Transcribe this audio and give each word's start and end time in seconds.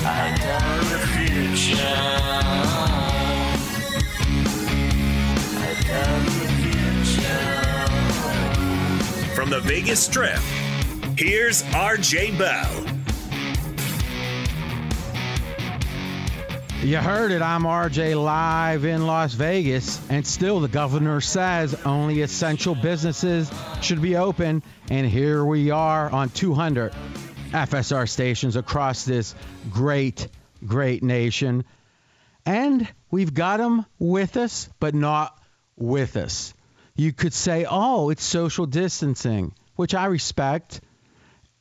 From 0.00 0.08
the 9.50 9.60
Vegas 9.62 10.02
Strip, 10.02 10.38
here's 11.18 11.62
RJ 11.64 12.38
Bell. 12.38 12.86
You 16.82 16.96
heard 16.96 17.30
it. 17.30 17.42
I'm 17.42 17.64
RJ 17.64 18.22
live 18.24 18.86
in 18.86 19.06
Las 19.06 19.34
Vegas. 19.34 20.00
And 20.08 20.26
still, 20.26 20.60
the 20.60 20.68
governor 20.68 21.20
says 21.20 21.74
only 21.84 22.22
essential 22.22 22.74
businesses 22.74 23.52
should 23.82 24.00
be 24.00 24.16
open. 24.16 24.62
And 24.90 25.06
here 25.06 25.44
we 25.44 25.70
are 25.70 26.08
on 26.08 26.30
200 26.30 26.94
FSR 27.50 28.08
stations 28.08 28.56
across 28.56 29.04
this 29.04 29.34
great, 29.70 30.28
great 30.64 31.02
nation. 31.02 31.64
And 32.46 32.88
we've 33.10 33.34
got 33.34 33.58
them 33.58 33.86
with 33.98 34.36
us, 34.36 34.68
but 34.78 34.94
not 34.94 35.36
with 35.76 36.16
us. 36.16 36.54
You 36.94 37.12
could 37.12 37.32
say, 37.32 37.66
oh, 37.68 38.10
it's 38.10 38.22
social 38.22 38.66
distancing, 38.66 39.54
which 39.76 39.94
I 39.94 40.06
respect. 40.06 40.80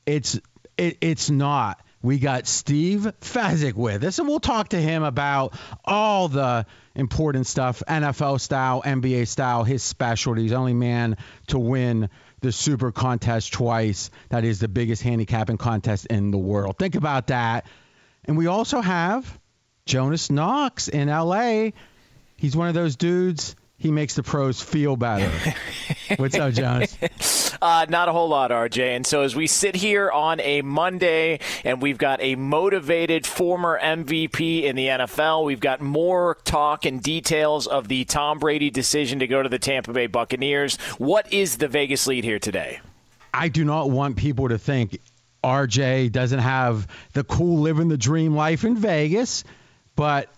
It's 0.05 0.39
it, 0.78 0.97
it's 1.01 1.29
not. 1.29 1.81
We 2.01 2.19
got 2.19 2.47
Steve 2.47 3.11
Fezzik 3.19 3.73
with 3.73 4.03
us, 4.05 4.19
and 4.19 4.28
we'll 4.28 4.39
talk 4.39 4.69
to 4.69 4.79
him 4.79 5.03
about 5.03 5.53
all 5.83 6.29
the 6.29 6.66
important 6.95 7.45
stuff, 7.45 7.83
NFL 7.88 8.39
style, 8.39 8.81
NBA 8.81 9.28
style, 9.28 9.66
his 9.66 9.83
specialties. 9.83 10.53
Only 10.53 10.73
man 10.73 11.17
to 11.47 11.59
win 11.59 12.09
the 12.41 12.51
super 12.51 12.91
contest 12.91 13.53
twice. 13.53 14.09
That 14.29 14.44
is 14.44 14.59
the 14.59 14.67
biggest 14.67 15.01
handicapping 15.01 15.57
contest 15.57 16.05
in 16.07 16.31
the 16.31 16.38
world. 16.38 16.77
Think 16.77 16.95
about 16.95 17.27
that. 17.27 17.66
And 18.25 18.38
we 18.38 18.47
also 18.47 18.81
have 18.81 19.39
Jonas 19.85 20.29
Knox 20.29 20.88
in 20.88 21.07
LA. 21.07 21.69
He's 22.35 22.55
one 22.55 22.67
of 22.67 22.73
those 22.73 22.95
dudes 22.95 23.55
he 23.79 23.91
makes 23.91 24.13
the 24.16 24.23
pros 24.23 24.62
feel 24.62 24.97
better. 24.97 25.31
What's 26.17 26.35
up, 26.35 26.53
Jonas? 26.53 26.97
Uh, 27.61 27.85
not 27.90 28.09
a 28.09 28.11
whole 28.11 28.28
lot, 28.28 28.52
RJ. 28.52 28.96
And 28.96 29.08
so 29.08 29.22
as 29.22 29.35
we 29.35 29.47
sit 29.47 29.76
here 29.76 30.11
on 30.11 30.41
a 30.41 30.61
Monday 30.61 31.40
and 31.64 31.81
we've 31.81 31.97
got 31.97 32.22
a 32.22 32.35
motivated 32.35 33.26
former 33.26 33.79
MVP 33.79 34.64
in 34.64 34.76
the 34.76 34.87
NFL, 34.87 35.46
we've 35.46 35.61
got 35.61 35.81
more 35.81 36.37
talk 36.43 36.85
and 36.85 37.02
details 37.02 37.67
of 37.67 37.87
the 37.87 38.03
Tom 38.03 38.40
Brady 38.40 38.70
decision 38.70 39.20
to 39.20 39.28
go 39.28 39.41
to 39.41 39.49
the 39.49 39.59
Tampa 39.59 39.93
Bay 39.93 40.08
Buccaneers. 40.08 40.76
What 40.97 41.31
is 41.31 41.58
the 41.58 41.70
Vegas 41.70 42.05
lead 42.05 42.26
here 42.26 42.40
today? 42.40 42.81
I 43.34 43.47
do 43.47 43.64
not 43.64 43.90
want 43.90 44.17
people 44.17 44.49
to 44.49 44.58
think 44.58 44.99
RJ 45.41 46.11
doesn't 46.11 46.40
have 46.40 46.87
the 47.14 47.23
cool 47.23 47.59
living 47.59 47.87
the 47.87 47.97
dream 47.97 48.35
life 48.35 48.66
in 48.66 48.76
Vegas, 48.76 49.46
but 49.96 50.29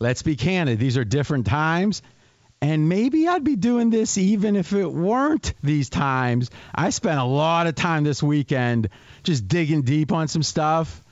let's 0.00 0.22
be 0.22 0.34
candid. 0.34 0.80
These 0.80 0.96
are 0.96 1.04
different 1.04 1.46
times 1.46 2.02
and 2.60 2.88
maybe 2.88 3.28
I'd 3.28 3.44
be 3.44 3.56
doing 3.56 3.90
this 3.90 4.18
even 4.18 4.56
if 4.56 4.72
it 4.72 4.90
weren't 4.90 5.54
these 5.62 5.88
times. 5.88 6.50
I 6.74 6.90
spent 6.90 7.20
a 7.20 7.24
lot 7.24 7.66
of 7.66 7.74
time 7.74 8.04
this 8.04 8.22
weekend 8.22 8.88
just 9.22 9.46
digging 9.46 9.82
deep 9.82 10.12
on 10.12 10.28
some 10.28 10.42
stuff. 10.42 11.02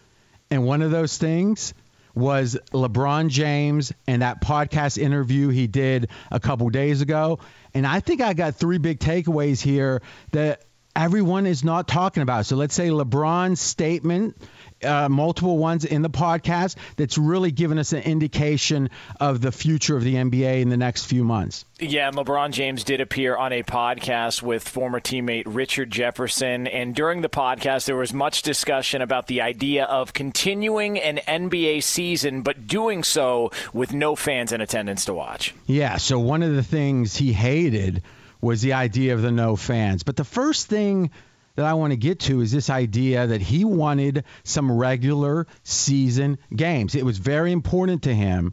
And 0.51 0.65
one 0.65 0.83
of 0.83 0.91
those 0.91 1.19
things 1.19 1.73
was 2.15 2.57
LeBron 2.73 3.29
James 3.29 3.93
and 4.07 4.23
that 4.23 4.41
podcast 4.41 4.99
interview 4.99 5.49
he 5.49 5.67
did 5.67 6.09
a 6.31 6.41
couple 6.41 6.69
days 6.71 7.01
ago. 7.01 7.39
And 7.75 7.87
I 7.87 8.01
think 8.01 8.21
I 8.23 8.33
got 8.33 8.57
three 8.57 8.79
big 8.79 8.99
takeaways 8.99 9.61
here 9.61 10.03
that 10.33 10.63
everyone 10.97 11.47
is 11.47 11.63
not 11.63 11.87
talking 11.87 12.23
about. 12.23 12.47
So 12.47 12.57
let's 12.57 12.75
say 12.75 12.89
LeBron's 12.89 13.61
statement 13.61 14.37
uh, 14.85 15.09
multiple 15.09 15.59
ones 15.59 15.85
in 15.85 16.03
the 16.03 16.11
podcast 16.11 16.77
that's 16.97 17.17
really 17.17 17.51
given 17.51 17.79
us 17.79 17.93
an 17.93 18.03
indication 18.03 18.91
of 19.21 19.41
the 19.41 19.53
future 19.53 19.97
of 19.97 20.05
the 20.05 20.15
NBA 20.15 20.61
in 20.61 20.69
the 20.69 20.77
next 20.77 21.07
few 21.07 21.25
months. 21.25 21.65
Yeah, 21.79 22.09
and 22.09 22.17
LeBron 22.17 22.53
James 22.53 22.85
did 22.85 23.01
appear 23.01 23.37
on 23.37 23.53
a 23.53 23.63
podcast 23.63 24.43
with 24.43 24.67
former 24.69 25.01
teammate 25.01 25.45
Richard 25.47 25.91
Jefferson. 25.91 26.67
And 26.67 26.95
during 26.95 27.21
the 27.23 27.29
podcast, 27.29 27.87
there 27.87 27.97
was 27.97 28.13
much 28.13 28.43
discussion 28.43 29.03
about 29.03 29.27
the 29.27 29.41
idea 29.41 29.85
of 29.85 30.13
continuing 30.13 30.99
an 30.99 31.21
NBA 31.27 31.83
season, 31.83 32.43
but 32.43 32.67
doing 32.67 33.03
so 33.03 33.51
with 33.73 33.93
no 33.93 34.17
fans 34.17 34.53
in 34.53 34.61
attendance 34.61 35.05
to 35.07 35.15
watch. 35.15 35.55
Yeah, 35.67 35.97
so 35.97 36.19
one 36.19 36.43
of 36.43 36.55
the 36.55 36.63
things 36.63 37.17
he 37.17 37.33
hated 37.33 38.03
was 38.41 38.62
the 38.62 38.75
idea 38.75 39.15
of 39.15 39.23
the 39.23 39.33
no 39.33 39.56
fans. 39.56 40.03
But 40.03 40.17
the 40.17 40.25
first 40.25 40.69
thing 40.69 41.11
that 41.56 41.65
I 41.65 41.75
want 41.75 41.93
to 41.93 41.97
get 41.97 42.21
to 42.21 42.41
is 42.41 42.53
this 42.53 42.71
idea 42.71 43.27
that 43.27 43.41
he 43.41 43.65
wanted 43.65 44.25
some 44.44 44.71
regular 44.71 45.47
season 45.65 46.38
games. 46.55 46.94
It 46.94 47.05
was 47.05 47.19
very 47.19 47.53
important 47.53 48.03
to 48.03 48.15
him. 48.15 48.53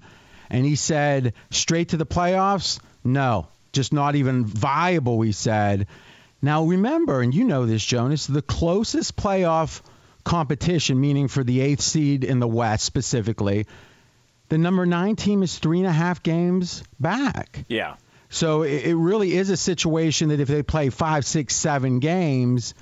And 0.50 0.66
he 0.66 0.76
said, 0.76 1.34
straight 1.52 1.90
to 1.90 1.98
the 1.98 2.06
playoffs? 2.06 2.80
No, 3.04 3.48
just 3.74 3.92
not 3.92 4.16
even 4.16 4.46
viable, 4.46 5.22
he 5.22 5.32
said. 5.32 5.88
Now, 6.42 6.64
remember, 6.64 7.22
and 7.22 7.34
you 7.34 7.44
know 7.44 7.66
this, 7.66 7.84
Jonas, 7.84 8.28
the 8.28 8.42
closest 8.42 9.16
playoff 9.16 9.82
competition, 10.24 11.00
meaning 11.00 11.28
for 11.28 11.44
the 11.44 11.62
eighth 11.62 11.82
seed 11.82 12.24
in 12.24 12.40
the 12.40 12.48
West 12.48 12.84
specifically, 12.86 13.66
the 14.50 14.58
number 14.58 14.86
nine 14.86 15.16
team 15.16 15.44
is 15.44 15.58
three 15.58 15.80
and 15.80 15.88
a 15.88 15.92
half 15.92 16.22
games 16.22 16.84
back. 17.00 17.66
Yeah. 17.68 17.96
So 18.34 18.64
it, 18.64 18.86
it 18.86 18.96
really 18.96 19.38
is 19.38 19.52
a 19.52 19.58
situation 19.58 20.30
that 20.30 20.40
if 20.40 20.48
they 20.48 20.64
play 20.64 20.90
five, 20.90 21.24
six, 21.24 21.56
seven 21.56 22.00
games, 22.00 22.74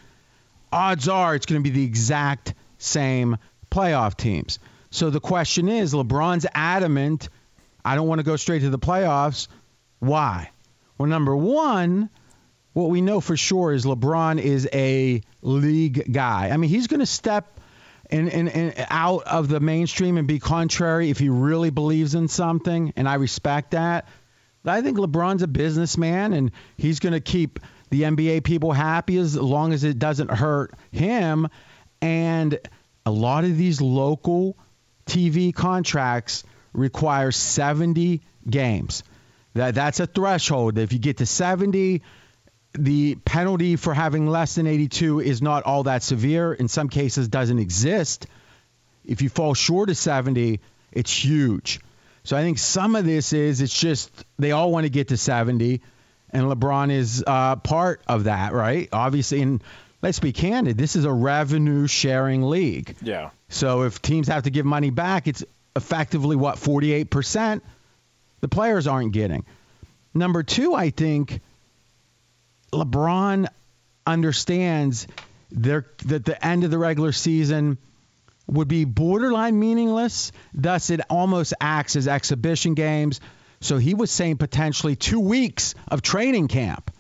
odds 0.72 1.10
are 1.10 1.36
it's 1.36 1.46
going 1.46 1.62
to 1.62 1.70
be 1.70 1.76
the 1.76 1.84
exact 1.84 2.54
same 2.78 3.38
playoff 3.70 4.16
teams. 4.16 4.60
So 4.92 5.10
the 5.10 5.20
question 5.20 5.68
is 5.68 5.94
LeBron's 5.94 6.48
adamant, 6.54 7.28
I 7.84 7.96
don't 7.96 8.08
want 8.08 8.20
to 8.20 8.24
go 8.24 8.38
straight 8.38 8.62
to 8.62 8.70
the 8.70 8.80
playoffs. 8.80 9.50
Why? 10.00 10.50
Well, 10.98 11.10
number 11.10 11.36
one, 11.36 12.10
what 12.72 12.90
we 12.90 13.02
know 13.02 13.20
for 13.20 13.36
sure 13.36 13.74
is 13.74 13.84
LeBron 13.84 14.40
is 14.40 14.70
a 14.72 15.22
league 15.42 16.14
guy. 16.14 16.50
I 16.50 16.56
mean, 16.56 16.70
he's 16.70 16.88
going 16.88 17.02
to 17.02 17.06
step 17.06 17.60
in, 18.10 18.30
in, 18.30 18.74
out 18.90 19.24
of 19.24 19.50
the 19.50 19.60
mainstream 19.60 20.18
and 20.18 20.30
be 20.30 20.40
contrary 20.40 21.10
if 21.10 21.20
he 21.20 21.28
really 21.28 21.72
believes 21.72 22.16
in 22.16 22.30
something, 22.30 22.94
and 22.96 23.10
I 23.10 23.16
respect 23.16 23.72
that. 23.72 24.08
I 24.66 24.82
think 24.82 24.98
LeBron's 24.98 25.42
a 25.42 25.48
businessman, 25.48 26.34
and 26.34 26.52
he's 26.78 27.00
going 27.00 27.14
to 27.14 27.20
keep 27.20 27.60
the 27.90 28.04
NBA 28.04 28.44
people 28.44 28.72
happy 28.72 29.18
as 29.18 29.36
long 29.36 29.74
as 29.74 29.84
it 29.84 30.00
doesn't 30.00 30.32
hurt 30.32 30.74
him. 30.92 31.48
And 32.02 32.60
a 33.06 33.12
lot 33.12 33.44
of 33.44 33.58
these 33.58 33.82
local 33.82 34.58
TV 35.06 35.54
contracts 35.54 36.44
require 36.74 37.32
70 37.32 38.22
games. 38.50 39.04
That 39.54 39.76
that's 39.76 40.00
a 40.00 40.08
threshold. 40.08 40.78
If 40.78 40.94
you 40.94 41.00
get 41.00 41.18
to 41.18 41.26
70, 41.26 42.02
the 42.74 43.16
penalty 43.16 43.76
for 43.76 43.94
having 43.94 44.28
less 44.28 44.56
than 44.56 44.68
82 44.68 45.20
is 45.20 45.42
not 45.42 45.64
all 45.64 45.84
that 45.84 46.04
severe. 46.04 46.54
In 46.54 46.68
some 46.68 46.88
cases, 46.88 47.28
doesn't 47.28 47.60
exist. 47.60 48.28
If 49.04 49.22
you 49.22 49.30
fall 49.30 49.54
short 49.54 49.90
of 49.90 49.98
70, 49.98 50.62
it's 50.92 51.12
huge. 51.12 51.82
So 52.24 52.38
I 52.38 52.42
think 52.42 52.60
some 52.60 52.96
of 52.96 53.06
this 53.06 53.34
is 53.34 53.62
it's 53.62 53.78
just 53.78 54.12
they 54.38 54.52
all 54.52 54.72
want 54.72 54.86
to 54.86 54.90
get 54.90 55.10
to 55.10 55.18
70 55.18 55.82
and 56.32 56.44
LeBron 56.44 56.92
is 56.92 57.24
uh, 57.26 57.58
part 57.58 58.02
of 58.08 58.26
that, 58.26 58.54
right? 58.54 58.88
Obviously, 58.94 59.42
and 59.42 59.64
let's 60.02 60.20
be 60.20 60.32
candid, 60.32 60.78
this 60.78 60.96
is 60.96 61.06
a 61.06 61.12
revenue 61.12 61.88
sharing 61.88 62.44
league. 62.44 62.96
Yeah. 63.02 63.32
So 63.50 63.84
if 63.84 64.02
teams 64.02 64.28
have 64.28 64.44
to 64.44 64.50
give 64.50 64.66
money 64.66 64.90
back, 64.90 65.28
it's 65.28 65.44
effectively 65.76 66.36
what 66.36 66.56
48% 66.56 67.62
the 68.40 68.48
players 68.48 68.88
aren't 68.88 69.14
getting. 69.14 69.46
Number 70.14 70.44
2, 70.44 70.74
I 70.74 70.90
think 70.90 71.42
LeBron 72.74 73.48
understands 74.06 75.08
there 75.52 75.86
that 76.06 76.26
the 76.26 76.46
end 76.46 76.64
of 76.64 76.72
the 76.72 76.78
regular 76.78 77.12
season 77.12 77.78
would 78.52 78.68
be 78.68 78.86
borderline 78.86 79.60
meaningless, 79.60 80.32
thus 80.54 80.92
it 80.92 81.02
almost 81.10 81.54
acts 81.60 81.96
as 81.96 82.08
exhibition 82.08 82.76
games 82.76 83.20
so 83.62 83.78
he 83.78 83.94
was 83.94 84.12
saying 84.12 84.38
potentially 84.38 84.96
two 84.96 85.20
weeks 85.20 85.76
of 85.88 86.02
training 86.02 86.48
camp. 86.48 86.92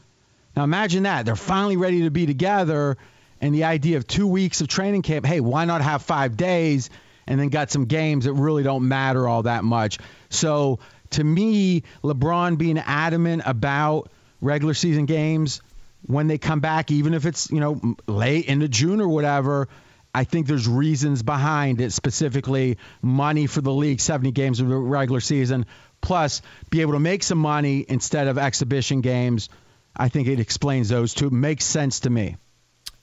Now 0.56 0.64
imagine 0.64 1.04
that. 1.04 1.26
They're 1.26 1.36
finally 1.36 1.76
ready 1.76 2.04
to 2.04 2.12
be 2.12 2.28
together, 2.28 2.98
and 3.42 3.54
the 3.54 3.64
idea 3.64 3.98
of 3.98 4.06
two 4.06 4.28
weeks 4.28 4.62
of 4.62 4.68
training 4.68 5.02
camp 5.02 5.26
hey, 5.26 5.42
why 5.42 5.66
not 5.66 5.82
have 5.82 6.04
five 6.04 6.38
days 6.38 6.90
and 7.28 7.40
then 7.40 7.50
got 7.50 7.72
some 7.72 7.86
games 7.86 8.26
that 8.26 8.34
really 8.34 8.64
don't 8.64 8.88
matter 8.88 9.28
all 9.28 9.44
that 9.44 9.64
much? 9.64 9.98
So 10.30 10.80
to 11.12 11.24
me, 11.24 11.82
LeBron 12.04 12.60
being 12.60 12.78
adamant 12.78 13.42
about 13.46 14.12
regular 14.40 14.76
season 14.76 15.08
games 15.08 15.62
when 16.06 16.28
they 16.28 16.38
come 16.38 16.60
back, 16.60 16.92
even 16.92 17.16
if 17.16 17.26
it's, 17.26 17.50
you 17.50 17.60
know, 17.60 17.96
late 18.08 18.46
into 18.46 18.68
June 18.68 19.02
or 19.02 19.08
whatever, 19.08 19.68
I 20.14 20.24
think 20.26 20.48
there's 20.48 20.68
reasons 20.68 21.24
behind 21.24 21.80
it, 21.82 21.94
specifically 21.94 22.78
money 23.02 23.48
for 23.48 23.62
the 23.62 23.72
league, 23.72 24.00
70 24.00 24.32
games 24.32 24.60
of 24.60 24.68
the 24.68 24.76
regular 24.76 25.22
season, 25.22 25.66
plus 26.02 26.42
be 26.70 26.82
able 26.82 26.94
to 26.94 27.00
make 27.00 27.24
some 27.24 27.38
money 27.38 27.86
instead 27.88 28.28
of 28.28 28.38
exhibition 28.38 29.02
games. 29.02 29.50
I 29.96 30.10
think 30.10 30.28
it 30.28 30.40
explains 30.40 30.90
those 30.90 31.14
two. 31.14 31.30
Makes 31.30 31.66
sense 31.66 32.02
to 32.02 32.10
me. 32.10 32.38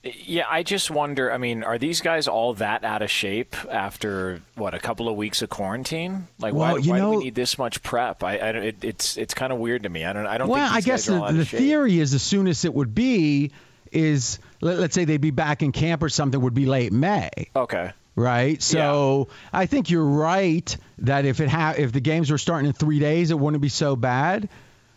Yeah, 0.02 0.46
I 0.48 0.62
just 0.62 0.90
wonder. 0.90 1.32
I 1.32 1.38
mean, 1.38 1.64
are 1.64 1.76
these 1.76 2.00
guys 2.00 2.28
all 2.28 2.54
that 2.54 2.84
out 2.84 3.02
of 3.02 3.10
shape 3.10 3.56
after 3.70 4.40
what 4.54 4.72
a 4.72 4.78
couple 4.78 5.08
of 5.08 5.16
weeks 5.16 5.42
of 5.42 5.50
quarantine? 5.50 6.28
Like, 6.38 6.54
well, 6.54 6.74
why, 6.74 6.78
you 6.78 6.90
why 6.92 6.98
know, 6.98 7.12
do 7.12 7.18
we 7.18 7.24
need 7.24 7.34
this 7.34 7.58
much 7.58 7.82
prep? 7.82 8.22
I, 8.22 8.38
I 8.38 8.48
it, 8.50 8.84
it's 8.84 9.16
it's 9.16 9.34
kind 9.34 9.52
of 9.52 9.58
weird 9.58 9.82
to 9.82 9.88
me. 9.88 10.04
I 10.04 10.12
don't 10.12 10.26
I 10.26 10.38
don't. 10.38 10.48
Well, 10.48 10.64
think 10.66 10.76
I 10.76 10.80
guess 10.82 11.06
the, 11.06 11.32
the 11.32 11.44
theory 11.44 11.98
is 11.98 12.14
as 12.14 12.22
soon 12.22 12.46
as 12.46 12.64
it 12.64 12.72
would 12.72 12.94
be 12.94 13.50
is 13.92 14.38
let, 14.60 14.78
us 14.78 14.94
say 14.94 15.04
they'd 15.04 15.20
be 15.20 15.30
back 15.30 15.62
in 15.62 15.72
camp 15.72 16.02
or 16.02 16.08
something 16.08 16.40
would 16.40 16.54
be 16.54 16.66
late 16.66 16.92
May. 16.92 17.30
Okay 17.54 17.92
right? 18.18 18.60
So 18.60 19.28
yeah. 19.28 19.60
I 19.60 19.66
think 19.66 19.90
you're 19.90 20.04
right 20.04 20.76
that 20.98 21.24
if 21.24 21.40
it 21.40 21.48
ha- 21.48 21.74
if 21.78 21.92
the 21.92 22.00
games 22.00 22.30
were 22.30 22.38
starting 22.38 22.66
in 22.66 22.72
three 22.72 22.98
days, 22.98 23.30
it 23.30 23.38
wouldn't 23.38 23.62
be 23.62 23.68
so 23.68 23.96
bad. 23.96 24.48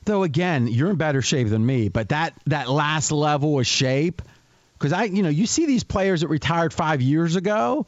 Though 0.05 0.23
again, 0.23 0.67
you're 0.67 0.89
in 0.89 0.95
better 0.95 1.21
shape 1.21 1.47
than 1.47 1.63
me, 1.63 1.89
but 1.89 2.09
that 2.09 2.33
that 2.47 2.67
last 2.67 3.11
level 3.11 3.59
of 3.59 3.67
shape 3.67 4.23
because 4.81 4.93
I, 4.93 5.03
you 5.03 5.21
know, 5.21 5.29
you 5.29 5.45
see 5.45 5.67
these 5.67 5.83
players 5.83 6.21
that 6.21 6.29
retired 6.29 6.73
five 6.73 7.03
years 7.03 7.35
ago. 7.35 7.85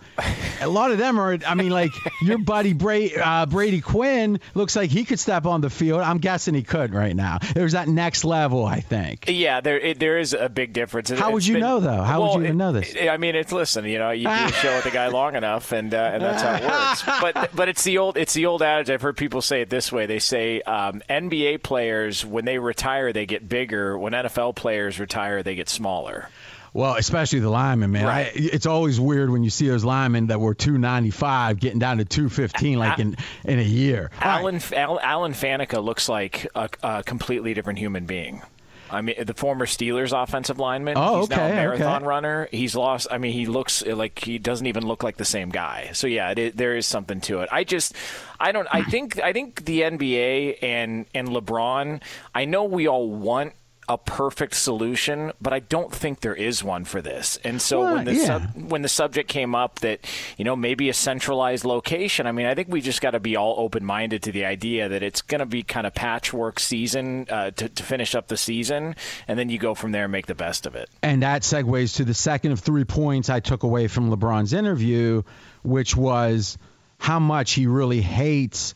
A 0.61 0.67
lot 0.67 0.91
of 0.91 0.99
them 0.99 1.19
are. 1.19 1.39
I 1.45 1.55
mean, 1.55 1.71
like 1.71 1.89
your 2.21 2.37
buddy 2.37 2.73
Brady, 2.73 3.17
uh, 3.17 3.47
Brady 3.47 3.81
Quinn 3.81 4.39
looks 4.53 4.75
like 4.75 4.91
he 4.91 5.03
could 5.03 5.19
step 5.19 5.47
on 5.47 5.61
the 5.61 5.71
field. 5.71 6.01
I'm 6.01 6.19
guessing 6.19 6.53
he 6.53 6.61
could 6.61 6.93
right 6.93 7.15
now. 7.15 7.39
There's 7.55 7.71
that 7.71 7.87
next 7.87 8.23
level, 8.23 8.63
I 8.63 8.81
think. 8.81 9.25
Yeah, 9.27 9.59
there 9.59 9.79
it, 9.79 9.99
there 9.99 10.19
is 10.19 10.33
a 10.33 10.49
big 10.49 10.71
difference. 10.71 11.09
How 11.09 11.31
would 11.31 11.45
you 11.47 11.55
been, 11.55 11.61
know 11.61 11.79
though? 11.79 12.03
How 12.03 12.21
well, 12.21 12.33
would 12.33 12.41
you 12.41 12.45
even 12.45 12.57
know 12.57 12.71
this? 12.71 12.95
I 12.95 13.17
mean, 13.17 13.33
it's 13.33 13.51
listen. 13.51 13.85
You 13.85 13.97
know, 13.97 14.11
you 14.11 14.27
do 14.27 14.29
a 14.29 14.51
show 14.51 14.75
with 14.75 14.85
a 14.85 14.91
guy 14.91 15.07
long 15.13 15.35
enough, 15.35 15.71
and 15.71 15.91
uh, 15.91 16.11
and 16.13 16.21
that's 16.21 16.43
how 16.43 16.55
it 16.55 16.63
works. 16.63 17.03
But 17.23 17.55
but 17.55 17.69
it's 17.69 17.83
the 17.83 17.97
old 17.97 18.17
it's 18.17 18.33
the 18.33 18.45
old 18.45 18.61
adage. 18.61 18.89
I've 18.89 19.01
heard 19.01 19.17
people 19.17 19.41
say 19.41 19.61
it 19.61 19.69
this 19.69 19.91
way. 19.91 20.05
They 20.05 20.19
say 20.19 20.61
um, 20.61 21.01
NBA 21.09 21.63
players 21.63 22.23
when 22.23 22.45
they 22.45 22.59
retire 22.59 23.11
they 23.13 23.25
get 23.25 23.49
bigger. 23.49 23.97
When 23.97 24.13
NFL 24.13 24.55
players 24.55 24.99
retire 24.99 25.41
they 25.41 25.55
get 25.55 25.69
smaller. 25.69 26.29
Well, 26.73 26.95
especially 26.95 27.39
the 27.39 27.49
linemen, 27.49 27.91
man. 27.91 28.05
Right. 28.05 28.27
I, 28.27 28.31
it's 28.35 28.65
always 28.65 28.99
weird 28.99 29.29
when 29.29 29.43
you 29.43 29.51
see 29.51 29.67
those 29.67 29.83
linemen 29.83 30.27
that 30.27 30.39
were 30.39 30.55
295 30.55 31.59
getting 31.59 31.79
down 31.79 31.99
to 31.99 32.05
215 32.05 32.79
like 32.79 32.99
in, 32.99 33.15
in 33.45 33.59
a 33.59 33.63
year. 33.63 34.09
Alan 34.19 34.55
right. 34.55 34.73
Alan 34.73 35.33
Faneca 35.33 35.83
looks 35.83 36.09
like 36.09 36.47
a, 36.55 36.69
a 36.81 37.03
completely 37.03 37.53
different 37.53 37.77
human 37.77 38.05
being. 38.05 38.41
I 38.89 39.01
mean, 39.01 39.15
the 39.25 39.33
former 39.33 39.65
Steelers 39.65 40.11
offensive 40.11 40.59
lineman. 40.59 40.95
Oh, 40.97 41.21
he's 41.21 41.31
okay, 41.31 41.35
now 41.37 41.47
a 41.47 41.49
marathon 41.49 41.95
okay. 41.97 42.05
runner. 42.05 42.47
He's 42.51 42.75
lost. 42.75 43.07
I 43.09 43.17
mean, 43.17 43.33
he 43.33 43.47
looks 43.47 43.83
like 43.85 44.19
he 44.19 44.37
doesn't 44.37 44.67
even 44.67 44.85
look 44.85 45.01
like 45.01 45.17
the 45.17 45.25
same 45.25 45.49
guy. 45.49 45.91
So 45.93 46.05
yeah, 46.05 46.33
it, 46.37 46.55
there 46.55 46.77
is 46.77 46.85
something 46.85 47.19
to 47.21 47.41
it. 47.41 47.49
I 47.51 47.63
just, 47.63 47.95
I 48.39 48.51
don't. 48.51 48.67
I 48.71 48.83
think, 48.83 49.19
I 49.19 49.33
think 49.33 49.65
the 49.65 49.81
NBA 49.81 50.59
and 50.61 51.07
and 51.15 51.29
LeBron. 51.29 52.03
I 52.35 52.45
know 52.45 52.65
we 52.65 52.87
all 52.87 53.09
want 53.09 53.53
a 53.87 53.97
perfect 53.97 54.55
solution, 54.55 55.31
but 55.41 55.53
I 55.53 55.59
don't 55.59 55.93
think 55.93 56.21
there 56.21 56.35
is 56.35 56.63
one 56.63 56.85
for 56.85 57.01
this. 57.01 57.37
And 57.43 57.61
so 57.61 57.81
well, 57.81 57.95
when 57.95 58.05
the 58.05 58.15
yeah. 58.15 58.25
sub, 58.25 58.55
when 58.55 58.81
the 58.81 58.89
subject 58.89 59.29
came 59.29 59.55
up 59.55 59.79
that 59.79 60.05
you 60.37 60.45
know 60.45 60.55
maybe 60.55 60.89
a 60.89 60.93
centralized 60.93 61.65
location, 61.65 62.27
I 62.27 62.31
mean, 62.31 62.45
I 62.45 62.55
think 62.55 62.69
we 62.69 62.81
just 62.81 63.01
got 63.01 63.11
to 63.11 63.19
be 63.19 63.35
all 63.35 63.55
open 63.57 63.83
minded 63.83 64.23
to 64.23 64.31
the 64.31 64.45
idea 64.45 64.89
that 64.89 65.03
it's 65.03 65.21
going 65.21 65.39
to 65.39 65.45
be 65.45 65.63
kind 65.63 65.85
of 65.85 65.93
patchwork 65.93 66.59
season 66.59 67.27
uh, 67.29 67.51
to, 67.51 67.69
to 67.69 67.83
finish 67.83 68.15
up 68.15 68.27
the 68.27 68.37
season, 68.37 68.95
and 69.27 69.37
then 69.37 69.49
you 69.49 69.57
go 69.57 69.75
from 69.75 69.91
there 69.91 70.03
and 70.03 70.11
make 70.11 70.27
the 70.27 70.35
best 70.35 70.65
of 70.65 70.75
it. 70.75 70.89
And 71.01 71.23
that 71.23 71.41
segues 71.41 71.97
to 71.97 72.05
the 72.05 72.13
second 72.13 72.53
of 72.53 72.59
three 72.59 72.85
points 72.85 73.29
I 73.29 73.39
took 73.39 73.63
away 73.63 73.87
from 73.87 74.09
LeBron's 74.09 74.53
interview, 74.53 75.23
which 75.63 75.95
was 75.95 76.57
how 76.97 77.19
much 77.19 77.51
he 77.53 77.67
really 77.67 78.01
hates 78.01 78.73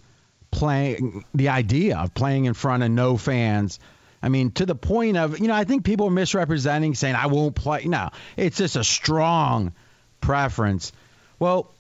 playing 0.52 1.24
the 1.34 1.50
idea 1.50 1.98
of 1.98 2.14
playing 2.14 2.46
in 2.46 2.54
front 2.54 2.84
of 2.84 2.92
no 2.92 3.18
fans. 3.18 3.80
I 4.22 4.30
mean, 4.30 4.52
to 4.52 4.66
the 4.66 4.76
point 4.76 5.18
of, 5.18 5.40
you 5.40 5.48
know, 5.48 5.54
I 5.54 5.64
think 5.64 5.84
people 5.84 6.08
are 6.08 6.12
misrepresenting 6.12 6.96
saying, 6.96 7.16
I 7.16 7.28
won't 7.28 7.56
play. 7.56 7.86
No, 7.86 8.10
it's 8.36 8.58
just 8.58 8.76
a 8.76 8.84
strong 8.84 9.74
preference. 10.22 10.92
Well, 11.40 11.72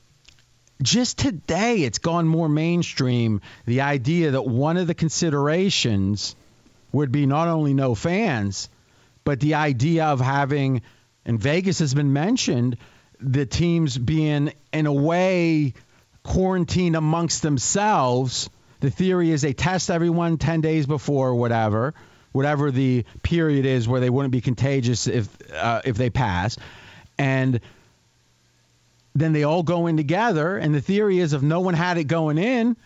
just 0.81 1.17
today, 1.17 1.77
it's 1.77 1.97
gone 1.97 2.27
more 2.27 2.47
mainstream. 2.47 3.41
The 3.65 3.81
idea 3.81 4.31
that 4.31 4.43
one 4.43 4.77
of 4.77 4.87
the 4.87 4.93
considerations 4.93 6.35
would 6.91 7.11
be 7.11 7.25
not 7.25 7.47
only 7.47 7.73
no 7.73 7.95
fans, 7.95 8.69
but 9.23 9.39
the 9.39 9.55
idea 9.55 10.05
of 10.05 10.21
having, 10.21 10.83
and 11.25 11.39
Vegas 11.39 11.79
has 11.79 11.93
been 11.93 12.13
mentioned, 12.13 12.77
the 13.19 13.45
teams 13.45 13.97
being, 13.97 14.53
in 14.71 14.85
a 14.85 14.93
way, 14.93 15.73
quarantined 16.23 16.95
amongst 16.95 17.41
themselves. 17.41 18.49
The 18.79 18.91
theory 18.91 19.31
is 19.31 19.41
they 19.41 19.53
test 19.53 19.89
everyone 19.89 20.37
10 20.37 20.61
days 20.61 20.85
before, 20.85 21.33
whatever, 21.33 21.95
whatever 22.37 22.69
the 22.69 23.03
period 23.23 23.65
is 23.65 23.87
where 23.87 23.99
they 23.99 24.11
wouldn't 24.11 24.31
be 24.31 24.41
contagious 24.41 25.07
if 25.07 25.27
uh, 25.51 25.81
if 25.83 25.97
they 25.97 26.11
pass, 26.11 26.55
and 27.17 27.59
then 29.15 29.33
they 29.33 29.43
all 29.43 29.63
go 29.63 29.87
in 29.87 29.97
together. 29.97 30.55
And 30.55 30.73
the 30.73 30.81
theory 30.81 31.17
is 31.17 31.33
if 31.33 31.41
no 31.41 31.61
one 31.61 31.73
had 31.73 31.97
it 31.97 32.03
going 32.03 32.37
in, 32.37 32.77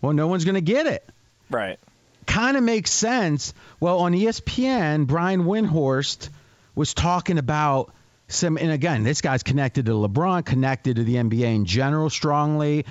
well, 0.00 0.14
no 0.14 0.26
one's 0.26 0.46
going 0.46 0.54
to 0.54 0.62
get 0.62 0.86
it. 0.86 1.06
Right. 1.50 1.78
Kind 2.26 2.56
of 2.56 2.62
makes 2.62 2.90
sense. 2.90 3.52
Well, 3.80 3.98
on 4.00 4.12
ESPN, 4.12 5.06
Brian 5.06 5.44
Windhorst 5.44 6.30
was 6.74 6.94
talking 6.94 7.36
about 7.36 7.92
some, 8.28 8.56
and 8.56 8.70
again, 8.70 9.02
this 9.04 9.20
guy's 9.20 9.42
connected 9.42 9.86
to 9.86 9.92
LeBron, 9.92 10.44
connected 10.46 10.96
to 10.96 11.04
the 11.04 11.16
NBA 11.16 11.54
in 11.54 11.64
general 11.66 12.08
strongly. 12.08 12.86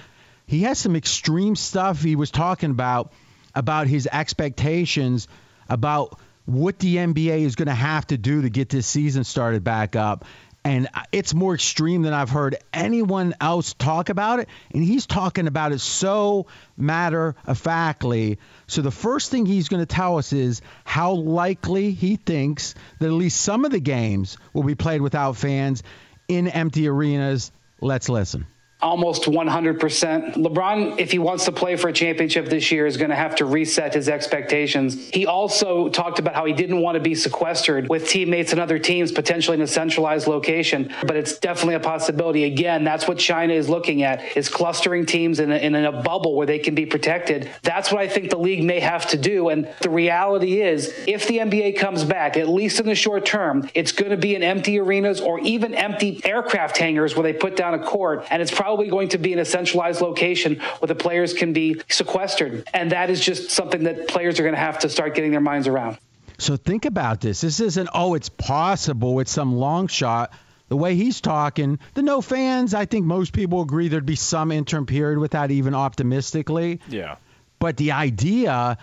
He 0.45 0.61
has 0.61 0.77
some 0.77 0.95
extreme 0.95 1.55
stuff 1.55 2.03
he 2.03 2.15
was 2.15 2.29
talking 2.29 2.69
about 2.69 3.11
about 3.55 3.87
his 3.87 4.07
expectations 4.11 5.27
about 5.69 6.19
what 6.45 6.79
the 6.79 6.95
NBA 6.95 7.41
is 7.41 7.55
going 7.55 7.67
to 7.67 7.73
have 7.73 8.07
to 8.07 8.17
do 8.17 8.43
to 8.43 8.49
get 8.49 8.69
this 8.69 8.87
season 8.87 9.23
started 9.23 9.63
back 9.63 9.95
up 9.95 10.25
and 10.67 10.89
it's 11.13 11.33
more 11.33 11.53
extreme 11.53 12.01
than 12.01 12.13
I've 12.13 12.29
heard 12.29 12.57
anyone 12.73 13.33
else 13.39 13.73
talk 13.73 14.09
about 14.09 14.39
it. 14.39 14.49
And 14.73 14.83
he's 14.83 15.05
talking 15.05 15.47
about 15.47 15.71
it 15.71 15.79
so 15.79 16.47
matter 16.75 17.35
of 17.45 17.57
factly. 17.57 18.37
So 18.67 18.81
the 18.81 18.91
first 18.91 19.31
thing 19.31 19.45
he's 19.45 19.69
going 19.69 19.81
to 19.81 19.85
tell 19.85 20.17
us 20.17 20.33
is 20.33 20.61
how 20.83 21.13
likely 21.13 21.91
he 21.91 22.17
thinks 22.17 22.75
that 22.99 23.05
at 23.05 23.13
least 23.13 23.39
some 23.39 23.63
of 23.63 23.71
the 23.71 23.79
games 23.79 24.37
will 24.51 24.63
be 24.63 24.75
played 24.75 25.01
without 25.01 25.37
fans 25.37 25.83
in 26.27 26.49
empty 26.49 26.89
arenas. 26.89 27.53
Let's 27.79 28.09
listen 28.09 28.45
almost 28.79 29.23
100%. 29.23 30.35
LeBron, 30.35 30.99
if 30.99 31.11
he 31.11 31.17
wants 31.17 31.45
to 31.45 31.51
play 31.51 31.75
for 31.75 31.87
a 31.87 31.93
championship 31.93 32.45
this 32.45 32.71
year, 32.71 32.85
is 32.85 32.95
going 32.95 33.09
to 33.09 33.15
have 33.15 33.35
to 33.35 33.45
reset 33.45 33.95
his 33.95 34.07
expectations. 34.07 35.09
He 35.09 35.25
also 35.25 35.89
talked 35.89 36.19
about 36.19 36.35
how 36.35 36.45
he 36.45 36.53
didn't 36.53 36.81
want 36.81 36.93
to 36.93 37.01
be 37.01 37.15
sequestered 37.15 37.89
with 37.89 38.07
teammates 38.07 38.51
and 38.51 38.61
other 38.61 38.77
teams, 38.77 39.11
potentially 39.11 39.55
in 39.55 39.61
a 39.61 39.67
centralized 39.67 40.27
location. 40.27 40.93
But 41.01 41.15
it's 41.15 41.39
definitely 41.39 41.73
a 41.73 41.79
possibility. 41.79 42.43
Again, 42.43 42.83
that's 42.83 43.07
what 43.07 43.17
China 43.17 43.53
is 43.53 43.67
looking 43.67 44.03
at, 44.03 44.37
is 44.37 44.47
clustering 44.47 45.07
teams 45.07 45.39
in 45.39 45.51
a, 45.51 45.55
in 45.55 45.73
a 45.73 46.03
bubble 46.03 46.35
where 46.35 46.45
they 46.45 46.59
can 46.59 46.75
be 46.75 46.85
protected. 46.85 47.49
That's 47.63 47.91
what 47.91 47.99
I 47.99 48.07
think 48.07 48.29
the 48.29 48.37
league 48.37 48.63
may 48.63 48.79
have 48.79 49.07
to 49.09 49.17
do. 49.17 49.49
And 49.49 49.73
the 49.81 49.89
reality 49.89 50.61
is, 50.61 50.93
if 51.07 51.27
the 51.27 51.39
NBA 51.39 51.79
comes 51.79 52.03
back, 52.03 52.37
at 52.37 52.47
least 52.47 52.79
in 52.79 52.85
the 52.85 52.95
short 52.95 53.25
term, 53.25 53.67
it's 53.73 53.91
going 53.91 54.11
to 54.11 54.17
be 54.17 54.35
in 54.35 54.43
empty 54.43 54.79
arenas 54.79 55.19
or 55.19 55.39
even 55.39 55.73
empty 55.73 56.21
aircraft 56.23 56.77
hangars 56.77 57.15
where 57.15 57.23
they 57.23 57.33
put 57.33 57.55
down 57.55 57.73
a 57.73 57.79
court. 57.79 58.27
And 58.29 58.39
it's 58.39 58.51
probably 58.51 58.66
probably 58.67 58.89
going 58.89 59.07
to 59.07 59.17
be 59.17 59.31
in 59.31 59.39
a 59.39 59.45
centralized 59.45 60.01
location 60.01 60.59
where 60.79 60.87
the 60.87 60.93
players 60.93 61.33
can 61.33 61.53
be 61.53 61.81
sequestered. 61.87 62.67
And 62.73 62.91
that 62.91 63.09
is 63.09 63.21
just 63.21 63.49
something 63.49 63.83
that 63.83 64.09
players 64.09 64.41
are 64.41 64.43
going 64.43 64.55
to 64.55 64.59
have 64.59 64.79
to 64.79 64.89
start 64.89 65.15
getting 65.15 65.31
their 65.31 65.39
minds 65.39 65.69
around. 65.69 65.97
So 66.37 66.57
think 66.57 66.83
about 66.83 67.21
this. 67.21 67.39
This 67.39 67.61
isn't, 67.61 67.87
oh, 67.93 68.13
it's 68.13 68.27
possible, 68.27 69.21
it's 69.21 69.31
some 69.31 69.55
long 69.55 69.87
shot. 69.87 70.33
The 70.67 70.75
way 70.75 70.95
he's 70.95 71.21
talking, 71.21 71.79
the 71.93 72.01
no 72.01 72.19
fans, 72.19 72.73
I 72.73 72.83
think 72.83 73.05
most 73.05 73.31
people 73.31 73.61
agree 73.61 73.87
there'd 73.87 74.05
be 74.05 74.17
some 74.17 74.51
interim 74.51 74.85
period 74.85 75.17
with 75.17 75.31
that, 75.31 75.49
even 75.49 75.73
optimistically. 75.73 76.81
Yeah. 76.89 77.15
But 77.59 77.77
the 77.77 77.93
idea, 77.93 78.77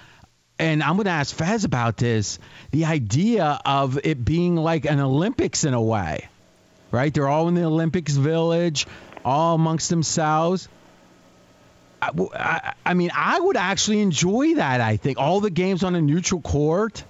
and 0.58 0.82
I'm 0.82 0.94
going 0.94 1.04
to 1.04 1.10
ask 1.10 1.36
Fez 1.36 1.64
about 1.64 1.98
this, 1.98 2.38
the 2.70 2.86
idea 2.86 3.60
of 3.66 3.98
it 4.02 4.24
being 4.24 4.56
like 4.56 4.86
an 4.86 4.98
Olympics 4.98 5.64
in 5.64 5.74
a 5.74 5.82
way, 5.82 6.26
right? 6.90 7.12
They're 7.12 7.28
all 7.28 7.48
in 7.48 7.54
the 7.54 7.64
Olympics 7.64 8.14
village 8.14 8.86
all 9.24 9.54
amongst 9.54 9.90
themselves. 9.90 10.68
I, 12.02 12.10
I, 12.34 12.74
I, 12.84 12.94
mean, 12.94 13.10
I 13.14 13.40
would 13.40 13.56
actually 13.56 14.00
enjoy 14.00 14.54
that. 14.56 14.80
I 14.80 14.96
think 14.96 15.18
all 15.18 15.40
the 15.40 15.50
games 15.50 15.82
on 15.82 15.94
a 15.94 16.00
neutral 16.00 16.40
court. 16.40 17.04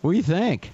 What 0.00 0.12
do 0.12 0.16
you 0.16 0.22
think, 0.22 0.70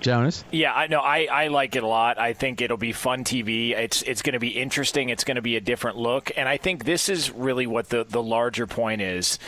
Jonas? 0.00 0.42
Yeah, 0.50 0.72
I 0.72 0.86
know. 0.86 1.00
I, 1.00 1.28
I 1.30 1.48
like 1.48 1.76
it 1.76 1.82
a 1.82 1.86
lot. 1.86 2.18
I 2.18 2.32
think 2.32 2.62
it'll 2.62 2.78
be 2.78 2.92
fun 2.92 3.24
TV. 3.24 3.72
It's 3.72 4.00
it's 4.02 4.22
going 4.22 4.32
to 4.32 4.38
be 4.38 4.48
interesting. 4.48 5.10
It's 5.10 5.24
going 5.24 5.36
to 5.36 5.42
be 5.42 5.56
a 5.56 5.60
different 5.60 5.98
look, 5.98 6.30
and 6.36 6.48
I 6.48 6.56
think 6.56 6.84
this 6.84 7.10
is 7.10 7.30
really 7.30 7.66
what 7.66 7.90
the 7.90 8.04
the 8.04 8.22
larger 8.22 8.66
point 8.66 9.02
is. 9.02 9.38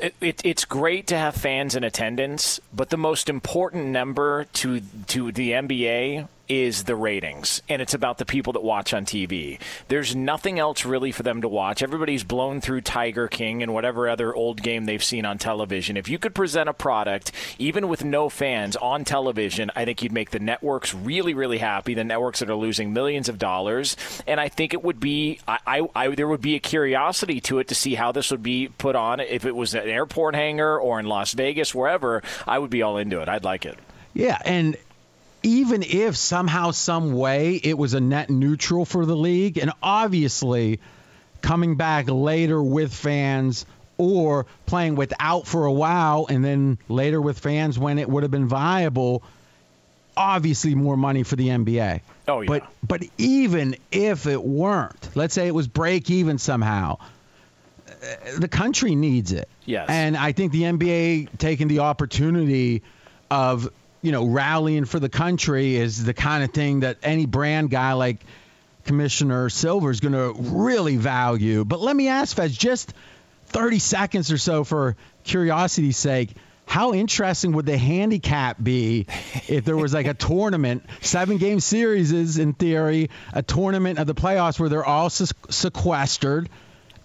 It, 0.00 0.14
it, 0.20 0.44
it's 0.44 0.66
great 0.66 1.06
to 1.06 1.16
have 1.16 1.34
fans 1.34 1.74
in 1.74 1.82
attendance, 1.82 2.60
but 2.72 2.90
the 2.90 2.98
most 2.98 3.28
important 3.28 3.86
number 3.86 4.44
to 4.44 4.80
to 5.08 5.32
the 5.32 5.52
NBA 5.52 6.28
is 6.48 6.84
the 6.84 6.96
ratings, 6.96 7.62
and 7.68 7.82
it's 7.82 7.94
about 7.94 8.18
the 8.18 8.24
people 8.24 8.52
that 8.54 8.62
watch 8.62 8.94
on 8.94 9.04
TV. 9.04 9.60
There's 9.88 10.14
nothing 10.14 10.58
else 10.58 10.84
really 10.84 11.12
for 11.12 11.22
them 11.22 11.42
to 11.42 11.48
watch. 11.48 11.82
Everybody's 11.82 12.24
blown 12.24 12.60
through 12.60 12.82
Tiger 12.82 13.28
King 13.28 13.62
and 13.62 13.72
whatever 13.72 14.08
other 14.08 14.34
old 14.34 14.62
game 14.62 14.84
they've 14.84 15.02
seen 15.02 15.24
on 15.24 15.38
television. 15.38 15.96
If 15.96 16.08
you 16.08 16.18
could 16.18 16.34
present 16.34 16.68
a 16.68 16.74
product, 16.74 17.32
even 17.58 17.88
with 17.88 18.04
no 18.04 18.28
fans, 18.28 18.76
on 18.76 19.04
television, 19.04 19.70
I 19.74 19.84
think 19.84 20.02
you'd 20.02 20.12
make 20.12 20.30
the 20.30 20.38
networks 20.38 20.94
really, 20.94 21.34
really 21.34 21.58
happy. 21.58 21.94
The 21.94 22.04
networks 22.04 22.40
that 22.40 22.50
are 22.50 22.54
losing 22.54 22.92
millions 22.92 23.28
of 23.28 23.38
dollars, 23.38 23.96
and 24.26 24.40
I 24.40 24.48
think 24.48 24.74
it 24.74 24.82
would 24.82 25.00
be, 25.00 25.40
I, 25.46 25.58
I, 25.66 25.88
I 25.94 26.08
there 26.14 26.28
would 26.28 26.40
be 26.40 26.54
a 26.54 26.60
curiosity 26.60 27.40
to 27.42 27.58
it 27.58 27.68
to 27.68 27.74
see 27.74 27.94
how 27.94 28.12
this 28.12 28.30
would 28.30 28.42
be 28.42 28.68
put 28.68 28.96
on. 28.96 29.20
If 29.20 29.44
it 29.44 29.54
was 29.54 29.74
an 29.74 29.88
airport 29.88 30.34
hangar 30.34 30.78
or 30.78 31.00
in 31.00 31.06
Las 31.06 31.32
Vegas, 31.32 31.74
wherever, 31.74 32.22
I 32.46 32.58
would 32.58 32.70
be 32.70 32.82
all 32.82 32.98
into 32.98 33.20
it. 33.20 33.28
I'd 33.28 33.44
like 33.44 33.66
it. 33.66 33.78
Yeah, 34.14 34.40
and 34.46 34.76
even 35.46 35.84
if 35.84 36.16
somehow, 36.16 36.72
some 36.72 37.12
way, 37.12 37.54
it 37.54 37.78
was 37.78 37.94
a 37.94 38.00
net 38.00 38.30
neutral 38.30 38.84
for 38.84 39.06
the 39.06 39.14
league, 39.14 39.58
and 39.58 39.70
obviously 39.80 40.80
coming 41.40 41.76
back 41.76 42.08
later 42.08 42.60
with 42.60 42.92
fans 42.92 43.64
or 43.96 44.46
playing 44.66 44.96
without 44.96 45.46
for 45.46 45.66
a 45.66 45.72
while 45.72 46.26
and 46.28 46.44
then 46.44 46.78
later 46.88 47.20
with 47.20 47.38
fans 47.38 47.78
when 47.78 48.00
it 48.00 48.08
would 48.08 48.24
have 48.24 48.32
been 48.32 48.48
viable, 48.48 49.22
obviously 50.16 50.74
more 50.74 50.96
money 50.96 51.22
for 51.22 51.36
the 51.36 51.48
NBA. 51.48 52.00
Oh 52.26 52.40
yeah. 52.40 52.48
But 52.48 52.66
but 52.82 53.04
even 53.16 53.76
if 53.92 54.26
it 54.26 54.42
weren't, 54.42 55.10
let's 55.14 55.32
say 55.32 55.46
it 55.46 55.54
was 55.54 55.68
break 55.68 56.10
even 56.10 56.38
somehow, 56.38 56.98
uh, 57.88 57.92
the 58.38 58.48
country 58.48 58.96
needs 58.96 59.30
it. 59.30 59.48
Yes. 59.64 59.86
And 59.88 60.16
I 60.16 60.32
think 60.32 60.50
the 60.50 60.62
NBA 60.62 61.38
taking 61.38 61.68
the 61.68 61.78
opportunity 61.78 62.82
of 63.30 63.70
you 64.02 64.12
know, 64.12 64.24
rallying 64.24 64.84
for 64.84 65.00
the 65.00 65.08
country 65.08 65.76
is 65.76 66.04
the 66.04 66.14
kind 66.14 66.44
of 66.44 66.52
thing 66.52 66.80
that 66.80 66.98
any 67.02 67.26
brand 67.26 67.70
guy 67.70 67.94
like 67.94 68.24
Commissioner 68.84 69.48
Silver 69.48 69.90
is 69.90 70.00
going 70.00 70.12
to 70.12 70.34
really 70.40 70.96
value. 70.96 71.64
But 71.64 71.80
let 71.80 71.94
me 71.94 72.08
ask, 72.08 72.36
Fez, 72.36 72.56
just 72.56 72.94
30 73.46 73.78
seconds 73.78 74.32
or 74.32 74.38
so 74.38 74.64
for 74.64 74.96
curiosity's 75.24 75.96
sake. 75.96 76.34
How 76.66 76.94
interesting 76.94 77.52
would 77.52 77.66
the 77.66 77.78
handicap 77.78 78.56
be 78.60 79.06
if 79.46 79.64
there 79.64 79.76
was 79.76 79.94
like 79.94 80.06
a 80.06 80.14
tournament, 80.14 80.84
seven 81.00 81.38
game 81.38 81.60
series 81.60 82.10
is 82.12 82.38
in 82.38 82.54
theory, 82.54 83.10
a 83.32 83.42
tournament 83.42 84.00
of 84.00 84.06
the 84.08 84.14
playoffs 84.14 84.58
where 84.58 84.68
they're 84.68 84.84
all 84.84 85.08
sequestered? 85.08 86.48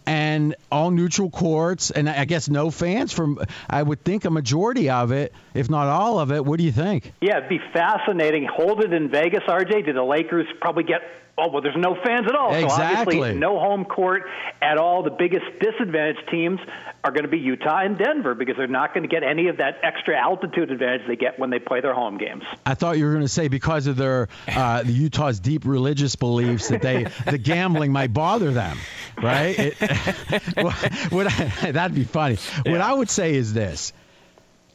And 0.05 0.55
all 0.71 0.91
neutral 0.91 1.29
courts, 1.29 1.91
and 1.91 2.09
I 2.09 2.25
guess 2.25 2.49
no 2.49 2.71
fans 2.71 3.13
from. 3.13 3.39
I 3.69 3.83
would 3.83 4.03
think 4.03 4.25
a 4.25 4.29
majority 4.29 4.89
of 4.89 5.11
it, 5.11 5.33
if 5.53 5.69
not 5.69 5.87
all 5.87 6.19
of 6.19 6.31
it. 6.31 6.45
What 6.45 6.57
do 6.57 6.63
you 6.63 6.71
think? 6.71 7.13
Yeah, 7.21 7.37
it'd 7.37 7.49
be 7.49 7.59
fascinating. 7.73 8.47
Hold 8.51 8.83
it 8.83 8.93
in 8.93 9.09
Vegas, 9.09 9.43
RJ. 9.47 9.85
Do 9.85 9.93
the 9.93 10.03
Lakers 10.03 10.47
probably 10.59 10.83
get 10.83 11.01
Oh 11.37 11.49
well, 11.49 11.61
there's 11.61 11.77
no 11.77 11.95
fans 11.95 12.27
at 12.27 12.35
all. 12.35 12.53
Exactly. 12.53 13.15
So 13.15 13.21
obviously, 13.21 13.39
no 13.39 13.59
home 13.59 13.85
court 13.85 14.23
at 14.61 14.77
all. 14.77 15.03
The 15.03 15.11
biggest 15.11 15.45
disadvantaged 15.59 16.29
teams 16.29 16.59
are 17.03 17.11
going 17.11 17.23
to 17.23 17.29
be 17.29 17.39
Utah 17.39 17.79
and 17.79 17.97
Denver 17.97 18.35
because 18.35 18.57
they're 18.57 18.67
not 18.67 18.93
going 18.93 19.03
to 19.03 19.09
get 19.09 19.23
any 19.23 19.47
of 19.47 19.57
that 19.57 19.79
extra 19.81 20.19
altitude 20.19 20.71
advantage 20.71 21.07
they 21.07 21.15
get 21.15 21.39
when 21.39 21.49
they 21.49 21.59
play 21.59 21.81
their 21.81 21.93
home 21.93 22.17
games. 22.17 22.43
I 22.65 22.75
thought 22.75 22.97
you 22.97 23.05
were 23.05 23.11
going 23.11 23.23
to 23.23 23.29
say 23.29 23.47
because 23.47 23.87
of 23.87 23.95
their 23.95 24.27
uh, 24.47 24.83
Utah's 24.85 25.39
deep 25.39 25.65
religious 25.65 26.15
beliefs 26.15 26.67
that 26.67 26.81
they 26.81 27.07
the 27.25 27.37
gambling 27.37 27.91
might 27.91 28.13
bother 28.13 28.51
them, 28.51 28.77
right? 29.21 29.55
It, 29.57 29.73
what 31.11 31.27
I, 31.27 31.71
that'd 31.71 31.95
be 31.95 32.03
funny. 32.03 32.37
Yeah. 32.65 32.73
What 32.73 32.81
I 32.81 32.93
would 32.93 33.09
say 33.09 33.35
is 33.35 33.53
this: 33.53 33.93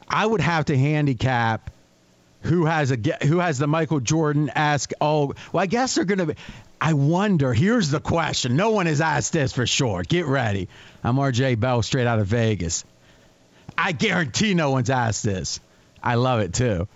I 0.09 0.25
would 0.25 0.41
have 0.41 0.65
to 0.65 0.77
handicap 0.77 1.71
who 2.41 2.65
has 2.65 2.91
a 2.91 2.97
who 3.23 3.39
has 3.39 3.57
the 3.57 3.67
Michael 3.67 3.99
Jordan 3.99 4.51
ask? 4.53 4.91
Oh, 5.01 5.33
well, 5.51 5.63
I 5.63 5.65
guess 5.65 5.95
they're 5.95 6.05
gonna 6.05 6.27
be. 6.27 6.35
I 6.79 6.93
wonder. 6.93 7.53
Here's 7.53 7.89
the 7.89 7.99
question. 7.99 8.55
No 8.55 8.71
one 8.71 8.85
has 8.85 9.01
asked 9.01 9.33
this 9.33 9.53
for 9.53 9.65
sure. 9.65 10.03
Get 10.03 10.25
ready. 10.25 10.69
I'm 11.03 11.15
RJ 11.15 11.59
Bell, 11.59 11.81
straight 11.81 12.07
out 12.07 12.19
of 12.19 12.27
Vegas. 12.27 12.85
I 13.77 13.91
guarantee 13.91 14.53
no 14.53 14.71
one's 14.71 14.89
asked 14.89 15.23
this. 15.23 15.59
I 16.01 16.15
love 16.15 16.41
it 16.41 16.53
too. 16.53 16.87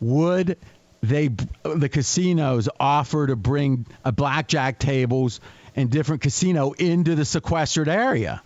Would 0.00 0.58
they, 1.02 1.28
the 1.62 1.88
casinos, 1.88 2.68
offer 2.78 3.26
to 3.26 3.36
bring 3.36 3.86
blackjack 4.04 4.78
tables 4.78 5.40
and 5.76 5.90
different 5.90 6.22
casino 6.22 6.72
into 6.72 7.14
the 7.14 7.24
sequestered 7.24 7.88
area? 7.88 8.42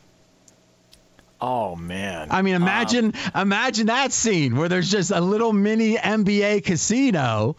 Oh 1.41 1.77
man! 1.77 2.29
I 2.31 2.43
mean, 2.43 2.55
imagine 2.55 3.13
um, 3.35 3.43
imagine 3.49 3.87
that 3.89 4.13
scene 4.13 4.57
where 4.57 4.69
there's 4.69 4.91
just 4.91 5.11
a 5.11 5.21
little 5.21 5.53
mini 5.53 5.97
NBA 5.97 6.65
casino. 6.65 7.57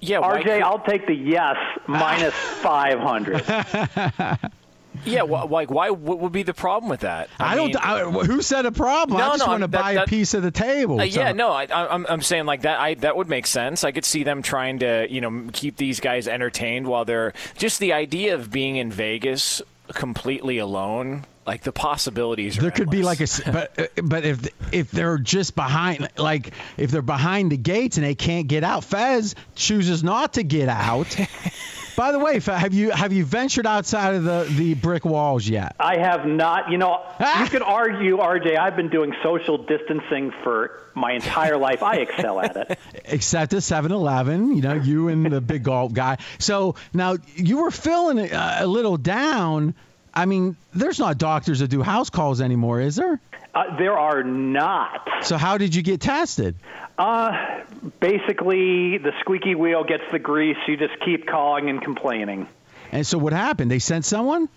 Yeah, 0.00 0.20
RJ, 0.20 0.62
I'll 0.62 0.80
take 0.80 1.06
the 1.06 1.14
yes 1.14 1.56
minus 1.86 2.34
five 2.62 2.98
hundred. 2.98 3.44
Yeah, 5.04 5.22
well, 5.22 5.46
like 5.46 5.70
why? 5.70 5.90
What 5.90 6.18
would 6.20 6.32
be 6.32 6.42
the 6.42 6.54
problem 6.54 6.88
with 6.88 7.00
that? 7.00 7.28
I, 7.38 7.54
I 7.54 7.56
mean, 7.56 7.72
don't. 7.72 7.84
I, 7.86 8.10
who 8.24 8.42
said 8.42 8.66
a 8.66 8.72
problem? 8.72 9.18
No, 9.18 9.24
I 9.24 9.28
just 9.30 9.40
no, 9.40 9.52
want 9.52 9.60
to 9.62 9.68
buy 9.68 9.94
that, 9.94 10.06
a 10.06 10.08
piece 10.08 10.34
of 10.34 10.42
the 10.42 10.50
table. 10.50 11.00
Uh, 11.00 11.08
so. 11.08 11.20
Yeah, 11.20 11.32
no, 11.32 11.50
I, 11.50 11.64
am 11.64 11.70
I'm, 11.70 12.06
I'm 12.08 12.22
saying 12.22 12.46
like 12.46 12.62
that. 12.62 12.78
I 12.78 12.94
that 12.94 13.16
would 13.16 13.28
make 13.28 13.46
sense. 13.46 13.84
I 13.84 13.92
could 13.92 14.04
see 14.04 14.24
them 14.24 14.42
trying 14.42 14.80
to 14.80 15.06
you 15.10 15.20
know 15.20 15.48
keep 15.52 15.76
these 15.76 16.00
guys 16.00 16.28
entertained 16.28 16.86
while 16.86 17.04
they're 17.04 17.34
just 17.56 17.78
the 17.78 17.92
idea 17.92 18.34
of 18.34 18.50
being 18.50 18.76
in 18.76 18.90
Vegas 18.90 19.62
completely 19.92 20.58
alone 20.58 21.24
like 21.46 21.62
the 21.62 21.72
possibilities 21.72 22.56
there 22.56 22.70
could 22.70 22.92
endless. 22.92 22.98
be 22.98 23.02
like 23.02 23.20
a 23.20 23.52
but 23.52 23.78
uh, 23.78 24.02
but 24.02 24.24
if 24.24 24.48
if 24.72 24.90
they're 24.90 25.18
just 25.18 25.54
behind 25.54 26.08
like 26.16 26.52
if 26.76 26.90
they're 26.90 27.02
behind 27.02 27.52
the 27.52 27.56
gates 27.56 27.96
and 27.96 28.06
they 28.06 28.14
can't 28.14 28.48
get 28.48 28.64
out 28.64 28.84
fez 28.84 29.34
chooses 29.54 30.02
not 30.02 30.34
to 30.34 30.42
get 30.42 30.68
out 30.68 31.16
By 31.96 32.12
the 32.12 32.18
way, 32.18 32.38
have 32.40 32.74
you 32.74 32.90
have 32.90 33.14
you 33.14 33.24
ventured 33.24 33.66
outside 33.66 34.16
of 34.16 34.24
the, 34.24 34.46
the 34.54 34.74
brick 34.74 35.06
walls 35.06 35.48
yet? 35.48 35.76
I 35.80 35.96
have 35.96 36.26
not. 36.26 36.70
You 36.70 36.76
know, 36.76 37.02
ah! 37.18 37.42
you 37.42 37.48
could 37.48 37.62
argue, 37.62 38.18
RJ. 38.18 38.58
I've 38.58 38.76
been 38.76 38.90
doing 38.90 39.14
social 39.22 39.56
distancing 39.56 40.30
for 40.44 40.78
my 40.94 41.12
entire 41.12 41.56
life. 41.56 41.82
I 41.82 41.96
excel 41.96 42.40
at 42.40 42.54
it. 42.54 42.78
Except 43.06 43.54
at 43.54 43.60
7-Eleven, 43.60 44.56
you 44.56 44.62
know, 44.62 44.74
you 44.74 45.08
and 45.08 45.24
the 45.24 45.40
big 45.40 45.64
gulp 45.64 45.94
guy. 45.94 46.18
So 46.38 46.74
now 46.92 47.16
you 47.34 47.62
were 47.62 47.70
feeling 47.70 48.30
uh, 48.30 48.58
a 48.60 48.66
little 48.66 48.98
down. 48.98 49.74
I 50.16 50.24
mean, 50.24 50.56
there's 50.72 50.98
not 50.98 51.18
doctors 51.18 51.58
that 51.58 51.68
do 51.68 51.82
house 51.82 52.08
calls 52.08 52.40
anymore, 52.40 52.80
is 52.80 52.96
there? 52.96 53.20
Uh, 53.54 53.76
there 53.76 53.98
are 53.98 54.24
not. 54.24 55.06
So 55.22 55.36
how 55.36 55.58
did 55.58 55.74
you 55.74 55.82
get 55.82 56.00
tested? 56.00 56.56
Uh, 56.98 57.60
basically, 58.00 58.96
the 58.96 59.12
squeaky 59.20 59.54
wheel 59.54 59.84
gets 59.84 60.04
the 60.10 60.18
grease. 60.18 60.56
You 60.66 60.78
just 60.78 60.94
keep 61.04 61.26
calling 61.26 61.68
and 61.68 61.82
complaining. 61.82 62.48
And 62.92 63.06
so 63.06 63.18
what 63.18 63.34
happened? 63.34 63.70
They 63.70 63.78
sent 63.78 64.06
someone? 64.06 64.48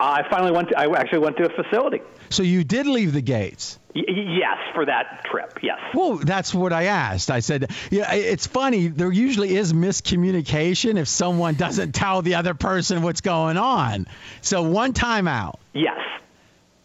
I 0.00 0.28
finally 0.30 0.52
went. 0.52 0.68
To, 0.68 0.78
I 0.78 0.86
actually 0.98 1.18
went 1.18 1.36
to 1.38 1.46
a 1.46 1.62
facility. 1.62 2.00
So 2.30 2.42
you 2.42 2.62
did 2.62 2.86
leave 2.86 3.12
the 3.12 3.20
gates? 3.20 3.78
Y- 3.94 4.02
yes, 4.06 4.58
for 4.74 4.86
that 4.86 5.24
trip. 5.30 5.58
Yes. 5.62 5.78
Well, 5.94 6.16
that's 6.16 6.54
what 6.54 6.72
I 6.72 6.84
asked. 6.84 7.30
I 7.30 7.40
said, 7.40 7.70
yeah, 7.90 8.12
it's 8.12 8.46
funny. 8.46 8.88
There 8.88 9.10
usually 9.10 9.56
is 9.56 9.72
miscommunication 9.72 10.98
if 10.98 11.08
someone 11.08 11.54
doesn't 11.54 11.92
tell 11.92 12.22
the 12.22 12.36
other 12.36 12.54
person 12.54 13.02
what's 13.02 13.22
going 13.22 13.56
on. 13.56 14.06
So 14.40 14.62
one 14.62 14.92
time 14.92 15.26
out. 15.26 15.58
Yes. 15.72 15.98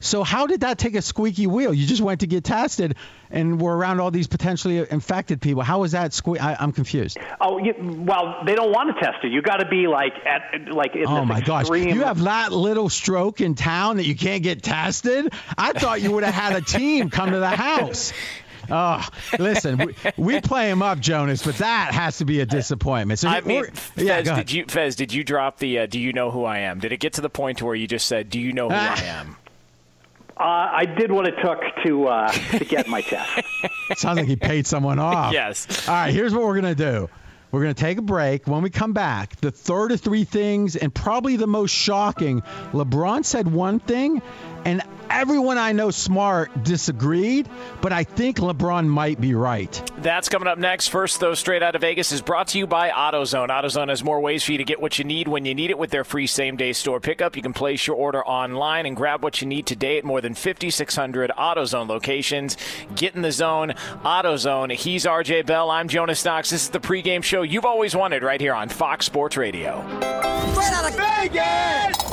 So 0.04 0.24
how 0.24 0.48
did 0.48 0.62
that 0.62 0.78
take 0.78 0.96
a 0.96 1.02
squeaky 1.02 1.48
wheel? 1.48 1.74
You 1.74 1.88
just 1.88 2.02
went 2.02 2.20
to 2.20 2.28
get 2.28 2.44
tested, 2.44 2.96
and 3.32 3.60
we're 3.60 3.74
around 3.74 4.02
all 4.02 4.12
these 4.12 4.28
potentially 4.28 4.78
infected 4.78 5.40
people. 5.40 5.64
How 5.64 5.80
was 5.80 5.94
that 5.94 6.12
sque- 6.12 6.42
I, 6.42 6.58
am 6.60 6.74
confused. 6.74 7.18
Oh, 7.40 7.58
you, 7.58 7.74
well, 7.80 8.42
they 8.46 8.54
don't 8.54 8.72
want 8.72 8.94
to 8.94 9.02
test 9.02 9.24
it. 9.24 9.32
You 9.32 9.42
got 9.42 9.58
to 9.58 9.68
be 9.68 9.88
like 9.88 10.14
at 10.26 10.74
like. 10.74 10.96
In 10.96 11.08
oh 11.08 11.24
my 11.24 11.40
extreme... 11.40 11.86
gosh! 11.86 11.96
You 11.96 12.04
have 12.04 12.22
that 12.24 12.52
little 12.52 12.90
stroke 12.90 13.40
in 13.40 13.56
town 13.56 13.96
that 13.98 14.06
you 14.06 14.16
can't 14.16 14.44
get 14.44 14.62
tested. 14.62 15.34
I 15.58 15.72
thought 15.72 16.02
you 16.02 16.12
would 16.12 16.26
have 16.26 16.34
had 16.34 16.56
a 16.58 16.62
team 16.62 17.10
come 17.10 17.32
to 17.32 17.40
the 17.40 17.50
house. 17.50 18.12
Oh, 18.70 19.06
listen, 19.40 19.78
we, 19.78 19.96
we, 20.18 20.42
play 20.42 20.70
him 20.70 20.82
up, 20.82 21.00
Jonas, 21.00 21.44
but 21.44 21.56
that 21.58 21.94
has 21.94 22.20
to 22.20 22.26
be 22.26 22.40
a 22.40 22.46
disappointment. 22.46 23.20
So 23.20 23.28
I 23.28 23.42
mean, 23.42 23.66
yeah, 23.96 24.24
Fez, 24.24 24.36
did 24.36 24.52
you 24.52 24.66
Fez? 24.68 24.96
Did 24.96 25.14
you 25.14 25.24
drop 25.24 25.60
the? 25.60 25.80
Uh, 25.80 25.86
do 25.86 26.00
you 26.00 26.14
know 26.14 26.32
who 26.32 26.46
I 26.46 26.60
am? 26.60 26.80
Did 26.80 26.92
it 26.92 27.00
get 27.00 27.14
to 27.14 27.22
the 27.22 27.30
point 27.30 27.62
where 27.62 27.76
you 27.76 27.88
just 27.88 28.08
said, 28.08 28.30
"Do 28.30 28.40
you 28.40 28.54
know 28.54 28.70
who 28.70 28.76
I 28.76 28.96
am"? 29.04 29.38
Uh, 30.36 30.44
I 30.44 30.86
did 30.86 31.12
what 31.12 31.28
it 31.28 31.36
took 31.42 31.62
to 31.84 32.08
uh, 32.08 32.32
to 32.32 32.66
get 32.66 32.88
my 32.88 33.02
test. 33.02 33.42
Sounds 33.96 34.18
like 34.18 34.28
he 34.28 34.36
paid 34.36 34.66
someone 34.66 35.00
off. 35.00 35.32
yes. 35.34 35.88
All 35.88 35.94
right, 35.94 36.14
here's 36.14 36.34
what 36.34 36.44
we're 36.44 36.56
gonna 36.56 36.76
do. 36.76 37.10
We're 37.54 37.62
going 37.62 37.76
to 37.76 37.80
take 37.80 38.00
a 38.00 38.02
break. 38.02 38.48
When 38.48 38.64
we 38.64 38.72
come 38.72 38.94
back, 38.94 39.36
the 39.40 39.52
third 39.52 39.92
of 39.92 40.02
three 40.02 40.24
things, 40.24 40.76
and 40.76 40.92
probably 40.92 41.36
the 41.36 41.46
most 41.46 41.70
shocking 41.70 42.42
LeBron 42.72 43.24
said 43.24 43.48
one 43.48 43.80
thing, 43.80 44.24
and 44.66 44.82
everyone 45.10 45.58
I 45.58 45.72
know 45.74 45.92
smart 45.92 46.64
disagreed, 46.64 47.48
but 47.82 47.94
I 47.94 48.04
think 48.04 48.38
LeBron 48.38 48.88
might 48.88 49.22
be 49.22 49.36
right. 49.36 49.92
That's 50.00 50.28
coming 50.28 50.48
up 50.48 50.58
next. 50.58 50.88
First, 50.88 51.20
though, 51.20 51.34
straight 51.34 51.62
out 51.62 51.76
of 51.76 51.82
Vegas 51.82 52.12
is 52.12 52.22
brought 52.22 52.48
to 52.50 52.58
you 52.58 52.68
by 52.68 52.90
AutoZone. 52.90 53.50
AutoZone 53.50 53.90
has 53.90 54.04
more 54.04 54.20
ways 54.20 54.44
for 54.44 54.52
you 54.54 54.58
to 54.58 54.64
get 54.64 54.82
what 54.82 54.98
you 54.98 55.06
need 55.06 55.28
when 55.28 55.46
you 55.46 55.54
need 55.54 55.70
it 55.70 55.78
with 55.78 55.92
their 55.92 56.04
free 56.04 56.28
same 56.28 56.56
day 56.56 56.74
store 56.74 57.00
pickup. 57.00 57.36
You 57.36 57.42
can 57.42 57.54
place 57.54 57.86
your 57.86 57.96
order 57.96 58.26
online 58.26 58.86
and 58.86 58.96
grab 58.96 59.24
what 59.24 59.40
you 59.42 59.48
need 59.48 59.66
today 59.66 59.98
at 59.98 60.04
more 60.04 60.22
than 60.22 60.34
5,600 60.34 61.32
AutoZone 61.38 61.88
locations. 61.88 62.58
Get 62.96 63.16
in 63.16 63.22
the 63.22 63.32
zone. 63.32 63.74
AutoZone. 64.04 64.74
He's 64.74 65.06
RJ 65.06 65.46
Bell. 65.46 65.70
I'm 65.70 65.88
Jonas 65.88 66.26
Knox. 66.26 66.50
This 66.50 66.64
is 66.64 66.70
the 66.70 66.80
pregame 66.80 67.24
show 67.24 67.44
you've 67.44 67.66
always 67.66 67.96
wanted 67.96 68.24
right 68.24 68.42
here 68.42 68.54
on 68.54 68.70
Fox 68.70 69.06
Sports 69.06 69.38
Radio. 69.38 69.82
Straight 70.54 70.74
out 70.74 70.90
of 70.90 70.96
Vegas! 70.96 72.13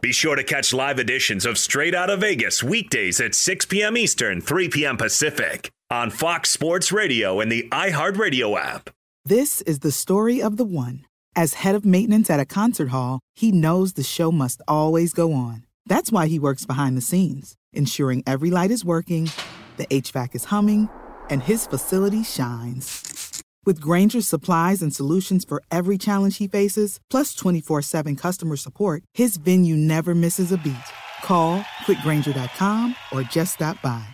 Be 0.00 0.12
sure 0.12 0.34
to 0.34 0.42
catch 0.42 0.72
live 0.72 0.98
editions 0.98 1.44
of 1.44 1.58
Straight 1.58 1.94
Out 1.94 2.08
of 2.08 2.20
Vegas 2.20 2.62
weekdays 2.62 3.20
at 3.20 3.34
6 3.34 3.66
p.m. 3.66 3.98
Eastern, 3.98 4.40
3 4.40 4.70
p.m. 4.70 4.96
Pacific 4.96 5.70
on 5.90 6.08
Fox 6.08 6.48
Sports 6.48 6.90
Radio 6.90 7.38
and 7.38 7.52
the 7.52 7.68
iHeartRadio 7.70 8.58
app. 8.58 8.88
This 9.26 9.60
is 9.62 9.80
the 9.80 9.92
story 9.92 10.40
of 10.40 10.56
the 10.56 10.64
one. 10.64 11.04
As 11.36 11.52
head 11.54 11.74
of 11.74 11.84
maintenance 11.84 12.30
at 12.30 12.40
a 12.40 12.46
concert 12.46 12.88
hall, 12.88 13.20
he 13.34 13.52
knows 13.52 13.92
the 13.92 14.02
show 14.02 14.32
must 14.32 14.62
always 14.66 15.12
go 15.12 15.34
on. 15.34 15.66
That's 15.84 16.10
why 16.10 16.28
he 16.28 16.38
works 16.38 16.64
behind 16.64 16.96
the 16.96 17.02
scenes, 17.02 17.54
ensuring 17.74 18.22
every 18.26 18.50
light 18.50 18.70
is 18.70 18.84
working, 18.84 19.28
the 19.76 19.86
HVAC 19.88 20.34
is 20.34 20.44
humming, 20.44 20.88
and 21.28 21.42
his 21.42 21.66
facility 21.66 22.22
shines. 22.22 23.29
With 23.66 23.80
Grainger's 23.80 24.26
supplies 24.26 24.80
and 24.80 24.94
solutions 24.94 25.44
for 25.44 25.62
every 25.70 25.98
challenge 25.98 26.38
he 26.38 26.48
faces, 26.48 26.98
plus 27.10 27.34
24 27.34 27.82
7 27.82 28.16
customer 28.16 28.56
support, 28.56 29.02
his 29.14 29.36
venue 29.36 29.76
never 29.76 30.14
misses 30.14 30.50
a 30.52 30.58
beat. 30.58 30.76
Call 31.22 31.64
click 31.84 31.98
grainger.com 32.02 32.96
or 33.12 33.22
just 33.22 33.54
stop 33.54 33.80
by. 33.82 34.04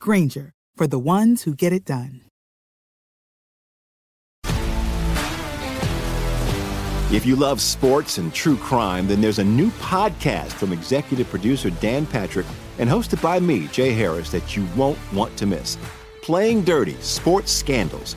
Grainger, 0.00 0.52
for 0.76 0.86
the 0.86 0.98
ones 0.98 1.42
who 1.42 1.54
get 1.54 1.72
it 1.72 1.84
done. 1.84 2.22
If 7.12 7.26
you 7.26 7.36
love 7.36 7.60
sports 7.60 8.16
and 8.16 8.32
true 8.32 8.56
crime, 8.56 9.06
then 9.06 9.20
there's 9.20 9.38
a 9.38 9.44
new 9.44 9.70
podcast 9.72 10.52
from 10.52 10.72
executive 10.72 11.28
producer 11.28 11.68
Dan 11.68 12.06
Patrick 12.06 12.46
and 12.78 12.88
hosted 12.88 13.20
by 13.20 13.38
me, 13.38 13.66
Jay 13.68 13.92
Harris, 13.92 14.30
that 14.30 14.56
you 14.56 14.66
won't 14.76 14.98
want 15.12 15.36
to 15.36 15.44
miss. 15.44 15.76
Playing 16.22 16.62
Dirty 16.62 16.94
Sports 17.00 17.52
Scandals. 17.52 18.16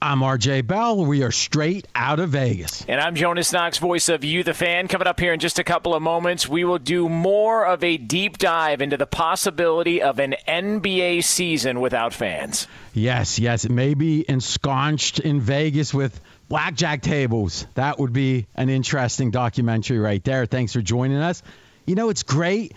I'm 0.00 0.20
RJ 0.20 0.64
Bell. 0.64 1.04
We 1.04 1.24
are 1.24 1.32
straight 1.32 1.88
out 1.92 2.20
of 2.20 2.30
Vegas. 2.30 2.84
And 2.86 3.00
I'm 3.00 3.16
Jonas 3.16 3.52
Knox, 3.52 3.78
voice 3.78 4.08
of 4.08 4.22
You, 4.22 4.44
the 4.44 4.54
fan. 4.54 4.86
Coming 4.86 5.08
up 5.08 5.18
here 5.18 5.32
in 5.32 5.40
just 5.40 5.58
a 5.58 5.64
couple 5.64 5.92
of 5.92 6.00
moments, 6.00 6.48
we 6.48 6.62
will 6.62 6.78
do 6.78 7.08
more 7.08 7.66
of 7.66 7.82
a 7.82 7.96
deep 7.96 8.38
dive 8.38 8.80
into 8.80 8.96
the 8.96 9.08
possibility 9.08 10.00
of 10.00 10.20
an 10.20 10.36
NBA 10.46 11.24
season 11.24 11.80
without 11.80 12.14
fans. 12.14 12.68
Yes, 12.94 13.40
yes. 13.40 13.64
It 13.64 13.72
may 13.72 13.94
be 13.94 14.24
ensconced 14.28 15.18
in 15.18 15.40
Vegas 15.40 15.92
with 15.92 16.20
blackjack 16.48 17.02
tables. 17.02 17.66
That 17.74 17.98
would 17.98 18.12
be 18.12 18.46
an 18.54 18.68
interesting 18.68 19.32
documentary 19.32 19.98
right 19.98 20.22
there. 20.22 20.46
Thanks 20.46 20.72
for 20.72 20.80
joining 20.80 21.18
us. 21.18 21.42
You 21.86 21.96
know, 21.96 22.08
it's 22.08 22.22
great. 22.22 22.72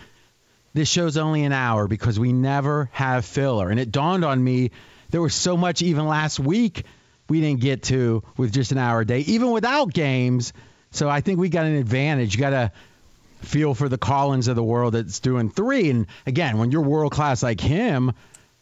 This 0.74 0.88
show's 0.88 1.16
only 1.16 1.44
an 1.44 1.52
hour 1.52 1.86
because 1.86 2.18
we 2.18 2.32
never 2.32 2.90
have 2.90 3.24
filler. 3.24 3.70
And 3.70 3.78
it 3.78 3.92
dawned 3.92 4.24
on 4.24 4.42
me 4.42 4.72
there 5.10 5.22
was 5.22 5.36
so 5.36 5.56
much 5.56 5.82
even 5.82 6.08
last 6.08 6.40
week 6.40 6.84
we 7.28 7.40
didn't 7.40 7.60
get 7.60 7.84
to 7.84 8.22
with 8.36 8.52
just 8.52 8.72
an 8.72 8.78
hour 8.78 9.00
a 9.00 9.06
day, 9.06 9.20
even 9.20 9.50
without 9.50 9.92
games. 9.92 10.52
So 10.90 11.08
I 11.08 11.20
think 11.20 11.38
we 11.38 11.48
got 11.48 11.66
an 11.66 11.76
advantage. 11.76 12.34
You 12.34 12.40
got 12.40 12.50
to 12.50 12.72
feel 13.40 13.74
for 13.74 13.88
the 13.88 13.98
Collins 13.98 14.48
of 14.48 14.56
the 14.56 14.62
world 14.62 14.94
that's 14.94 15.20
doing 15.20 15.50
three. 15.50 15.90
And 15.90 16.06
again, 16.26 16.58
when 16.58 16.70
you're 16.70 16.82
world 16.82 17.12
class 17.12 17.42
like 17.42 17.60
him, 17.60 18.12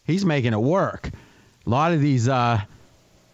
he's 0.05 0.25
making 0.25 0.53
it 0.53 0.61
work. 0.61 1.11
A 1.67 1.71
lot 1.71 1.93
of 1.93 2.01
these, 2.01 2.29
uh, 2.29 2.61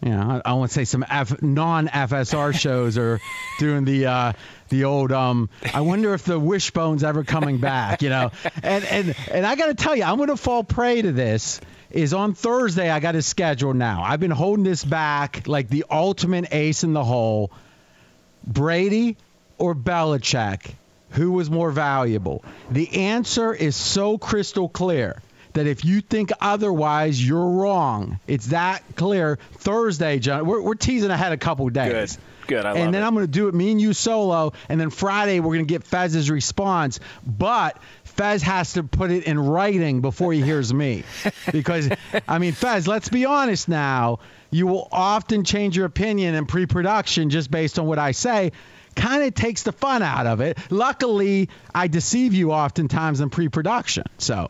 you 0.01 0.09
know, 0.09 0.41
I, 0.45 0.49
I 0.49 0.53
want 0.53 0.69
to 0.71 0.73
say 0.73 0.85
some 0.85 1.05
F, 1.09 1.41
non-FSR 1.41 2.53
shows 2.59 2.97
are 2.97 3.19
doing 3.59 3.85
the 3.85 4.05
uh, 4.07 4.33
the 4.69 4.83
old. 4.83 5.11
Um, 5.11 5.49
I 5.73 5.81
wonder 5.81 6.13
if 6.13 6.23
the 6.23 6.39
wishbone's 6.39 7.03
ever 7.03 7.23
coming 7.23 7.57
back. 7.57 8.01
You 8.01 8.09
know, 8.09 8.31
and 8.61 8.83
and 8.85 9.15
and 9.31 9.45
I 9.45 9.55
got 9.55 9.67
to 9.67 9.75
tell 9.75 9.95
you, 9.95 10.03
I'm 10.03 10.17
going 10.17 10.29
to 10.29 10.37
fall 10.37 10.63
prey 10.63 11.01
to 11.01 11.11
this 11.11 11.61
is 11.91 12.13
on 12.13 12.33
Thursday. 12.33 12.89
I 12.89 12.99
got 12.99 13.15
a 13.15 13.21
schedule 13.21 13.73
now. 13.73 14.03
I've 14.03 14.19
been 14.19 14.31
holding 14.31 14.63
this 14.63 14.83
back 14.83 15.47
like 15.47 15.69
the 15.69 15.85
ultimate 15.89 16.53
ace 16.53 16.83
in 16.83 16.93
the 16.93 17.03
hole. 17.03 17.51
Brady 18.45 19.17
or 19.57 19.75
Belichick, 19.75 20.73
who 21.11 21.31
was 21.31 21.49
more 21.49 21.71
valuable? 21.71 22.43
The 22.71 23.05
answer 23.05 23.53
is 23.53 23.75
so 23.75 24.17
crystal 24.17 24.69
clear 24.69 25.21
that 25.53 25.67
if 25.67 25.83
you 25.83 26.01
think 26.01 26.31
otherwise, 26.39 27.25
you're 27.25 27.49
wrong. 27.49 28.19
It's 28.27 28.47
that 28.47 28.83
clear. 28.95 29.39
Thursday, 29.53 30.19
John, 30.19 30.45
we're, 30.45 30.61
we're 30.61 30.75
teasing 30.75 31.09
ahead 31.09 31.31
a 31.31 31.37
couple 31.37 31.67
days. 31.69 32.15
Good. 32.15 32.23
Good. 32.47 32.65
I 32.65 32.77
and 32.77 32.93
then 32.93 33.03
it. 33.03 33.05
I'm 33.05 33.13
going 33.13 33.25
to 33.25 33.31
do 33.31 33.49
it, 33.49 33.53
me 33.53 33.71
and 33.71 33.81
you 33.81 33.93
solo. 33.93 34.53
And 34.69 34.79
then 34.79 34.89
Friday, 34.89 35.39
we're 35.39 35.55
going 35.55 35.67
to 35.67 35.73
get 35.73 35.83
Fez's 35.83 36.29
response. 36.29 36.99
But 37.25 37.77
Fez 38.17 38.41
has 38.41 38.73
to 38.73 38.83
put 38.83 39.11
it 39.11 39.25
in 39.25 39.39
writing 39.39 40.01
before 40.01 40.33
he 40.33 40.41
hears 40.41 40.73
me. 40.73 41.03
Because, 41.51 41.89
I 42.27 42.39
mean, 42.39 42.53
Fez, 42.53 42.87
let's 42.87 43.09
be 43.09 43.25
honest 43.25 43.69
now. 43.69 44.19
You 44.49 44.67
will 44.67 44.87
often 44.91 45.43
change 45.43 45.77
your 45.77 45.85
opinion 45.85 46.33
in 46.33 46.45
pre 46.45 46.65
production 46.65 47.29
just 47.29 47.51
based 47.51 47.77
on 47.79 47.85
what 47.85 47.99
I 47.99 48.11
say. 48.11 48.51
Kind 48.95 49.23
of 49.23 49.35
takes 49.35 49.63
the 49.63 49.71
fun 49.71 50.01
out 50.01 50.25
of 50.25 50.41
it. 50.41 50.57
Luckily, 50.71 51.49
I 51.75 51.87
deceive 51.87 52.33
you 52.33 52.51
oftentimes 52.51 53.21
in 53.21 53.29
pre 53.29 53.49
production. 53.49 54.05
So. 54.17 54.49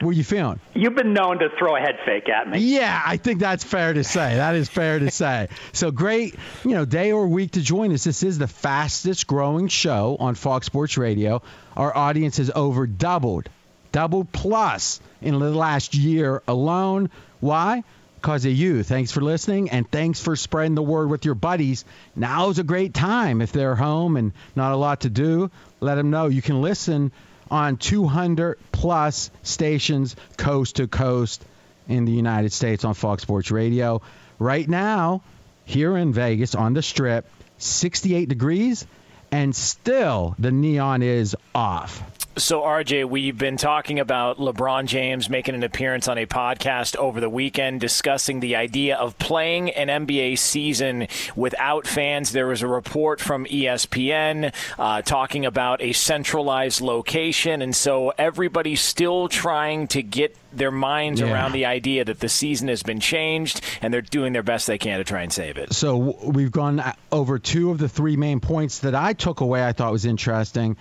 What 0.00 0.16
you 0.16 0.24
feeling? 0.24 0.58
You've 0.74 0.94
been 0.94 1.12
known 1.12 1.40
to 1.40 1.50
throw 1.58 1.76
a 1.76 1.80
head 1.80 1.98
fake 2.06 2.30
at 2.30 2.48
me. 2.48 2.58
Yeah, 2.58 3.02
I 3.04 3.18
think 3.18 3.38
that's 3.38 3.62
fair 3.62 3.92
to 3.92 4.02
say. 4.02 4.36
That 4.36 4.54
is 4.54 4.66
fair 4.66 4.98
to 4.98 5.10
say. 5.10 5.48
So 5.72 5.90
great, 5.90 6.36
you 6.64 6.70
know, 6.70 6.86
day 6.86 7.12
or 7.12 7.28
week 7.28 7.52
to 7.52 7.60
join 7.60 7.92
us. 7.92 8.04
This 8.04 8.22
is 8.22 8.38
the 8.38 8.48
fastest 8.48 9.26
growing 9.26 9.68
show 9.68 10.16
on 10.18 10.36
Fox 10.36 10.64
Sports 10.64 10.96
Radio. 10.96 11.42
Our 11.76 11.94
audience 11.94 12.38
has 12.38 12.50
over 12.54 12.86
doubled, 12.86 13.50
doubled 13.92 14.32
plus 14.32 15.02
in 15.20 15.38
the 15.38 15.50
last 15.50 15.94
year 15.94 16.42
alone. 16.48 17.10
Why? 17.40 17.84
Because 18.14 18.46
of 18.46 18.52
you. 18.52 18.82
Thanks 18.82 19.12
for 19.12 19.20
listening 19.20 19.68
and 19.68 19.90
thanks 19.90 20.18
for 20.18 20.34
spreading 20.34 20.76
the 20.76 20.82
word 20.82 21.10
with 21.10 21.26
your 21.26 21.34
buddies. 21.34 21.84
Now's 22.16 22.58
a 22.58 22.64
great 22.64 22.94
time 22.94 23.42
if 23.42 23.52
they're 23.52 23.76
home 23.76 24.16
and 24.16 24.32
not 24.56 24.72
a 24.72 24.76
lot 24.76 25.02
to 25.02 25.10
do. 25.10 25.50
Let 25.78 25.96
them 25.96 26.08
know 26.08 26.28
you 26.28 26.40
can 26.40 26.62
listen 26.62 27.12
on 27.50 27.76
200 27.76 28.58
plus 28.72 29.30
stations 29.42 30.16
coast 30.36 30.76
to 30.76 30.86
coast 30.88 31.44
in 31.88 32.04
the 32.04 32.12
United 32.12 32.52
States 32.52 32.84
on 32.84 32.94
Fox 32.94 33.22
Sports 33.22 33.50
Radio. 33.50 34.02
Right 34.38 34.68
now, 34.68 35.22
here 35.64 35.96
in 35.96 36.12
Vegas 36.12 36.54
on 36.54 36.74
the 36.74 36.82
strip, 36.82 37.26
68 37.58 38.28
degrees, 38.28 38.86
and 39.32 39.54
still 39.54 40.34
the 40.38 40.50
neon 40.50 41.02
is 41.02 41.36
off. 41.54 42.02
So, 42.36 42.60
RJ, 42.62 43.06
we've 43.10 43.36
been 43.36 43.56
talking 43.56 43.98
about 43.98 44.38
LeBron 44.38 44.86
James 44.86 45.28
making 45.28 45.56
an 45.56 45.64
appearance 45.64 46.06
on 46.08 46.16
a 46.16 46.26
podcast 46.26 46.94
over 46.96 47.20
the 47.20 47.28
weekend 47.28 47.80
discussing 47.80 48.38
the 48.40 48.54
idea 48.56 48.96
of 48.96 49.18
playing 49.18 49.70
an 49.70 50.06
NBA 50.06 50.38
season 50.38 51.08
without 51.34 51.86
fans. 51.88 52.30
There 52.32 52.46
was 52.46 52.62
a 52.62 52.68
report 52.68 53.20
from 53.20 53.46
ESPN 53.46 54.54
uh, 54.78 55.02
talking 55.02 55.44
about 55.44 55.82
a 55.82 55.92
centralized 55.92 56.80
location. 56.80 57.62
And 57.62 57.74
so 57.74 58.10
everybody's 58.16 58.80
still 58.80 59.28
trying 59.28 59.88
to 59.88 60.02
get 60.02 60.34
their 60.52 60.70
minds 60.70 61.20
Yeah. 61.20 61.32
around 61.32 61.52
the 61.52 61.66
idea 61.66 62.04
that 62.04 62.20
the 62.20 62.28
season 62.28 62.68
has 62.68 62.82
been 62.84 63.00
changed 63.00 63.60
and 63.82 63.92
they're 63.92 64.00
doing 64.02 64.32
their 64.32 64.42
best 64.44 64.66
they 64.68 64.78
can 64.78 64.98
to 64.98 65.04
try 65.04 65.22
and 65.22 65.32
save 65.32 65.58
it. 65.58 65.72
So 65.74 65.96
we've 66.24 66.52
gone 66.52 66.82
over 67.12 67.38
two 67.40 67.70
of 67.70 67.78
the 67.78 67.88
three 67.88 68.16
main 68.16 68.38
points 68.40 68.78
that 68.80 68.94
I 68.94 69.12
took 69.12 69.40
away. 69.40 69.66
I 69.66 69.72
thought 69.72 69.92
was 69.92 70.06
interesting. 70.06 70.76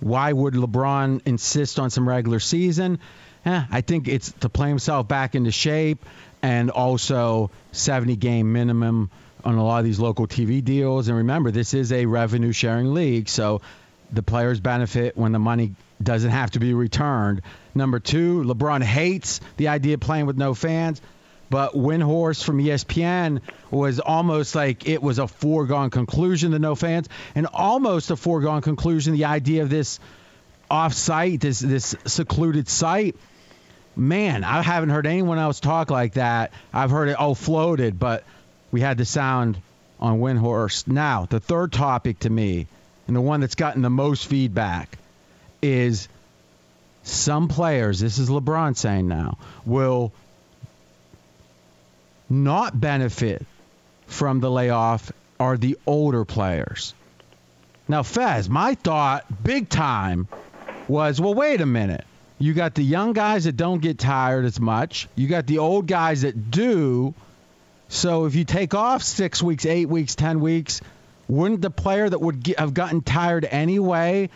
Why 0.00 0.32
would 0.32 0.54
LeBron 0.54 1.22
insist 1.26 1.78
on 1.78 1.90
some 1.90 2.08
regular 2.08 2.40
season? 2.40 2.98
Eh, 3.44 3.62
I 3.70 3.80
think 3.80 4.08
it's 4.08 4.32
to 4.32 4.48
play 4.48 4.68
himself 4.68 5.08
back 5.08 5.34
into 5.34 5.50
shape, 5.50 6.04
and 6.42 6.70
also 6.70 7.50
70 7.72 8.16
game 8.16 8.52
minimum 8.52 9.10
on 9.44 9.54
a 9.54 9.64
lot 9.64 9.78
of 9.78 9.84
these 9.84 9.98
local 9.98 10.26
TV 10.26 10.62
deals. 10.62 11.08
And 11.08 11.16
remember, 11.18 11.50
this 11.50 11.74
is 11.74 11.92
a 11.92 12.06
revenue 12.06 12.52
sharing 12.52 12.94
league, 12.94 13.28
so 13.28 13.60
the 14.12 14.22
players 14.22 14.60
benefit 14.60 15.16
when 15.16 15.32
the 15.32 15.38
money 15.38 15.74
doesn't 16.02 16.30
have 16.30 16.52
to 16.52 16.60
be 16.60 16.74
returned. 16.74 17.42
Number 17.74 18.00
two, 18.00 18.42
LeBron 18.44 18.82
hates 18.82 19.40
the 19.56 19.68
idea 19.68 19.94
of 19.94 20.00
playing 20.00 20.26
with 20.26 20.36
no 20.36 20.54
fans. 20.54 21.00
But 21.50 21.74
Windhorst 21.74 22.44
from 22.44 22.58
ESPN 22.58 23.40
was 23.70 24.00
almost 24.00 24.54
like 24.54 24.86
it 24.86 25.02
was 25.02 25.18
a 25.18 25.26
foregone 25.26 25.90
conclusion 25.90 26.52
to 26.52 26.58
no 26.58 26.74
fans, 26.74 27.08
and 27.34 27.46
almost 27.46 28.10
a 28.10 28.16
foregone 28.16 28.60
conclusion 28.60 29.14
the 29.14 29.24
idea 29.24 29.62
of 29.62 29.70
this 29.70 29.98
off-site, 30.70 31.40
this 31.40 31.60
this 31.60 31.94
secluded 32.04 32.68
site. 32.68 33.16
Man, 33.96 34.44
I 34.44 34.62
haven't 34.62 34.90
heard 34.90 35.06
anyone 35.06 35.38
else 35.38 35.58
talk 35.58 35.90
like 35.90 36.14
that. 36.14 36.52
I've 36.72 36.90
heard 36.90 37.08
it 37.08 37.16
all 37.16 37.34
floated, 37.34 37.98
but 37.98 38.24
we 38.70 38.80
had 38.80 38.98
the 38.98 39.04
sound 39.04 39.58
on 39.98 40.20
Windhorst. 40.20 40.86
Now, 40.86 41.26
the 41.28 41.40
third 41.40 41.72
topic 41.72 42.20
to 42.20 42.30
me, 42.30 42.66
and 43.06 43.16
the 43.16 43.20
one 43.20 43.40
that's 43.40 43.54
gotten 43.54 43.82
the 43.82 43.90
most 43.90 44.26
feedback, 44.26 44.98
is 45.62 46.08
some 47.02 47.48
players. 47.48 47.98
This 47.98 48.18
is 48.18 48.28
LeBron 48.28 48.76
saying 48.76 49.08
now 49.08 49.38
will 49.64 50.12
not 52.28 52.78
benefit 52.78 53.44
from 54.06 54.40
the 54.40 54.50
layoff 54.50 55.12
are 55.38 55.56
the 55.56 55.78
older 55.86 56.24
players. 56.24 56.94
Now, 57.86 58.02
Fez, 58.02 58.48
my 58.48 58.74
thought, 58.74 59.24
big 59.42 59.68
time, 59.68 60.28
was 60.88 61.20
well, 61.20 61.34
wait 61.34 61.60
a 61.60 61.66
minute. 61.66 62.04
You 62.38 62.54
got 62.54 62.74
the 62.74 62.82
young 62.82 63.12
guys 63.14 63.44
that 63.44 63.56
don't 63.56 63.80
get 63.80 63.98
tired 63.98 64.44
as 64.44 64.60
much. 64.60 65.08
You 65.16 65.26
got 65.26 65.46
the 65.46 65.58
old 65.58 65.86
guys 65.86 66.22
that 66.22 66.50
do. 66.50 67.14
So 67.88 68.26
if 68.26 68.34
you 68.34 68.44
take 68.44 68.74
off 68.74 69.02
six 69.02 69.42
weeks, 69.42 69.66
eight 69.66 69.88
weeks, 69.88 70.14
ten 70.14 70.40
weeks, 70.40 70.80
wouldn't 71.26 71.62
the 71.62 71.70
player 71.70 72.08
that 72.08 72.20
would 72.20 72.42
get, 72.42 72.58
have 72.58 72.74
gotten 72.74 73.00
tired 73.00 73.44
anyway 73.44 74.30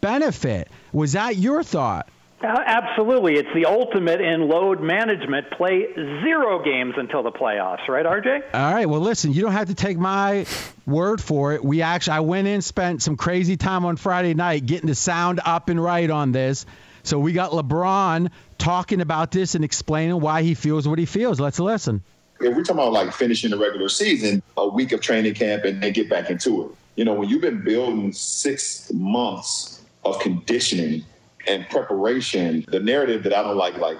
benefit? 0.00 0.68
Was 0.92 1.12
that 1.12 1.36
your 1.36 1.62
thought? 1.62 2.08
Uh, 2.42 2.62
absolutely. 2.66 3.34
It's 3.34 3.48
the 3.54 3.64
ultimate 3.64 4.20
in 4.20 4.46
load 4.48 4.82
management. 4.82 5.50
Play 5.52 5.86
zero 5.94 6.62
games 6.62 6.94
until 6.98 7.22
the 7.22 7.32
playoffs, 7.32 7.88
right, 7.88 8.04
RJ? 8.04 8.42
All 8.52 8.74
right. 8.74 8.86
Well, 8.86 9.00
listen, 9.00 9.32
you 9.32 9.40
don't 9.40 9.52
have 9.52 9.68
to 9.68 9.74
take 9.74 9.96
my 9.96 10.44
word 10.86 11.22
for 11.22 11.54
it. 11.54 11.64
We 11.64 11.80
actually, 11.80 12.14
I 12.14 12.20
went 12.20 12.46
in, 12.46 12.60
spent 12.60 13.02
some 13.02 13.16
crazy 13.16 13.56
time 13.56 13.86
on 13.86 13.96
Friday 13.96 14.34
night 14.34 14.66
getting 14.66 14.86
the 14.86 14.94
sound 14.94 15.40
up 15.44 15.70
and 15.70 15.82
right 15.82 16.10
on 16.10 16.32
this. 16.32 16.66
So 17.04 17.18
we 17.18 17.32
got 17.32 17.52
LeBron 17.52 18.30
talking 18.58 19.00
about 19.00 19.30
this 19.30 19.54
and 19.54 19.64
explaining 19.64 20.20
why 20.20 20.42
he 20.42 20.54
feels 20.54 20.86
what 20.86 20.98
he 20.98 21.06
feels. 21.06 21.40
Let's 21.40 21.58
listen. 21.58 22.02
If 22.38 22.54
we're 22.54 22.64
talking 22.64 22.82
about 22.82 22.92
like 22.92 23.12
finishing 23.14 23.50
the 23.50 23.58
regular 23.58 23.88
season, 23.88 24.42
a 24.58 24.68
week 24.68 24.92
of 24.92 25.00
training 25.00 25.34
camp 25.34 25.64
and 25.64 25.82
then 25.82 25.92
get 25.92 26.10
back 26.10 26.28
into 26.28 26.66
it. 26.66 26.70
You 26.96 27.06
know, 27.06 27.14
when 27.14 27.30
you've 27.30 27.40
been 27.40 27.64
building 27.64 28.12
six 28.12 28.92
months 28.92 29.82
of 30.04 30.18
conditioning 30.18 31.04
and 31.48 31.68
preparation, 31.68 32.64
the 32.68 32.80
narrative 32.80 33.22
that 33.24 33.32
I 33.32 33.42
don't 33.42 33.56
like, 33.56 33.76
like, 33.78 33.98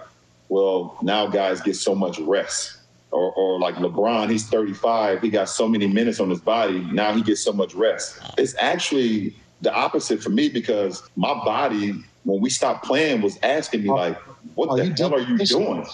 well, 0.48 0.98
now 1.02 1.26
guys 1.26 1.60
get 1.60 1.76
so 1.76 1.94
much 1.94 2.18
rest. 2.18 2.78
Or, 3.12 3.32
or 3.32 3.60
like 3.60 3.76
LeBron, 3.76 4.30
he's 4.30 4.48
35, 4.48 5.22
he 5.22 5.30
got 5.30 5.48
so 5.48 5.68
many 5.68 5.86
minutes 5.86 6.20
on 6.20 6.28
his 6.28 6.40
body, 6.40 6.80
now 6.92 7.14
he 7.14 7.22
gets 7.22 7.40
so 7.40 7.52
much 7.52 7.72
rest. 7.74 8.20
It's 8.36 8.54
actually 8.58 9.34
the 9.62 9.72
opposite 9.72 10.22
for 10.22 10.30
me 10.30 10.48
because 10.48 11.08
my 11.16 11.32
body, 11.44 11.94
when 12.24 12.40
we 12.40 12.50
stopped 12.50 12.84
playing, 12.84 13.22
was 13.22 13.38
asking 13.42 13.84
me, 13.84 13.90
oh. 13.90 13.94
like, 13.94 14.18
what 14.54 14.68
Oh, 14.70 14.76
the 14.76 14.92
hell 14.94 15.14
are 15.14 15.20
you 15.20 15.38
doing? 15.38 15.86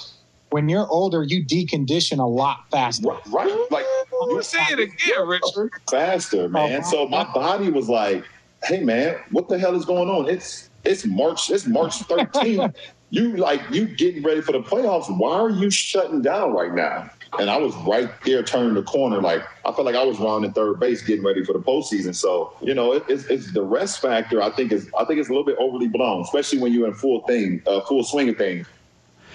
When 0.51 0.69
you're 0.69 0.87
older, 0.88 1.23
you 1.23 1.45
decondition 1.45 2.19
a 2.19 2.27
lot 2.27 2.65
faster. 2.71 3.09
Right? 3.29 3.67
Like, 3.71 3.87
you 4.29 4.43
say 4.43 4.62
it 4.71 4.79
again, 4.79 5.27
Richard. 5.27 5.71
faster, 5.91 6.49
man. 6.49 6.83
Oh, 6.85 6.91
so 6.91 7.09
my 7.09 7.25
body 7.33 7.71
was 7.71 7.88
like, 7.88 8.25
"Hey, 8.65 8.81
man, 8.81 9.17
what 9.31 9.49
the 9.49 9.59
hell 9.59 9.75
is 9.75 9.85
going 9.85 10.09
on? 10.09 10.29
It's 10.29 10.69
it's 10.85 11.05
March. 11.07 11.51
It's 11.51 11.66
March 11.66 11.92
13th. 12.09 12.75
you 13.11 13.37
like 13.37 13.61
you 13.71 13.87
getting 13.87 14.23
ready 14.23 14.40
for 14.40 14.53
the 14.53 14.61
playoffs. 14.61 15.07
Why 15.16 15.33
are 15.35 15.51
you 15.51 15.71
shutting 15.71 16.23
down 16.23 16.53
right 16.53 16.73
now?" 16.75 17.11
And 17.38 17.49
I 17.49 17.57
was 17.57 17.75
right 17.87 18.11
there 18.27 18.42
turning 18.42 18.75
the 18.75 18.83
corner. 18.83 19.21
Like 19.21 19.42
I 19.64 19.73
felt 19.73 19.87
like 19.87 19.95
I 19.95 20.05
was 20.05 20.18
rounding 20.18 20.53
third 20.53 20.79
base, 20.79 21.03
getting 21.03 21.25
ready 21.25 21.42
for 21.45 21.55
the 21.55 21.61
postseason. 21.61 22.14
So 22.14 22.53
you 22.61 22.75
know, 22.75 22.92
it, 22.92 23.05
it's, 23.09 23.25
it's 23.27 23.53
the 23.53 23.62
rest 23.62 24.03
factor. 24.03 24.42
I 24.42 24.51
think 24.51 24.71
is 24.73 24.90
I 24.99 25.05
think 25.05 25.18
it's 25.18 25.29
a 25.29 25.33
little 25.33 25.47
bit 25.47 25.57
overly 25.59 25.88
blown, 25.88 26.23
especially 26.23 26.59
when 26.59 26.73
you're 26.73 26.87
in 26.87 26.95
full 26.95 27.23
thing, 27.27 27.62
uh, 27.66 27.81
full 27.83 28.05
swing 28.05 28.29
of 28.29 28.37
things. 28.37 28.66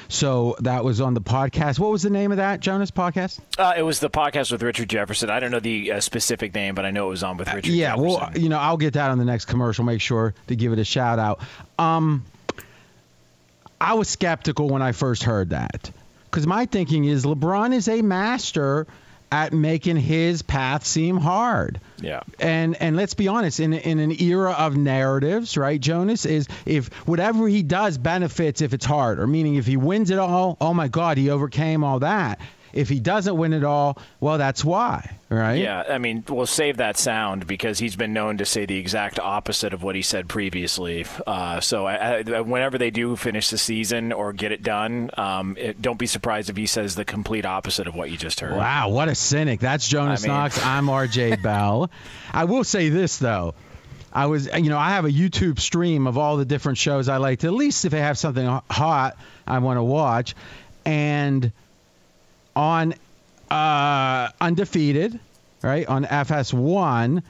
So 0.09 0.55
that 0.59 0.83
was 0.83 1.01
on 1.01 1.13
the 1.13 1.21
podcast. 1.21 1.79
What 1.79 1.91
was 1.91 2.03
the 2.03 2.09
name 2.09 2.31
of 2.31 2.37
that, 2.37 2.59
Jonas 2.59 2.91
podcast? 2.91 3.39
Uh, 3.57 3.73
it 3.75 3.81
was 3.81 3.99
the 3.99 4.09
podcast 4.09 4.51
with 4.51 4.63
Richard 4.63 4.89
Jefferson. 4.89 5.29
I 5.29 5.39
don't 5.39 5.51
know 5.51 5.59
the 5.59 5.93
uh, 5.93 5.99
specific 5.99 6.53
name, 6.55 6.75
but 6.75 6.85
I 6.85 6.91
know 6.91 7.07
it 7.07 7.09
was 7.09 7.23
on 7.23 7.37
with 7.37 7.53
Richard. 7.53 7.71
yeah, 7.71 7.95
Jefferson. 7.95 8.19
well, 8.19 8.31
you 8.37 8.49
know, 8.49 8.57
I'll 8.59 8.77
get 8.77 8.93
that 8.93 9.11
on 9.11 9.17
the 9.17 9.25
next 9.25 9.45
commercial. 9.45 9.83
Make 9.83 10.01
sure 10.01 10.33
to 10.47 10.55
give 10.55 10.71
it 10.73 10.79
a 10.79 10.85
shout 10.85 11.19
out. 11.19 11.41
Um, 11.77 12.23
I 13.79 13.93
was 13.95 14.07
skeptical 14.09 14.69
when 14.69 14.81
I 14.81 14.91
first 14.91 15.23
heard 15.23 15.49
that 15.51 15.91
because 16.25 16.47
my 16.47 16.65
thinking 16.65 17.05
is 17.05 17.25
LeBron 17.25 17.73
is 17.73 17.87
a 17.87 18.01
master 18.01 18.87
at 19.31 19.53
making 19.53 19.97
his 19.97 20.41
path 20.41 20.85
seem 20.85 21.17
hard. 21.17 21.79
Yeah. 21.99 22.21
And 22.39 22.75
and 22.81 22.95
let's 22.95 23.13
be 23.13 23.27
honest, 23.27 23.59
in 23.59 23.73
in 23.73 23.99
an 23.99 24.21
era 24.21 24.51
of 24.51 24.77
narratives, 24.77 25.57
right, 25.57 25.79
Jonas, 25.79 26.25
is 26.25 26.47
if 26.65 26.93
whatever 27.07 27.47
he 27.47 27.63
does 27.63 27.97
benefits 27.97 28.61
if 28.61 28.73
it's 28.73 28.85
hard, 28.85 29.19
or 29.19 29.27
meaning 29.27 29.55
if 29.55 29.65
he 29.65 29.77
wins 29.77 30.11
it 30.11 30.19
all, 30.19 30.57
oh 30.61 30.73
my 30.73 30.87
God, 30.87 31.17
he 31.17 31.29
overcame 31.29 31.83
all 31.83 31.99
that. 31.99 32.39
If 32.73 32.89
he 32.89 32.99
doesn't 32.99 33.36
win 33.36 33.53
it 33.53 33.63
all, 33.63 33.97
well, 34.19 34.38
that's 34.38 34.63
why, 34.63 35.17
right? 35.30 35.56
Yeah, 35.56 35.84
I 35.89 35.97
mean, 35.97 36.23
we'll 36.27 36.45
save 36.45 36.77
that 36.77 36.97
sound 36.97 37.47
because 37.47 37.80
he's 37.80 37.95
been 37.95 38.13
known 38.13 38.38
to 38.38 38.45
say 38.45 38.65
the 38.65 38.77
exact 38.77 39.19
opposite 39.19 39.73
of 39.73 39.84
what 39.84 39.95
he 39.95 40.01
said 40.01 40.27
previously. 40.27 41.06
Uh, 41.25 41.60
so 41.60 41.86
I, 41.86 42.23
I, 42.27 42.41
whenever 42.41 42.77
they 42.77 42.91
do 42.91 43.15
finish 43.15 43.49
the 43.49 43.58
season 43.58 44.12
or 44.12 44.34
get 44.34 44.51
it 44.51 44.63
done, 44.63 45.10
um, 45.17 45.56
it, 45.58 45.82
don't 45.82 45.97
be 45.97 46.08
surprised 46.08 46.49
if 46.49 46.58
he 46.58 46.65
says 46.65 46.95
the 46.95 47.06
complete 47.06 47.45
opposite 47.45 47.88
of 47.88 47.95
what 47.95 48.12
you 48.12 48.17
just 48.17 48.39
heard. 48.39 48.56
Wow, 48.56 48.89
what 48.89 49.08
a 49.08 49.15
cynic. 49.15 49.60
That's 49.60 49.88
Jonas 49.88 50.23
I 50.23 50.27
mean- 50.27 50.36
Knox. 50.36 50.65
I'm 50.65 50.88
RJ 50.88 51.41
Bell. 51.41 51.89
I 52.32 52.43
will 52.45 52.63
say 52.63 52.89
this, 52.89 53.17
though. 53.17 53.56
I 54.13 54.25
was, 54.25 54.47
you 54.47 54.69
know, 54.69 54.77
I 54.77 54.91
have 54.91 55.06
a 55.06 55.12
YouTube 55.12 55.60
stream 55.60 56.08
of 56.08 56.17
all 56.17 56.38
the 56.38 56.45
different 56.45 56.77
shows 56.77 57.08
I 57.08 57.17
like 57.17 57.39
to, 57.39 57.47
at 57.47 57.53
least 57.53 57.86
if 57.86 57.91
they 57.91 57.99
have 57.99 58.17
something 58.17 58.47
hot 58.69 59.17
I 59.45 59.60
want 59.60 59.77
to 59.77 59.84
watch. 59.84 60.34
And 60.86 61.51
on 62.57 62.95
uh, 63.51 64.29
Undefeated, 64.41 65.19
right, 65.61 65.85
on 65.85 66.05
FS1, 66.05 67.21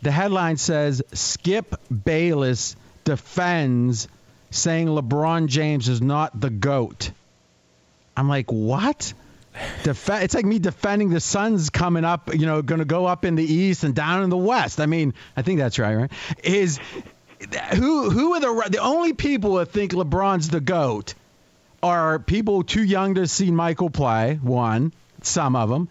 the 0.00 0.10
headline 0.10 0.56
says 0.56 1.02
Skip 1.12 1.74
Bayless 2.04 2.74
defends 3.04 4.08
saying 4.50 4.88
LeBron 4.88 5.48
James 5.48 5.90
is 5.90 6.00
not 6.00 6.40
the 6.40 6.48
GOAT. 6.48 7.10
I'm 8.16 8.30
like, 8.30 8.50
what? 8.50 9.12
Def- 9.82 10.08
it's 10.08 10.34
like 10.34 10.46
me 10.46 10.58
defending 10.58 11.10
the 11.10 11.20
Suns 11.20 11.68
coming 11.68 12.06
up, 12.06 12.34
you 12.34 12.46
know, 12.46 12.62
going 12.62 12.78
to 12.78 12.86
go 12.86 13.04
up 13.04 13.26
in 13.26 13.34
the 13.34 13.44
East 13.44 13.84
and 13.84 13.94
down 13.94 14.22
in 14.22 14.30
the 14.30 14.38
West. 14.38 14.80
I 14.80 14.86
mean, 14.86 15.12
I 15.36 15.42
think 15.42 15.58
that's 15.58 15.78
right, 15.78 15.94
right? 15.94 16.12
Is 16.42 16.80
who 17.74 18.08
who 18.08 18.32
are 18.32 18.40
the 18.40 18.70
the 18.70 18.78
only 18.78 19.12
people 19.12 19.56
that 19.56 19.66
think 19.66 19.92
LeBron's 19.92 20.48
the 20.48 20.60
goat 20.60 21.14
are 21.86 22.18
people 22.18 22.62
too 22.62 22.82
young 22.82 23.14
to 23.14 23.26
see 23.26 23.50
Michael 23.50 23.90
play. 23.90 24.38
One, 24.42 24.92
some 25.22 25.56
of 25.56 25.68
them. 25.68 25.88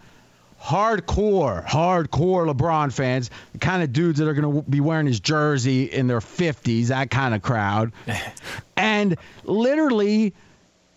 Hardcore, 0.62 1.64
hardcore 1.64 2.52
LeBron 2.52 2.92
fans, 2.92 3.30
the 3.52 3.58
kind 3.58 3.82
of 3.82 3.92
dudes 3.92 4.18
that 4.18 4.28
are 4.28 4.34
going 4.34 4.64
to 4.64 4.68
be 4.68 4.80
wearing 4.80 5.06
his 5.06 5.20
jersey 5.20 5.84
in 5.84 6.06
their 6.06 6.20
50s, 6.20 6.88
that 6.88 7.10
kind 7.10 7.34
of 7.34 7.42
crowd. 7.42 7.92
and 8.76 9.16
literally, 9.44 10.34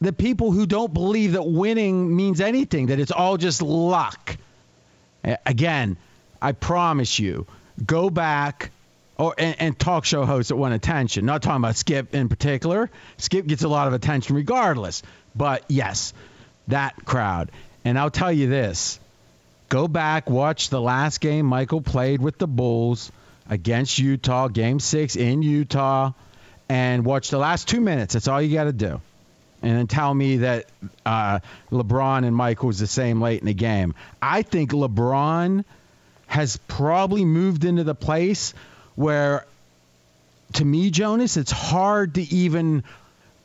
the 0.02 0.14
people 0.14 0.52
who 0.52 0.66
don't 0.66 0.94
believe 0.94 1.34
that 1.34 1.44
winning 1.44 2.16
means 2.16 2.42
anything, 2.42 2.88
that 2.88 3.00
it's 3.00 3.12
all 3.12 3.38
just 3.38 3.62
luck. 3.62 4.38
Again, 5.46 5.98
I 6.42 6.54
promise 6.54 7.20
you, 7.20 7.46
go 7.86 8.10
back 8.10 8.72
or 9.20 9.36
and, 9.38 9.56
and 9.60 9.80
talk 9.80 10.06
show 10.06 10.26
hosts 10.26 10.50
that 10.50 10.56
want 10.56 10.74
attention. 10.74 11.26
Not 11.26 11.44
talking 11.44 11.62
about 11.62 11.76
Skip 11.76 12.16
in 12.16 12.30
particular. 12.30 12.90
Skip 13.18 13.46
gets 13.46 13.64
a 13.64 13.68
lot 13.68 13.88
of 13.88 13.94
attention 13.94 14.36
regardless. 14.36 15.04
But 15.36 15.64
yes, 15.68 16.14
that 16.70 17.06
crowd. 17.06 17.52
And 17.86 18.00
I'll 18.00 18.10
tell 18.10 18.32
you 18.32 18.50
this. 18.50 19.00
Go 19.68 19.88
back, 19.88 20.28
watch 20.30 20.70
the 20.70 20.82
last 20.82 21.22
game 21.22 21.46
Michael 21.46 21.82
played 21.82 22.22
with 22.22 22.40
the 22.40 22.48
Bulls 22.48 23.12
against 23.48 24.00
Utah, 24.00 24.48
game 24.48 24.80
six 24.80 25.16
in 25.16 25.44
Utah, 25.44 26.14
and 26.68 27.06
watch 27.06 27.30
the 27.30 27.38
last 27.38 27.68
two 27.68 27.80
minutes. 27.80 28.14
That's 28.14 28.28
all 28.28 28.42
you 28.42 28.56
got 28.56 28.64
to 28.64 28.74
do 28.74 29.00
and 29.62 29.78
then 29.78 29.88
tell 29.88 30.14
me 30.14 30.38
that 30.38 30.68
uh, 31.06 31.40
LeBron 31.72 32.26
and 32.26 32.36
Michael 32.36 32.68
was 32.68 32.80
the 32.80 32.88
same 32.88 33.22
late 33.22 33.42
in 33.42 33.46
the 33.46 33.54
game. 33.54 33.94
I 34.22 34.42
think 34.42 34.72
LeBron 34.72 35.66
has 36.28 36.58
probably 36.68 37.26
moved 37.26 37.66
into 37.66 37.84
the 37.84 37.96
place 37.96 38.54
where, 39.00 39.46
to 40.56 40.66
me, 40.66 40.90
Jonas, 40.90 41.38
it's 41.38 41.52
hard 41.52 42.16
to 42.16 42.22
even 42.22 42.84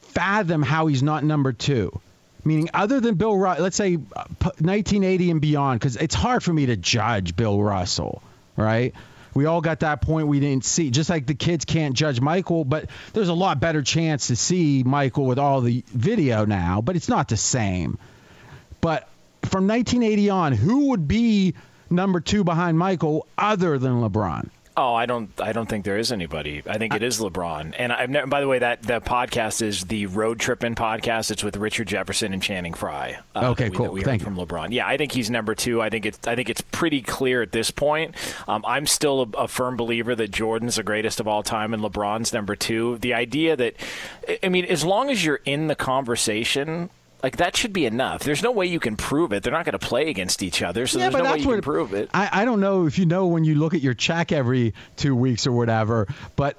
fathom 0.00 0.62
how 0.62 0.88
he's 0.88 1.00
not 1.00 1.22
number 1.22 1.52
two. 1.52 1.96
Meaning, 2.44 2.70
other 2.74 2.98
than 2.98 3.14
Bill 3.14 3.36
Russell, 3.36 3.62
let's 3.62 3.76
say 3.76 3.94
uh, 3.94 4.24
1980 4.40 5.30
and 5.30 5.40
beyond, 5.40 5.78
because 5.78 5.94
it's 5.94 6.16
hard 6.16 6.42
for 6.42 6.52
me 6.52 6.66
to 6.66 6.76
judge 6.76 7.36
Bill 7.36 7.62
Russell, 7.62 8.20
right? 8.56 8.94
We 9.32 9.46
all 9.46 9.60
got 9.60 9.80
that 9.80 10.02
point 10.02 10.26
we 10.26 10.40
didn't 10.40 10.64
see. 10.64 10.90
Just 10.90 11.08
like 11.08 11.24
the 11.24 11.34
kids 11.34 11.64
can't 11.64 11.94
judge 11.94 12.20
Michael, 12.20 12.64
but 12.64 12.90
there's 13.12 13.28
a 13.28 13.34
lot 13.34 13.60
better 13.60 13.82
chance 13.82 14.26
to 14.26 14.36
see 14.36 14.82
Michael 14.82 15.24
with 15.24 15.38
all 15.38 15.60
the 15.60 15.84
video 15.86 16.46
now, 16.46 16.80
but 16.80 16.96
it's 16.96 17.08
not 17.08 17.28
the 17.28 17.36
same. 17.36 17.96
But 18.80 19.08
from 19.44 19.68
1980 19.68 20.30
on, 20.30 20.52
who 20.52 20.88
would 20.88 21.06
be 21.06 21.54
number 21.90 22.18
two 22.18 22.42
behind 22.42 22.76
Michael 22.76 23.28
other 23.38 23.78
than 23.78 24.00
LeBron? 24.00 24.48
Oh, 24.76 24.92
I 24.92 25.06
don't. 25.06 25.30
I 25.40 25.52
don't 25.52 25.68
think 25.68 25.84
there 25.84 25.98
is 25.98 26.10
anybody. 26.10 26.62
I 26.66 26.78
think 26.78 26.94
it 26.94 27.02
is 27.04 27.20
LeBron. 27.20 27.74
And 27.78 27.92
I've 27.92 28.10
never. 28.10 28.26
By 28.26 28.40
the 28.40 28.48
way, 28.48 28.58
that 28.58 28.82
the 28.82 29.00
podcast 29.00 29.62
is 29.62 29.84
the 29.84 30.06
Road 30.06 30.40
Trippin' 30.40 30.74
podcast. 30.74 31.30
It's 31.30 31.44
with 31.44 31.56
Richard 31.56 31.86
Jefferson 31.86 32.32
and 32.32 32.42
Channing 32.42 32.74
Frye. 32.74 33.18
uh, 33.36 33.50
Okay, 33.50 33.68
we, 33.68 33.76
cool. 33.76 33.90
We 33.90 34.02
Thank 34.02 34.22
heard 34.22 34.34
from 34.34 34.36
LeBron. 34.36 34.72
Yeah, 34.72 34.86
I 34.88 34.96
think 34.96 35.12
he's 35.12 35.30
number 35.30 35.54
two. 35.54 35.80
I 35.80 35.90
think 35.90 36.06
it's. 36.06 36.26
I 36.26 36.34
think 36.34 36.50
it's 36.50 36.60
pretty 36.60 37.02
clear 37.02 37.40
at 37.40 37.52
this 37.52 37.70
point. 37.70 38.16
Um, 38.48 38.64
I'm 38.66 38.86
still 38.86 39.22
a, 39.34 39.42
a 39.42 39.48
firm 39.48 39.76
believer 39.76 40.16
that 40.16 40.32
Jordan's 40.32 40.74
the 40.74 40.82
greatest 40.82 41.20
of 41.20 41.28
all 41.28 41.44
time 41.44 41.72
and 41.72 41.80
LeBron's 41.80 42.32
number 42.32 42.56
two. 42.56 42.98
The 42.98 43.14
idea 43.14 43.54
that, 43.54 43.74
I 44.42 44.48
mean, 44.48 44.64
as 44.64 44.84
long 44.84 45.08
as 45.08 45.24
you're 45.24 45.40
in 45.44 45.68
the 45.68 45.76
conversation. 45.76 46.90
Like 47.24 47.38
that 47.38 47.56
should 47.56 47.72
be 47.72 47.86
enough. 47.86 48.22
There's 48.22 48.42
no 48.42 48.52
way 48.52 48.66
you 48.66 48.78
can 48.78 48.96
prove 48.98 49.32
it. 49.32 49.42
They're 49.42 49.50
not 49.50 49.64
going 49.64 49.78
to 49.78 49.78
play 49.78 50.10
against 50.10 50.42
each 50.42 50.60
other, 50.60 50.86
so 50.86 50.98
Yeah, 50.98 51.04
there's 51.04 51.14
but 51.14 51.22
no 51.24 51.32
way 51.32 51.38
you 51.38 51.46
what- 51.46 51.54
can 51.54 51.62
prove 51.62 51.94
it. 51.94 52.10
I, 52.12 52.28
I 52.30 52.44
don't 52.44 52.60
know 52.60 52.86
if 52.86 52.98
you 52.98 53.06
know 53.06 53.28
when 53.28 53.44
you 53.44 53.54
look 53.54 53.72
at 53.72 53.80
your 53.80 53.94
check 53.94 54.30
every 54.30 54.74
two 54.96 55.16
weeks 55.16 55.46
or 55.46 55.52
whatever, 55.52 56.06
but 56.36 56.58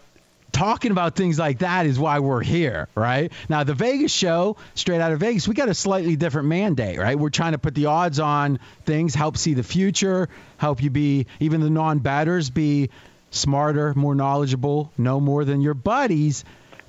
talking 0.52 0.90
about 0.90 1.16
things 1.16 1.38
like 1.38 1.60
that 1.60 1.86
is 1.86 2.00
why 2.00 2.18
we're 2.18 2.42
here, 2.42 2.88
right? 2.96 3.32
Now, 3.48 3.64
the 3.64 3.76
Vegas 3.76 4.12
show, 4.12 4.58
straight 4.74 5.02
out 5.02 5.12
of 5.12 5.20
Vegas, 5.20 5.48
we 5.48 5.54
got 5.54 5.70
a 5.70 5.76
slightly 5.76 6.16
different 6.16 6.48
mandate, 6.48 6.98
right? 6.98 7.20
We're 7.20 7.30
trying 7.30 7.52
to 7.52 7.60
put 7.60 7.76
the 7.76 7.86
odds 7.86 8.20
on 8.20 8.58
things, 8.86 9.14
help 9.14 9.38
see 9.38 9.54
the 9.54 9.62
future, 9.62 10.30
help 10.58 10.82
you 10.82 10.90
be, 10.90 11.28
even 11.40 11.62
the 11.62 11.70
non 11.70 12.00
batters, 12.00 12.50
be 12.50 12.90
smarter, 13.30 13.94
more 13.94 14.16
knowledgeable, 14.16 14.92
know 14.98 15.20
more 15.20 15.46
than 15.46 15.62
your 15.62 15.76
buddies. 15.76 16.44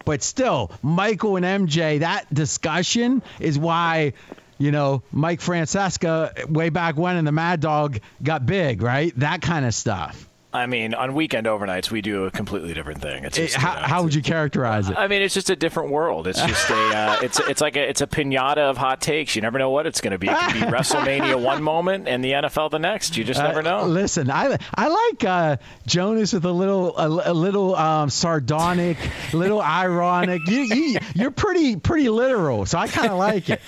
But 0.07 0.23
still, 0.23 0.71
Michael 0.83 1.37
and 1.37 1.45
MJ, 1.45 2.01
that 2.01 2.33
discussion 2.33 3.23
is 3.39 3.59
why 3.59 4.15
you 4.59 4.71
know, 4.71 5.03
Mike 5.13 5.41
Francesa 5.41 6.49
way 6.49 6.71
back 6.71 6.97
when 6.97 7.17
and 7.17 7.27
the 7.27 7.33
Mad 7.33 7.61
Dog 7.61 8.01
got 8.23 8.47
big, 8.47 8.81
right? 8.81 9.13
That 9.19 9.43
kind 9.43 9.67
of 9.67 9.75
stuff. 9.75 10.27
I 10.57 10.67
mean, 10.67 10.95
on 10.95 11.15
weekend 11.15 11.47
overnights, 11.47 11.91
we 11.91 12.01
do 12.01 12.25
a 12.25 12.31
completely 12.31 12.73
different 12.73 13.03
thing. 13.03 13.25
It's 13.25 13.37
just, 13.37 13.55
it, 13.55 13.61
how, 13.61 13.75
you 13.75 13.81
know, 13.81 13.87
how 13.87 14.03
would 14.03 14.15
you 14.15 14.23
characterize 14.23 14.89
it? 14.89 14.97
I 14.97 15.07
mean, 15.07 15.21
it's 15.21 15.35
just 15.35 15.51
a 15.51 15.57
different 15.57 15.91
world. 15.91 16.27
It's 16.27 16.41
just 16.41 16.71
a, 16.71 16.75
uh, 16.75 17.19
it's 17.23 17.39
it's 17.41 17.61
like 17.61 17.77
a, 17.77 17.89
it's 17.89 18.01
a 18.01 18.07
pinata 18.07 18.59
of 18.59 18.79
hot 18.79 19.01
takes. 19.01 19.37
You 19.37 19.43
never 19.43 19.59
know 19.59 19.71
what 19.71 19.87
it's 19.87 20.01
going 20.01 20.13
to 20.13 20.19
be. 20.19 20.29
It 20.29 20.39
could 20.39 20.55
be 20.55 20.61
WrestleMania 20.61 21.41
one 21.43 21.63
moment 21.63 22.09
and 22.09 22.25
the 22.25 22.33
NFL 22.33 22.71
the 22.71 22.79
next. 22.79 23.17
You 23.17 23.25
just 23.25 23.41
never 23.41 23.63
know. 23.63 23.81
Uh, 23.81 23.87
listen, 23.87 24.31
I 24.31 24.57
I 24.75 24.89
like 24.89 25.25
uh, 25.25 25.57
Jonas 25.87 26.33
with 26.33 26.45
a 26.45 26.53
little 26.53 26.97
a, 26.97 27.33
a 27.33 27.35
little 27.35 27.77
um, 27.77 28.09
sardonic, 28.09 28.97
little 29.35 29.61
ironic. 29.83 30.41
You, 30.47 30.61
you 30.63 30.99
you're 31.15 31.31
pretty 31.31 31.77
pretty 31.77 32.09
literal, 32.09 32.65
so 32.65 32.79
I 32.79 32.89
kind 32.89 33.13
of 33.13 33.19
like 33.19 33.51
it. 33.51 33.61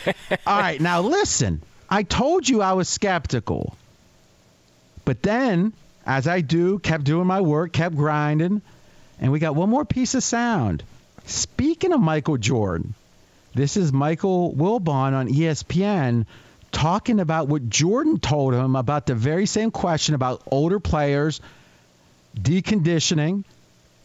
All 0.46 0.58
right, 0.58 0.80
now 0.80 1.02
listen. 1.02 1.62
I 1.90 2.02
told 2.02 2.48
you 2.48 2.60
I 2.60 2.74
was 2.74 2.88
skeptical, 2.88 3.76
but 5.06 5.22
then 5.22 5.72
as 6.08 6.26
I 6.26 6.40
do, 6.40 6.78
kept 6.78 7.04
doing 7.04 7.26
my 7.26 7.42
work, 7.42 7.74
kept 7.74 7.94
grinding, 7.94 8.62
and 9.20 9.30
we 9.30 9.38
got 9.38 9.54
one 9.54 9.68
more 9.68 9.84
piece 9.84 10.14
of 10.14 10.24
sound. 10.24 10.82
Speaking 11.26 11.92
of 11.92 12.00
Michael 12.00 12.38
Jordan, 12.38 12.94
this 13.54 13.76
is 13.76 13.92
Michael 13.92 14.54
Wilbon 14.54 15.12
on 15.12 15.28
ESPN 15.28 16.24
talking 16.72 17.20
about 17.20 17.48
what 17.48 17.68
Jordan 17.68 18.18
told 18.18 18.54
him 18.54 18.74
about 18.74 19.04
the 19.04 19.14
very 19.14 19.44
same 19.44 19.70
question 19.70 20.14
about 20.14 20.42
older 20.50 20.80
players, 20.80 21.42
deconditioning, 22.34 23.44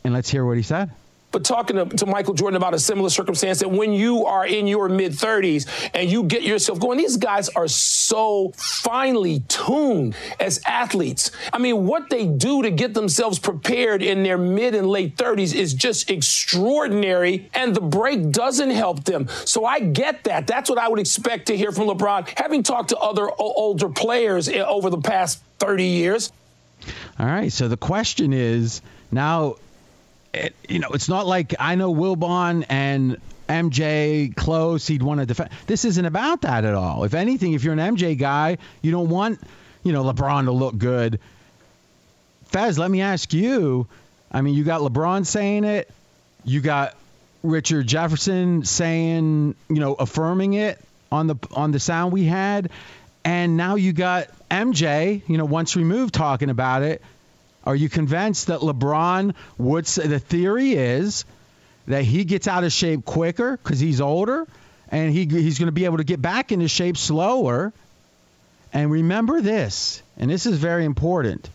and 0.03 0.13
let's 0.13 0.29
hear 0.29 0.45
what 0.45 0.57
he 0.57 0.63
said 0.63 0.91
but 1.33 1.43
talking 1.43 1.75
to, 1.75 1.85
to, 1.97 2.05
Michael 2.05 2.35
Jordan 2.35 2.55
about 2.55 2.75
a 2.75 2.79
similar 2.79 3.09
circumstance 3.09 3.59
that 3.59 3.71
when 3.71 3.91
you 3.91 4.25
are 4.25 4.45
in 4.45 4.67
your 4.67 4.87
mid 4.87 5.13
30s 5.13 5.67
and 5.93 6.09
you 6.09 6.23
get 6.23 6.43
yourself 6.43 6.79
going, 6.79 6.99
these 6.99 7.17
guys 7.17 7.49
are 7.49 7.67
so 7.67 8.53
finely 8.55 9.41
tuned 9.47 10.15
as 10.39 10.61
athletes. 10.65 11.31
I 11.51 11.57
mean, 11.57 11.87
what 11.87 12.11
they 12.11 12.27
do 12.27 12.61
to 12.61 12.69
get 12.69 12.93
themselves 12.93 13.39
prepared 13.39 14.03
in 14.03 14.21
their 14.21 14.37
mid 14.37 14.75
and 14.75 14.87
late 14.87 15.17
30s 15.17 15.55
is 15.55 15.73
just 15.73 16.11
extraordinary, 16.11 17.49
and 17.55 17.75
the 17.75 17.81
break 17.81 18.29
doesn't 18.31 18.69
help 18.69 19.03
them. 19.03 19.27
So 19.45 19.65
I 19.65 19.79
get 19.79 20.25
that. 20.25 20.45
That's 20.45 20.69
what 20.69 20.77
I 20.77 20.87
would 20.87 20.99
expect 20.99 21.47
to 21.47 21.57
hear 21.57 21.71
from 21.71 21.87
LeBron, 21.87 22.27
having 22.37 22.61
talked 22.61 22.89
to 22.89 22.97
other 22.97 23.27
older 23.39 23.89
players 23.89 24.47
eh, 24.47 24.63
over 24.63 24.91
the 24.91 25.01
past 25.01 25.41
30 25.57 25.83
years. 25.83 26.31
All 27.17 27.25
right. 27.25 27.51
So 27.51 27.67
the 27.67 27.77
question 27.77 28.33
is 28.33 28.81
now 29.11 29.55
it, 30.33 30.55
you 30.67 30.79
know, 30.79 30.89
it's 30.89 31.09
not 31.09 31.27
like 31.27 31.53
I 31.59 31.75
know 31.75 31.93
Wilbon 31.93 32.65
and 32.69 33.17
MJ 33.47 34.35
close. 34.35 34.87
He'd 34.87 35.03
want 35.03 35.19
to 35.19 35.25
defend. 35.25 35.51
This 35.67 35.85
isn't 35.85 36.05
about 36.05 36.41
that 36.41 36.65
at 36.65 36.73
all. 36.73 37.03
If 37.03 37.13
anything, 37.13 37.53
if 37.53 37.63
you're 37.63 37.73
an 37.73 37.95
MJ 37.95 38.17
guy, 38.17 38.57
you 38.81 38.91
don't 38.91 39.09
want, 39.09 39.39
you 39.83 39.91
know, 39.91 40.03
LeBron 40.03 40.45
to 40.45 40.51
look 40.51 40.77
good. 40.77 41.19
Fez, 42.45 42.79
let 42.79 42.89
me 42.89 43.01
ask 43.01 43.33
you. 43.33 43.87
I 44.31 44.41
mean, 44.41 44.55
you 44.55 44.63
got 44.63 44.81
LeBron 44.81 45.25
saying 45.25 45.63
it. 45.63 45.89
You 46.43 46.61
got 46.61 46.95
Richard 47.43 47.87
Jefferson 47.87 48.65
saying, 48.65 49.55
you 49.69 49.79
know, 49.79 49.93
affirming 49.93 50.53
it 50.53 50.79
on 51.11 51.27
the 51.27 51.35
on 51.51 51.71
the 51.71 51.79
sound 51.79 52.11
we 52.11 52.23
had, 52.23 52.71
and 53.23 53.55
now 53.55 53.75
you 53.75 53.93
got 53.93 54.27
MJ, 54.49 55.21
you 55.27 55.37
know, 55.37 55.45
once 55.45 55.75
removed 55.75 56.13
talking 56.13 56.49
about 56.49 56.81
it. 56.81 57.01
Are 57.65 57.75
you 57.75 57.89
convinced 57.89 58.47
that 58.47 58.59
LeBron 58.59 59.35
would 59.57 59.87
say 59.87 60.07
the 60.07 60.19
theory 60.19 60.73
is 60.73 61.25
that 61.87 62.03
he 62.03 62.25
gets 62.25 62.47
out 62.47 62.63
of 62.63 62.71
shape 62.71 63.05
quicker 63.05 63.57
because 63.57 63.79
he's 63.79 64.01
older 64.01 64.47
and 64.89 65.11
he, 65.11 65.25
he's 65.25 65.59
going 65.59 65.67
to 65.67 65.73
be 65.73 65.85
able 65.85 65.97
to 65.97 66.03
get 66.03 66.21
back 66.21 66.51
into 66.51 66.67
shape 66.67 66.97
slower? 66.97 67.73
And 68.73 68.91
remember 68.91 69.41
this, 69.41 70.01
and 70.17 70.29
this 70.29 70.45
is 70.45 70.57
very 70.57 70.83
important. 70.83 71.49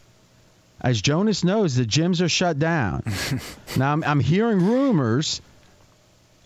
As 0.81 1.03
Jonas 1.03 1.43
knows, 1.43 1.75
the 1.75 1.85
gyms 1.85 2.25
are 2.25 2.29
shut 2.29 2.59
down. 2.59 3.03
now, 3.77 3.93
I'm, 3.93 4.05
I'm 4.05 4.21
hearing 4.21 4.65
rumors 4.65 5.41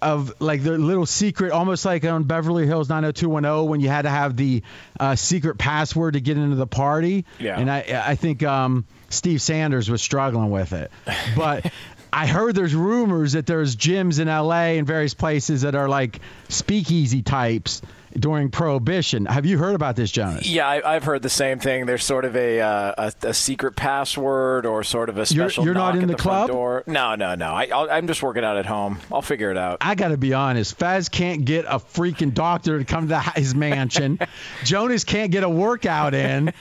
of 0.02 0.40
like 0.40 0.62
the 0.62 0.76
little 0.76 1.06
secret, 1.06 1.52
almost 1.52 1.84
like 1.84 2.04
on 2.04 2.24
Beverly 2.24 2.66
Hills 2.66 2.88
90210 2.88 3.68
when 3.70 3.80
you 3.80 3.88
had 3.88 4.02
to 4.02 4.10
have 4.10 4.36
the 4.36 4.62
uh, 4.98 5.14
secret 5.14 5.58
password 5.58 6.14
to 6.14 6.20
get 6.20 6.36
into 6.36 6.56
the 6.56 6.66
party. 6.66 7.24
Yeah. 7.38 7.58
And 7.58 7.70
I, 7.70 8.02
I 8.06 8.14
think 8.16 8.42
um, 8.42 8.84
Steve 9.08 9.40
Sanders 9.40 9.90
was 9.90 10.02
struggling 10.02 10.50
with 10.50 10.72
it. 10.72 10.90
But 11.36 11.72
I 12.12 12.26
heard 12.26 12.54
there's 12.54 12.74
rumors 12.74 13.32
that 13.32 13.46
there's 13.46 13.74
gyms 13.74 14.20
in 14.20 14.28
LA 14.28 14.76
and 14.76 14.86
various 14.86 15.14
places 15.14 15.62
that 15.62 15.74
are 15.74 15.88
like 15.88 16.20
speakeasy 16.48 17.22
types 17.22 17.80
during 18.18 18.50
Prohibition. 18.50 19.26
Have 19.26 19.46
you 19.46 19.58
heard 19.58 19.74
about 19.74 19.96
this, 19.96 20.10
Jonas? 20.10 20.48
Yeah, 20.48 20.68
I, 20.68 20.94
have 20.94 21.04
heard 21.04 21.22
the 21.22 21.30
same 21.30 21.58
thing. 21.58 21.86
There's 21.86 22.04
sort 22.04 22.24
of 22.24 22.36
a, 22.36 22.60
uh, 22.60 23.12
a, 23.22 23.28
a 23.28 23.34
secret 23.34 23.76
password 23.76 24.66
or 24.66 24.84
sort 24.84 25.08
of 25.08 25.18
a 25.18 25.26
special. 25.26 25.64
You're, 25.64 25.74
you're 25.74 25.82
not 25.82 25.94
in 25.94 26.02
the, 26.02 26.08
the 26.08 26.14
club. 26.14 26.48
Door. 26.48 26.84
No, 26.86 27.14
no, 27.14 27.34
no. 27.34 27.52
I, 27.52 27.98
am 27.98 28.06
just 28.06 28.22
working 28.22 28.44
out 28.44 28.56
at 28.56 28.66
home. 28.66 28.98
I'll 29.10 29.22
figure 29.22 29.50
it 29.50 29.56
out. 29.56 29.78
I 29.80 29.94
got 29.94 30.08
to 30.08 30.16
be 30.16 30.34
honest. 30.34 30.76
Fez 30.76 31.08
can't 31.08 31.44
get 31.44 31.64
a 31.64 31.78
freaking 31.78 32.34
doctor 32.34 32.78
to 32.78 32.84
come 32.84 33.08
to 33.08 33.20
his 33.36 33.54
mansion. 33.54 34.18
Jonas 34.64 35.04
can't 35.04 35.30
get 35.30 35.44
a 35.44 35.50
workout 35.50 36.14
in. 36.14 36.52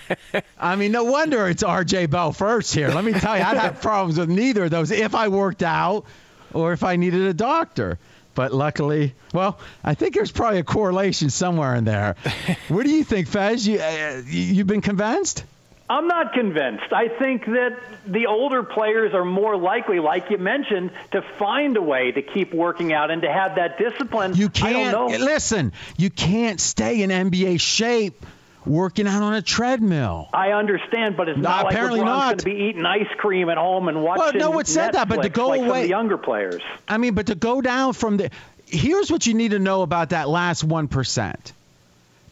I 0.59 0.75
mean, 0.75 0.91
no 0.91 1.03
wonder 1.05 1.47
it's 1.47 1.63
R.J. 1.63 2.07
Bell 2.07 2.31
first 2.31 2.73
here. 2.73 2.89
Let 2.89 3.03
me 3.03 3.13
tell 3.13 3.37
you, 3.37 3.43
I'd 3.43 3.57
have 3.57 3.81
problems 3.81 4.17
with 4.17 4.29
neither 4.29 4.65
of 4.65 4.71
those 4.71 4.91
if 4.91 5.15
I 5.15 5.27
worked 5.27 5.63
out 5.63 6.05
or 6.53 6.73
if 6.73 6.83
I 6.83 6.95
needed 6.95 7.21
a 7.21 7.33
doctor. 7.33 7.99
But 8.33 8.53
luckily, 8.53 9.13
well, 9.33 9.59
I 9.83 9.93
think 9.93 10.15
there's 10.15 10.31
probably 10.31 10.59
a 10.59 10.63
correlation 10.63 11.29
somewhere 11.29 11.75
in 11.75 11.83
there. 11.83 12.15
what 12.69 12.85
do 12.85 12.91
you 12.91 13.03
think, 13.03 13.27
Fez? 13.27 13.67
You, 13.67 13.79
uh, 13.79 14.21
you've 14.25 14.67
been 14.67 14.81
convinced? 14.81 15.43
I'm 15.89 16.07
not 16.07 16.31
convinced. 16.31 16.93
I 16.93 17.09
think 17.09 17.45
that 17.47 17.77
the 18.07 18.27
older 18.27 18.63
players 18.63 19.13
are 19.13 19.25
more 19.25 19.57
likely, 19.57 19.99
like 19.99 20.29
you 20.29 20.37
mentioned, 20.37 20.91
to 21.11 21.21
find 21.37 21.75
a 21.75 21.81
way 21.81 22.13
to 22.13 22.21
keep 22.21 22.53
working 22.53 22.93
out 22.93 23.11
and 23.11 23.23
to 23.23 23.31
have 23.31 23.55
that 23.55 23.77
discipline. 23.77 24.33
You 24.33 24.47
can't 24.47 24.95
listen. 25.19 25.73
You 25.97 26.09
can't 26.09 26.61
stay 26.61 27.01
in 27.01 27.09
NBA 27.09 27.59
shape 27.59 28.25
working 28.65 29.07
out 29.07 29.23
on 29.23 29.33
a 29.33 29.41
treadmill. 29.41 30.29
I 30.33 30.51
understand, 30.51 31.17
but 31.17 31.29
it's 31.29 31.39
not 31.39 31.65
like 31.65 31.73
apparently 31.73 32.01
not. 32.01 32.27
going 32.27 32.37
to 32.39 32.45
be 32.45 32.65
eating 32.69 32.85
ice 32.85 33.07
cream 33.17 33.49
at 33.49 33.57
home 33.57 33.87
and 33.87 34.03
watching. 34.03 34.23
Well, 34.23 34.33
no 34.33 34.51
one 34.51 34.65
said 34.65 34.91
Netflix 34.91 34.93
that, 34.93 35.09
but 35.09 35.21
to 35.23 35.29
go 35.29 35.47
like 35.47 35.61
away, 35.61 35.83
the 35.83 35.89
younger 35.89 36.17
players. 36.17 36.61
I 36.87 36.97
mean, 36.97 37.13
but 37.13 37.27
to 37.27 37.35
go 37.35 37.61
down 37.61 37.93
from 37.93 38.17
the. 38.17 38.29
Here's 38.65 39.11
what 39.11 39.27
you 39.27 39.33
need 39.33 39.51
to 39.51 39.59
know 39.59 39.81
about 39.81 40.11
that 40.11 40.29
last 40.29 40.63
one 40.63 40.87
percent. 40.87 41.53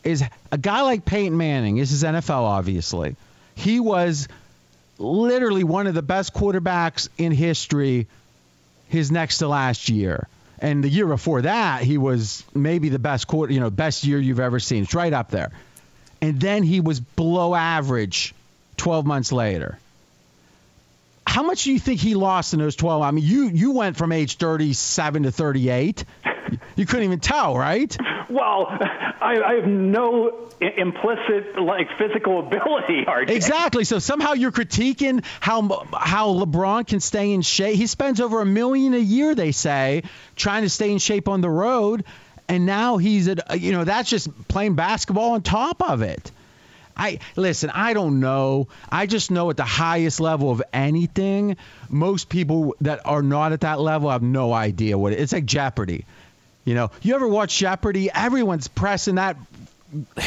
Is 0.03 0.23
a 0.51 0.57
guy 0.57 0.81
like 0.83 1.03
Peyton 1.03 1.35
Manning? 1.35 1.75
This 1.75 1.91
is 1.91 2.03
NFL, 2.03 2.43
obviously. 2.43 3.17
He 3.55 3.81
was 3.81 4.29
literally 4.97 5.65
one 5.65 5.87
of 5.87 5.93
the 5.93 6.01
best 6.01 6.33
quarterbacks 6.33 7.09
in 7.17 7.31
history. 7.31 8.07
His 8.87 9.11
next 9.11 9.39
to 9.39 9.47
last 9.47 9.89
year. 9.89 10.27
And 10.57 10.83
the 10.83 10.89
year 10.89 11.05
before 11.05 11.43
that, 11.43 11.83
he 11.83 11.99
was 11.99 12.43
maybe 12.55 12.89
the 12.89 12.97
best 12.97 13.27
quarter, 13.27 13.53
you 13.53 13.59
know, 13.59 13.69
best 13.69 14.03
year 14.03 14.17
you've 14.17 14.39
ever 14.39 14.59
seen. 14.59 14.81
It's 14.83 14.95
right 14.95 15.13
up 15.13 15.29
there 15.29 15.51
and 16.21 16.39
then 16.39 16.63
he 16.63 16.79
was 16.79 16.99
below 16.99 17.55
average 17.55 18.34
12 18.77 19.05
months 19.05 19.32
later. 19.32 19.79
How 21.25 21.43
much 21.43 21.63
do 21.63 21.71
you 21.71 21.79
think 21.79 21.99
he 21.99 22.15
lost 22.15 22.53
in 22.53 22.60
those 22.60 22.75
12? 22.75 23.03
I 23.03 23.12
mean, 23.12 23.23
you 23.23 23.49
you 23.49 23.71
went 23.71 23.97
from 23.97 24.12
age 24.12 24.38
37 24.38 25.23
to 25.23 25.32
38. 25.32 26.03
You 26.75 26.86
couldn't 26.88 27.03
even 27.03 27.19
tell, 27.19 27.55
right? 27.55 27.95
Well, 28.29 28.67
I, 28.69 29.41
I 29.45 29.53
have 29.55 29.67
no 29.67 30.49
implicit 30.60 31.60
like 31.60 31.88
physical 31.97 32.39
ability. 32.39 33.05
RJ. 33.08 33.29
Exactly. 33.29 33.84
So 33.84 33.99
somehow 33.99 34.34
you're 34.34 34.51
critiquing 34.51 35.23
how 35.39 35.62
how 35.93 36.34
LeBron 36.34 36.88
can 36.88 36.99
stay 36.99 37.32
in 37.32 37.41
shape. 37.41 37.75
He 37.75 37.88
spends 37.88 38.19
over 38.19 38.41
a 38.41 38.45
million 38.45 38.93
a 38.93 38.99
year, 38.99 39.36
they 39.36 39.51
say, 39.51 40.03
trying 40.36 40.63
to 40.63 40.69
stay 40.69 40.91
in 40.91 40.97
shape 40.97 41.27
on 41.27 41.41
the 41.41 41.49
road 41.49 42.05
and 42.49 42.65
now 42.65 42.97
he's 42.97 43.27
at 43.27 43.51
uh, 43.51 43.53
you 43.53 43.71
know 43.71 43.85
that's 43.85 44.09
just 44.09 44.47
playing 44.49 44.73
basketball 44.75 45.31
on 45.31 45.41
top 45.41 45.81
of 45.88 46.02
it. 46.02 46.31
I 46.97 47.19
listen, 47.37 47.69
I 47.69 47.93
don't 47.93 48.19
know. 48.19 48.67
I 48.91 49.06
just 49.06 49.31
know 49.31 49.50
at 49.50 49.56
the 49.56 49.63
highest 49.63 50.19
level 50.19 50.52
of 50.52 50.62
anything, 50.73 51.56
most 51.87 52.27
people 52.27 52.75
that 52.81 53.02
are 53.06 53.21
not 53.21 53.54
at 53.54 53.62
that 53.62 53.79
level 53.79 54.10
have 54.10 54.23
no 54.23 54.52
idea 54.52 54.97
what 54.97 55.13
it, 55.13 55.19
it's 55.19 55.31
like 55.31 55.45
Jeopardy. 55.45 56.06
You 56.65 56.75
know, 56.75 56.91
you 57.02 57.15
ever 57.15 57.27
watch 57.27 57.58
Jeopardy? 57.58 58.12
Everyone's 58.13 58.67
pressing 58.67 59.15
that 59.15 59.37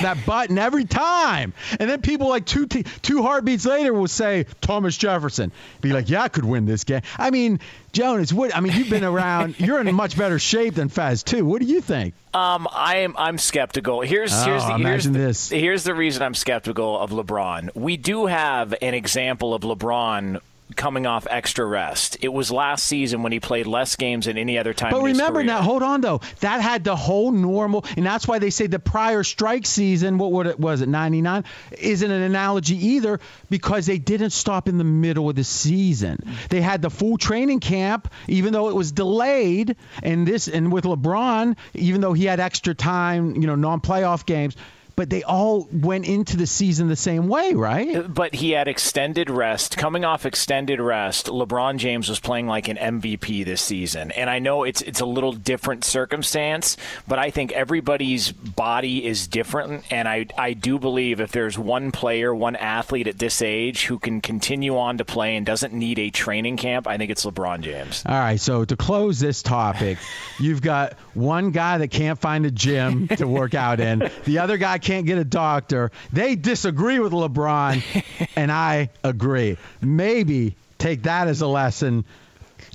that 0.01 0.25
button 0.27 0.59
every 0.59 0.85
time. 0.85 1.53
And 1.79 1.89
then 1.89 2.01
people 2.01 2.29
like 2.29 2.47
two 2.47 2.67
t- 2.67 2.85
two 3.03 3.23
heartbeats 3.23 3.65
later 3.65 3.93
will 3.93 4.09
say 4.09 4.47
Thomas 4.61 4.97
Jefferson. 4.97 5.53
Be 5.81 5.93
like, 5.93 6.09
yeah, 6.09 6.23
I 6.23 6.29
could 6.29 6.45
win 6.45 6.67
this 6.67 6.85
game. 6.85 7.03
I 7.19 7.31
mean, 7.31 7.61
Jonas, 7.93 8.33
what? 8.33 8.57
I 8.57 8.61
mean, 8.61 8.73
you've 8.73 8.91
been 8.91 9.05
around. 9.05 9.57
You're 9.61 9.81
in 9.81 9.95
much 9.95 10.17
better 10.17 10.39
shape 10.39 10.75
than 10.75 10.89
Faz 10.89 11.25
too. 11.25 11.45
What 11.45 11.61
do 11.61 11.67
you 11.67 11.81
think? 11.81 12.15
Um, 12.35 12.67
I 12.73 12.99
am 12.99 13.15
I'm 13.19 13.39
skeptical. 13.39 14.01
Here's 14.01 14.33
oh, 14.33 14.45
here's 14.45 14.65
the 14.65 14.79
here's 14.79 15.05
the, 15.05 15.11
this. 15.11 15.51
here's 15.51 15.85
the 15.85 15.95
reason 15.95 16.23
I'm 16.23 16.35
skeptical 16.35 16.99
of 16.99 17.11
LeBron. 17.11 17.75
We 17.75 17.97
do 17.97 18.27
have 18.27 18.75
an 18.81 18.95
example 18.95 19.53
of 19.55 19.63
LeBron 19.63 20.41
coming 20.73 21.07
off 21.07 21.27
extra 21.31 21.65
rest. 21.65 22.17
It 22.21 22.33
was 22.33 22.51
last 22.51 22.85
season 22.85 23.23
when 23.23 23.33
he 23.33 23.41
played 23.41 23.67
less 23.67 23.97
games 23.97 24.27
than 24.27 24.39
any 24.39 24.59
other 24.59 24.75
time. 24.75 24.93
But 24.93 25.03
remember 25.03 25.43
now, 25.43 25.63
hold 25.63 25.83
on 25.83 26.01
though. 26.01 26.21
That 26.41 26.61
had 26.61 26.85
the 26.85 26.97
whole 26.97 27.33
normal, 27.33 27.85
and 27.97 28.05
that's 28.05 28.27
why 28.27 28.39
they 28.39 28.51
say 28.51 28.67
the 28.67 28.79
prior 28.79 29.23
strike 29.25 29.67
season. 29.67 30.19
What 30.19 30.33
would 30.33 30.47
it 30.47 30.61
was 30.61 30.81
it 30.81 30.89
'99? 30.89 31.45
Isn't 31.79 32.11
an 32.11 32.23
analogy 32.23 32.77
either 32.87 33.21
because 33.51 33.87
they 33.87 33.99
didn't 33.99 34.31
stop 34.31 34.69
in 34.69 34.79
the 34.79 34.85
middle 34.85 35.29
of 35.29 35.37
the 35.37 35.45
season. 35.45 36.19
They 36.51 36.61
had 36.61 36.83
the 36.83 36.91
full 36.91 37.19
training 37.19 37.61
camp, 37.61 38.13
even 38.29 38.53
though 38.53 38.69
it 38.69 38.75
was 38.75 38.93
delayed. 38.93 39.77
And 40.03 40.27
this, 40.27 40.49
and 40.49 40.73
with 40.73 40.85
LeBron, 40.85 41.57
even 41.75 42.01
though 42.01 42.13
he 42.13 42.25
had 42.25 42.41
extra 42.41 42.75
time, 42.75 43.37
you 43.37 43.47
know, 43.47 43.55
non-playoff 43.55 44.27
games 44.27 44.57
but 44.97 45.11
they 45.11 45.23
all 45.23 45.69
went 45.73 46.07
into 46.07 46.37
the 46.37 46.47
season 46.47 46.89
the 46.89 46.97
same 46.97 47.29
way, 47.29 47.55
right? 47.55 47.97
Uh, 47.97 48.03
but 48.03 48.35
he 48.35 48.51
had 48.51 48.69
extended 48.69 49.31
rest. 49.31 49.77
Coming 49.77 50.05
off 50.05 50.27
extended 50.27 50.81
rest, 50.81 51.27
LeBron 51.27 51.79
James 51.79 52.09
was 52.09 52.21
playing 52.21 52.47
like 52.47 52.69
an 52.69 52.77
MVP 52.77 53.45
this 53.45 53.63
season. 53.63 54.11
And 54.13 54.29
I 54.29 54.39
know 54.39 54.65
it's 54.65 54.83
it's 54.83 55.01
a 55.01 55.07
little 55.07 55.33
different 55.33 55.85
circumstance, 55.85 56.77
but 57.09 57.19
I 57.19 57.31
think 57.31 57.53
everybody's 57.53 58.33
body 58.33 59.05
is 59.05 59.27
different 59.27 59.85
and 59.91 60.09
I 60.09 60.27
I 60.37 60.53
do 60.53 60.79
believe 60.79 61.21
if 61.21 61.33
there's 61.33 61.59
one 61.59 61.93
player, 61.93 62.35
one 62.35 62.57
athlete 62.57 63.07
at 63.07 63.19
this 63.19 63.43
age 63.43 63.87
who 63.87 63.99
can 63.99 64.21
continue 64.21 64.77
on 64.77 64.99
to 64.99 65.05
play 65.05 65.37
and 65.37 65.47
doesn't 65.47 65.73
need 65.73 65.99
a 65.99 66.11
training 66.11 66.57
camp, 66.57 66.87
I 66.87 66.97
think 66.99 67.11
it's 67.11 67.25
LeBron 67.25 67.61
James. 67.61 68.03
All 68.07 68.19
right, 68.19 68.41
so 68.41 68.65
to 68.65 68.77
close 68.77 69.21
this 69.21 69.43
topic, 69.43 69.99
you've 70.39 70.63
got 70.63 70.95
one 71.15 71.51
guy 71.51 71.79
that 71.79 71.89
can't 71.89 72.19
find 72.19 72.47
a 72.47 72.51
gym 72.51 73.09
to 73.09 73.27
work 73.27 73.55
out 73.55 73.81
in. 73.81 74.11
The 74.25 74.39
other 74.39 74.57
guy 74.57 74.79
can't 74.83 75.07
get 75.07 75.19
a 75.19 75.25
doctor. 75.25 75.91
They 76.13 76.35
disagree 76.35 76.99
with 76.99 77.13
LeBron, 77.13 77.83
and 78.37 78.53
I 78.53 78.91
agree. 79.03 79.57
Maybe 79.81 80.55
take 80.79 81.05
that 81.05 81.29
as 81.29 81.41
a 81.41 81.47
lesson 81.47 82.05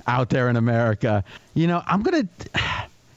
out 0.06 0.30
there 0.30 0.48
in 0.48 0.56
America. 0.56 1.24
You 1.54 1.66
know, 1.66 1.82
I'm 1.86 2.02
going 2.02 2.28
to, 2.38 2.58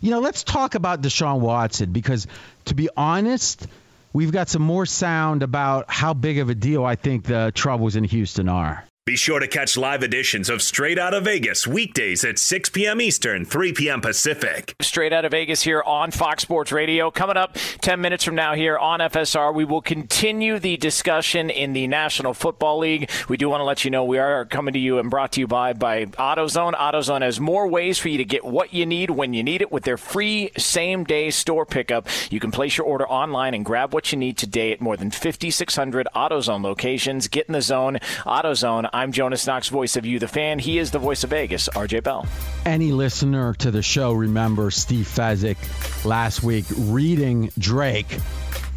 you 0.01 0.11
know, 0.11 0.19
let's 0.19 0.43
talk 0.43 0.75
about 0.75 1.01
Deshaun 1.01 1.39
Watson 1.39 1.91
because 1.91 2.27
to 2.65 2.75
be 2.75 2.89
honest, 2.95 3.65
we've 4.13 4.31
got 4.31 4.49
some 4.49 4.61
more 4.61 4.85
sound 4.85 5.43
about 5.43 5.89
how 5.89 6.13
big 6.13 6.39
of 6.39 6.49
a 6.49 6.55
deal 6.55 6.85
I 6.85 6.95
think 6.95 7.23
the 7.25 7.51
troubles 7.55 7.95
in 7.95 8.03
Houston 8.03 8.49
are. 8.49 8.83
Be 9.07 9.15
sure 9.15 9.39
to 9.39 9.47
catch 9.47 9.77
live 9.77 10.03
editions 10.03 10.47
of 10.47 10.61
Straight 10.61 10.99
Out 10.99 11.15
of 11.15 11.23
Vegas 11.23 11.65
weekdays 11.65 12.23
at 12.23 12.37
6 12.37 12.69
p.m. 12.69 13.01
Eastern, 13.01 13.45
3 13.45 13.73
p.m. 13.73 13.99
Pacific. 13.99 14.75
Straight 14.79 15.11
Out 15.11 15.25
of 15.25 15.31
Vegas 15.31 15.63
here 15.63 15.81
on 15.81 16.11
Fox 16.11 16.43
Sports 16.43 16.71
Radio. 16.71 17.09
Coming 17.09 17.35
up 17.35 17.57
10 17.81 17.99
minutes 17.99 18.23
from 18.23 18.35
now 18.35 18.53
here 18.53 18.77
on 18.77 18.99
FSR, 18.99 19.55
we 19.55 19.65
will 19.65 19.81
continue 19.81 20.59
the 20.59 20.77
discussion 20.77 21.49
in 21.49 21.73
the 21.73 21.87
National 21.87 22.35
Football 22.35 22.77
League. 22.77 23.09
We 23.27 23.37
do 23.37 23.49
want 23.49 23.61
to 23.61 23.65
let 23.65 23.83
you 23.83 23.89
know 23.89 24.05
we 24.05 24.19
are 24.19 24.45
coming 24.45 24.75
to 24.75 24.79
you 24.79 24.99
and 24.99 25.09
brought 25.09 25.31
to 25.31 25.39
you 25.39 25.47
by, 25.47 25.73
by 25.73 26.05
AutoZone. 26.05 26.73
AutoZone 26.73 27.23
has 27.23 27.39
more 27.39 27.67
ways 27.67 27.97
for 27.97 28.09
you 28.09 28.19
to 28.19 28.23
get 28.23 28.45
what 28.45 28.71
you 28.71 28.85
need 28.85 29.09
when 29.09 29.33
you 29.33 29.41
need 29.41 29.63
it 29.63 29.71
with 29.71 29.83
their 29.83 29.97
free 29.97 30.51
same 30.59 31.05
day 31.05 31.31
store 31.31 31.65
pickup. 31.65 32.07
You 32.29 32.39
can 32.39 32.51
place 32.51 32.77
your 32.77 32.85
order 32.85 33.09
online 33.09 33.55
and 33.55 33.65
grab 33.65 33.95
what 33.95 34.11
you 34.11 34.19
need 34.19 34.37
today 34.37 34.71
at 34.71 34.79
more 34.79 34.95
than 34.95 35.09
5,600 35.09 36.07
AutoZone 36.15 36.63
locations. 36.63 37.27
Get 37.27 37.47
in 37.47 37.53
the 37.53 37.63
zone. 37.63 37.97
AutoZone. 38.27 38.91
I'm 39.01 39.11
Jonas 39.11 39.47
Knox, 39.47 39.67
voice 39.67 39.95
of 39.95 40.05
you, 40.05 40.19
the 40.19 40.27
fan. 40.27 40.59
He 40.59 40.77
is 40.77 40.91
the 40.91 40.99
voice 40.99 41.23
of 41.23 41.31
Vegas, 41.31 41.67
RJ 41.69 42.03
Bell. 42.03 42.27
Any 42.67 42.91
listener 42.91 43.55
to 43.55 43.71
the 43.71 43.81
show 43.81 44.13
remembers 44.13 44.75
Steve 44.75 45.07
Fezzik 45.07 45.57
last 46.05 46.43
week 46.43 46.65
reading 46.77 47.51
Drake 47.57 48.11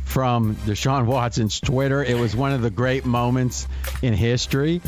from 0.06 0.56
Deshaun 0.64 1.04
Watson's 1.04 1.60
Twitter. 1.60 2.02
It 2.02 2.16
was 2.16 2.34
one 2.34 2.52
of 2.52 2.62
the 2.62 2.70
great 2.70 3.04
moments 3.04 3.68
in 4.00 4.14
history. 4.14 4.78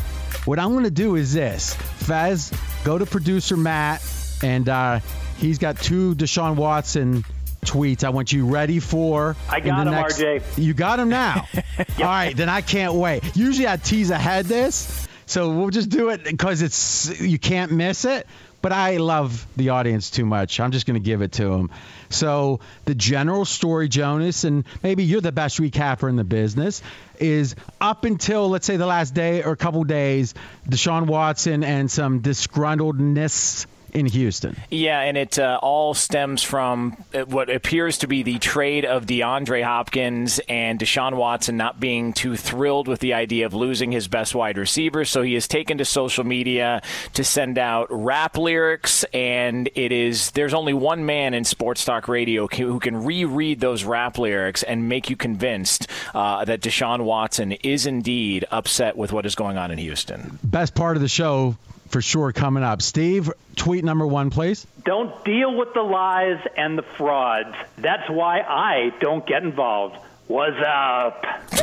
What 0.46 0.58
I'm 0.58 0.72
going 0.72 0.84
to 0.84 0.90
do 0.90 1.16
is 1.16 1.34
this 1.34 1.74
Fez, 1.74 2.50
go 2.82 2.96
to 2.96 3.04
producer 3.04 3.58
Matt, 3.58 4.02
and 4.42 4.66
uh, 4.70 5.00
he's 5.36 5.58
got 5.58 5.78
two 5.78 6.14
Deshaun 6.14 6.56
Watson 6.56 7.26
tweets 7.60 8.04
I 8.04 8.08
want 8.08 8.32
you 8.32 8.46
ready 8.46 8.80
for. 8.80 9.36
I 9.50 9.60
got 9.60 9.86
him, 9.86 9.92
next... 9.92 10.18
RJ. 10.18 10.56
You 10.56 10.72
got 10.72 10.98
him 10.98 11.10
now. 11.10 11.46
yep. 11.52 11.66
All 11.98 12.06
right, 12.06 12.34
then 12.34 12.48
I 12.48 12.62
can't 12.62 12.94
wait. 12.94 13.36
Usually 13.36 13.68
I 13.68 13.76
tease 13.76 14.08
ahead 14.08 14.46
this. 14.46 15.06
So 15.26 15.50
we'll 15.50 15.70
just 15.70 15.88
do 15.88 16.10
it 16.10 16.24
because 16.24 16.62
it's 16.62 17.20
you 17.20 17.38
can't 17.38 17.72
miss 17.72 18.04
it. 18.04 18.26
But 18.62 18.72
I 18.72 18.96
love 18.96 19.46
the 19.56 19.68
audience 19.68 20.10
too 20.10 20.24
much. 20.24 20.58
I'm 20.58 20.72
just 20.72 20.86
going 20.86 21.00
to 21.00 21.04
give 21.04 21.22
it 21.22 21.32
to 21.32 21.50
them. 21.50 21.70
So 22.08 22.60
the 22.84 22.94
general 22.94 23.44
story, 23.44 23.88
Jonas, 23.88 24.44
and 24.44 24.64
maybe 24.82 25.04
you're 25.04 25.20
the 25.20 25.30
best 25.30 25.58
recapper 25.58 26.08
in 26.08 26.16
the 26.16 26.24
business, 26.24 26.82
is 27.20 27.54
up 27.80 28.04
until 28.04 28.48
let's 28.48 28.66
say 28.66 28.76
the 28.76 28.86
last 28.86 29.14
day 29.14 29.42
or 29.42 29.52
a 29.52 29.56
couple 29.56 29.84
days, 29.84 30.34
Deshaun 30.68 31.06
Watson 31.06 31.62
and 31.62 31.88
some 31.90 32.22
disgruntledness 32.22 33.66
in 33.92 34.06
Houston. 34.06 34.56
Yeah, 34.70 35.00
and 35.00 35.16
it 35.16 35.38
uh, 35.38 35.58
all 35.62 35.94
stems 35.94 36.42
from 36.42 37.02
uh, 37.14 37.20
what 37.24 37.50
appears 37.50 37.98
to 37.98 38.06
be 38.06 38.22
the 38.22 38.38
trade 38.38 38.84
of 38.84 39.06
DeAndre 39.06 39.62
Hopkins 39.62 40.40
and 40.48 40.78
Deshaun 40.78 41.16
Watson 41.16 41.56
not 41.56 41.80
being 41.80 42.12
too 42.12 42.36
thrilled 42.36 42.88
with 42.88 43.00
the 43.00 43.14
idea 43.14 43.46
of 43.46 43.54
losing 43.54 43.92
his 43.92 44.08
best 44.08 44.34
wide 44.34 44.58
receiver. 44.58 45.04
So 45.04 45.22
he 45.22 45.34
has 45.34 45.48
taken 45.48 45.78
to 45.78 45.84
social 45.84 46.24
media 46.24 46.82
to 47.14 47.24
send 47.24 47.58
out 47.58 47.88
rap 47.90 48.36
lyrics, 48.36 49.04
and 49.12 49.68
it 49.74 49.92
is 49.92 50.30
there's 50.32 50.54
only 50.54 50.74
one 50.74 51.06
man 51.06 51.34
in 51.34 51.44
sports 51.44 51.84
talk 51.84 52.08
radio 52.08 52.46
who 52.46 52.80
can 52.80 53.04
reread 53.04 53.60
those 53.60 53.84
rap 53.84 54.18
lyrics 54.18 54.62
and 54.62 54.88
make 54.88 55.10
you 55.10 55.16
convinced 55.16 55.88
uh, 56.14 56.44
that 56.44 56.60
Deshaun 56.60 57.04
Watson 57.04 57.52
is 57.52 57.86
indeed 57.86 58.44
upset 58.50 58.96
with 58.96 59.12
what 59.12 59.26
is 59.26 59.34
going 59.34 59.56
on 59.56 59.70
in 59.70 59.78
Houston. 59.78 60.38
Best 60.42 60.74
part 60.74 60.96
of 60.96 61.02
the 61.02 61.08
show 61.08 61.56
for 61.88 62.02
sure 62.02 62.32
coming 62.32 62.62
up. 62.62 62.82
Steve, 62.82 63.32
tweet 63.56 63.84
number 63.84 64.06
one, 64.06 64.30
please. 64.30 64.66
Don't 64.84 65.24
deal 65.24 65.56
with 65.56 65.74
the 65.74 65.82
lies 65.82 66.40
and 66.56 66.78
the 66.78 66.82
frauds. 66.82 67.56
That's 67.78 68.08
why 68.08 68.40
I 68.40 68.92
don't 69.00 69.26
get 69.26 69.42
involved. 69.42 69.96
What's 70.26 70.58
up? 70.58 71.24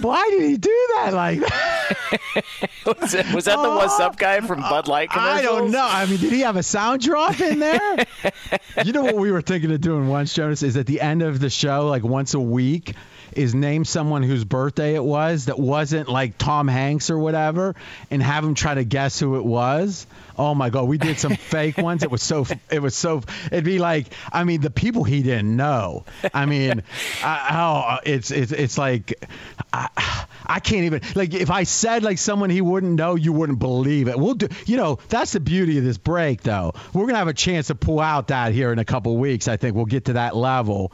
Why 0.00 0.28
did 0.30 0.42
he 0.42 0.56
do 0.56 0.88
that 0.94 1.12
like 1.12 1.40
that? 1.40 2.44
was, 3.00 3.14
it, 3.14 3.34
was, 3.34 3.44
that 3.46 3.56
the 3.56 3.68
oh, 3.68 3.76
What's 3.76 3.98
Up 4.00 4.16
guy 4.16 4.40
from 4.40 4.60
Bud 4.60 4.88
Light 4.88 5.10
commercials? 5.10 5.38
I 5.38 5.42
don't 5.42 5.70
know. 5.70 5.86
I 5.86 6.06
mean, 6.06 6.18
did 6.18 6.32
he 6.32 6.40
have 6.40 6.56
a 6.56 6.62
sound 6.62 7.02
drop 7.02 7.40
in 7.40 7.58
there? 7.58 8.06
you 8.84 8.92
know 8.92 9.02
what 9.02 9.16
we 9.16 9.30
were 9.30 9.42
thinking 9.42 9.72
of 9.72 9.80
doing 9.80 10.08
once, 10.08 10.34
Jonas, 10.34 10.62
is 10.62 10.76
at 10.76 10.86
the 10.86 11.00
end 11.00 11.22
of 11.22 11.40
the 11.40 11.50
show, 11.50 11.88
like 11.88 12.02
once 12.02 12.34
a 12.34 12.40
week, 12.40 12.94
is 13.32 13.54
name 13.54 13.84
someone 13.84 14.22
whose 14.22 14.44
birthday 14.44 14.94
it 14.94 15.04
was 15.04 15.46
that 15.46 15.58
wasn't 15.58 16.08
like 16.08 16.38
Tom 16.38 16.68
Hanks 16.68 17.10
or 17.10 17.18
whatever, 17.18 17.74
and 18.10 18.22
have 18.22 18.44
him 18.44 18.54
try 18.54 18.74
to 18.74 18.84
guess 18.84 19.18
who 19.18 19.36
it 19.36 19.44
was. 19.44 20.06
Oh 20.36 20.54
my 20.54 20.70
God, 20.70 20.88
we 20.88 20.98
did 20.98 21.18
some 21.18 21.36
fake 21.36 21.78
ones. 21.78 22.02
It 22.02 22.10
was 22.10 22.22
so. 22.22 22.46
It 22.70 22.82
was 22.82 22.96
so. 22.96 23.22
It'd 23.46 23.64
be 23.64 23.78
like, 23.78 24.08
I 24.32 24.44
mean, 24.44 24.60
the 24.60 24.70
people 24.70 25.04
he 25.04 25.22
didn't 25.22 25.56
know. 25.56 26.04
I 26.32 26.46
mean, 26.46 26.82
I, 27.22 27.50
oh, 27.52 28.00
it's 28.04 28.30
it's 28.30 28.52
it's 28.52 28.76
like, 28.76 29.24
I, 29.72 30.26
I 30.44 30.60
can't 30.60 30.84
even 30.84 31.02
like 31.14 31.34
if 31.34 31.50
I 31.50 31.62
said 31.64 32.02
like 32.02 32.18
someone 32.18 32.50
he 32.50 32.60
wouldn't 32.60 32.94
know, 32.94 33.14
you 33.14 33.32
wouldn't 33.32 33.60
believe 33.60 34.08
it. 34.08 34.18
We'll 34.18 34.34
do. 34.34 34.48
You 34.66 34.76
know, 34.76 34.98
that's 35.08 35.32
the 35.32 35.40
beauty 35.40 35.78
of 35.78 35.84
this 35.84 35.98
break, 35.98 36.42
though. 36.42 36.74
We're 36.92 37.06
gonna 37.06 37.18
have 37.18 37.28
a 37.28 37.34
chance 37.34 37.68
to 37.68 37.74
pull 37.74 38.00
out 38.00 38.28
that 38.28 38.52
here 38.52 38.72
in 38.72 38.78
a 38.78 38.84
couple 38.84 39.16
weeks. 39.16 39.46
I 39.46 39.56
think 39.56 39.76
we'll 39.76 39.84
get 39.84 40.06
to 40.06 40.14
that 40.14 40.36
level. 40.36 40.92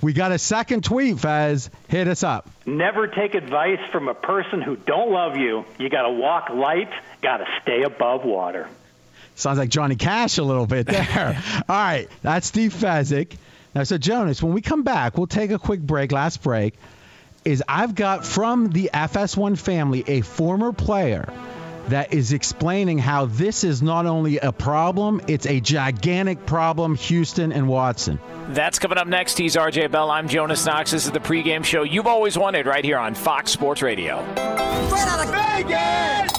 We 0.00 0.12
got 0.12 0.30
a 0.30 0.38
second 0.38 0.84
tweet, 0.84 1.18
Fez. 1.18 1.70
Hit 1.88 2.06
us 2.06 2.22
up. 2.22 2.48
Never 2.64 3.08
take 3.08 3.34
advice 3.34 3.80
from 3.90 4.08
a 4.08 4.14
person 4.14 4.62
who 4.62 4.76
don't 4.76 5.10
love 5.10 5.36
you. 5.36 5.64
You 5.78 5.88
got 5.88 6.02
to 6.02 6.10
walk 6.10 6.50
light, 6.50 6.90
got 7.20 7.38
to 7.38 7.46
stay 7.62 7.82
above 7.82 8.24
water. 8.24 8.68
Sounds 9.34 9.58
like 9.58 9.70
Johnny 9.70 9.96
Cash 9.96 10.38
a 10.38 10.44
little 10.44 10.66
bit 10.66 10.86
there. 10.86 11.42
All 11.68 11.76
right, 11.76 12.08
that's 12.22 12.46
Steve 12.46 12.72
Fezzik. 12.72 13.36
Now, 13.74 13.84
so 13.84 13.98
Jonas, 13.98 14.42
when 14.42 14.52
we 14.52 14.60
come 14.62 14.82
back, 14.82 15.16
we'll 15.16 15.26
take 15.26 15.50
a 15.50 15.58
quick 15.58 15.80
break. 15.80 16.12
Last 16.12 16.42
break 16.42 16.74
is 17.44 17.62
I've 17.68 17.94
got 17.94 18.24
from 18.24 18.70
the 18.70 18.90
FS1 18.92 19.58
family 19.58 20.04
a 20.06 20.20
former 20.22 20.72
player 20.72 21.32
that 21.88 22.12
is 22.12 22.32
explaining 22.32 22.98
how 22.98 23.26
this 23.26 23.64
is 23.64 23.82
not 23.82 24.06
only 24.06 24.38
a 24.38 24.52
problem, 24.52 25.20
it's 25.26 25.46
a 25.46 25.60
gigantic 25.60 26.46
problem, 26.46 26.94
Houston 26.96 27.52
and 27.52 27.68
Watson. 27.68 28.18
That's 28.48 28.78
coming 28.78 28.98
up 28.98 29.06
next. 29.06 29.38
He's 29.38 29.56
RJ 29.56 29.90
Bell. 29.90 30.10
I'm 30.10 30.28
Jonas 30.28 30.64
Knox. 30.64 30.92
This 30.92 31.06
is 31.06 31.12
the 31.12 31.20
pregame 31.20 31.64
show 31.64 31.82
you've 31.82 32.06
always 32.06 32.38
wanted 32.38 32.66
right 32.66 32.84
here 32.84 32.98
on 32.98 33.14
Fox 33.14 33.50
Sports 33.50 33.82
Radio. 33.82 34.22
Straight 34.34 35.02
out 35.02 35.24
of 35.24 35.30
Vegas! 35.30 36.32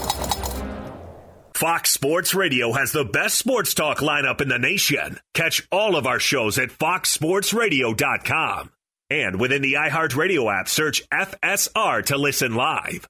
Fox 1.53 1.91
Sports 1.91 2.33
Radio 2.33 2.71
has 2.71 2.93
the 2.93 3.03
best 3.03 3.37
sports 3.37 3.73
talk 3.73 3.97
lineup 3.97 4.39
in 4.39 4.47
the 4.47 4.57
nation. 4.57 5.19
Catch 5.33 5.67
all 5.73 5.97
of 5.97 6.07
our 6.07 6.19
shows 6.19 6.57
at 6.57 6.69
foxsportsradio.com. 6.69 8.71
And 9.09 9.41
within 9.41 9.61
the 9.61 9.73
iHeartRadio 9.73 10.57
app, 10.57 10.69
search 10.69 11.03
FSR 11.09 12.05
to 12.05 12.17
listen 12.17 12.55
live. 12.55 13.09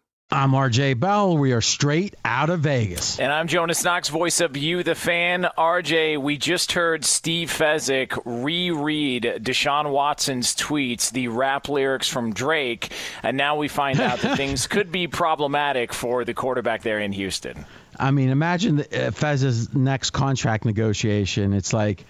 I'm 0.33 0.51
RJ 0.51 0.97
Bell. 0.97 1.37
We 1.37 1.51
are 1.51 1.59
straight 1.59 2.15
out 2.23 2.49
of 2.49 2.61
Vegas. 2.61 3.19
And 3.19 3.33
I'm 3.33 3.49
Jonas 3.49 3.83
Knox, 3.83 4.07
voice 4.07 4.39
of 4.39 4.55
You, 4.55 4.81
the 4.81 4.95
fan. 4.95 5.45
RJ, 5.57 6.19
we 6.21 6.37
just 6.37 6.71
heard 6.71 7.03
Steve 7.03 7.51
Fezzik 7.51 8.17
reread 8.23 9.23
Deshaun 9.23 9.91
Watson's 9.91 10.55
tweets, 10.55 11.11
the 11.11 11.27
rap 11.27 11.67
lyrics 11.67 12.07
from 12.07 12.31
Drake, 12.31 12.93
and 13.23 13.35
now 13.35 13.57
we 13.57 13.67
find 13.67 13.99
out 13.99 14.19
that 14.19 14.37
things 14.37 14.67
could 14.67 14.89
be 14.89 15.05
problematic 15.05 15.91
for 15.91 16.23
the 16.23 16.33
quarterback 16.33 16.81
there 16.81 16.99
in 16.99 17.11
Houston. 17.11 17.65
I 17.99 18.11
mean, 18.11 18.29
imagine 18.29 18.77
the, 18.77 19.07
uh, 19.07 19.11
Fez's 19.11 19.73
next 19.73 20.11
contract 20.11 20.63
negotiation. 20.63 21.51
It's 21.51 21.73
like, 21.73 22.05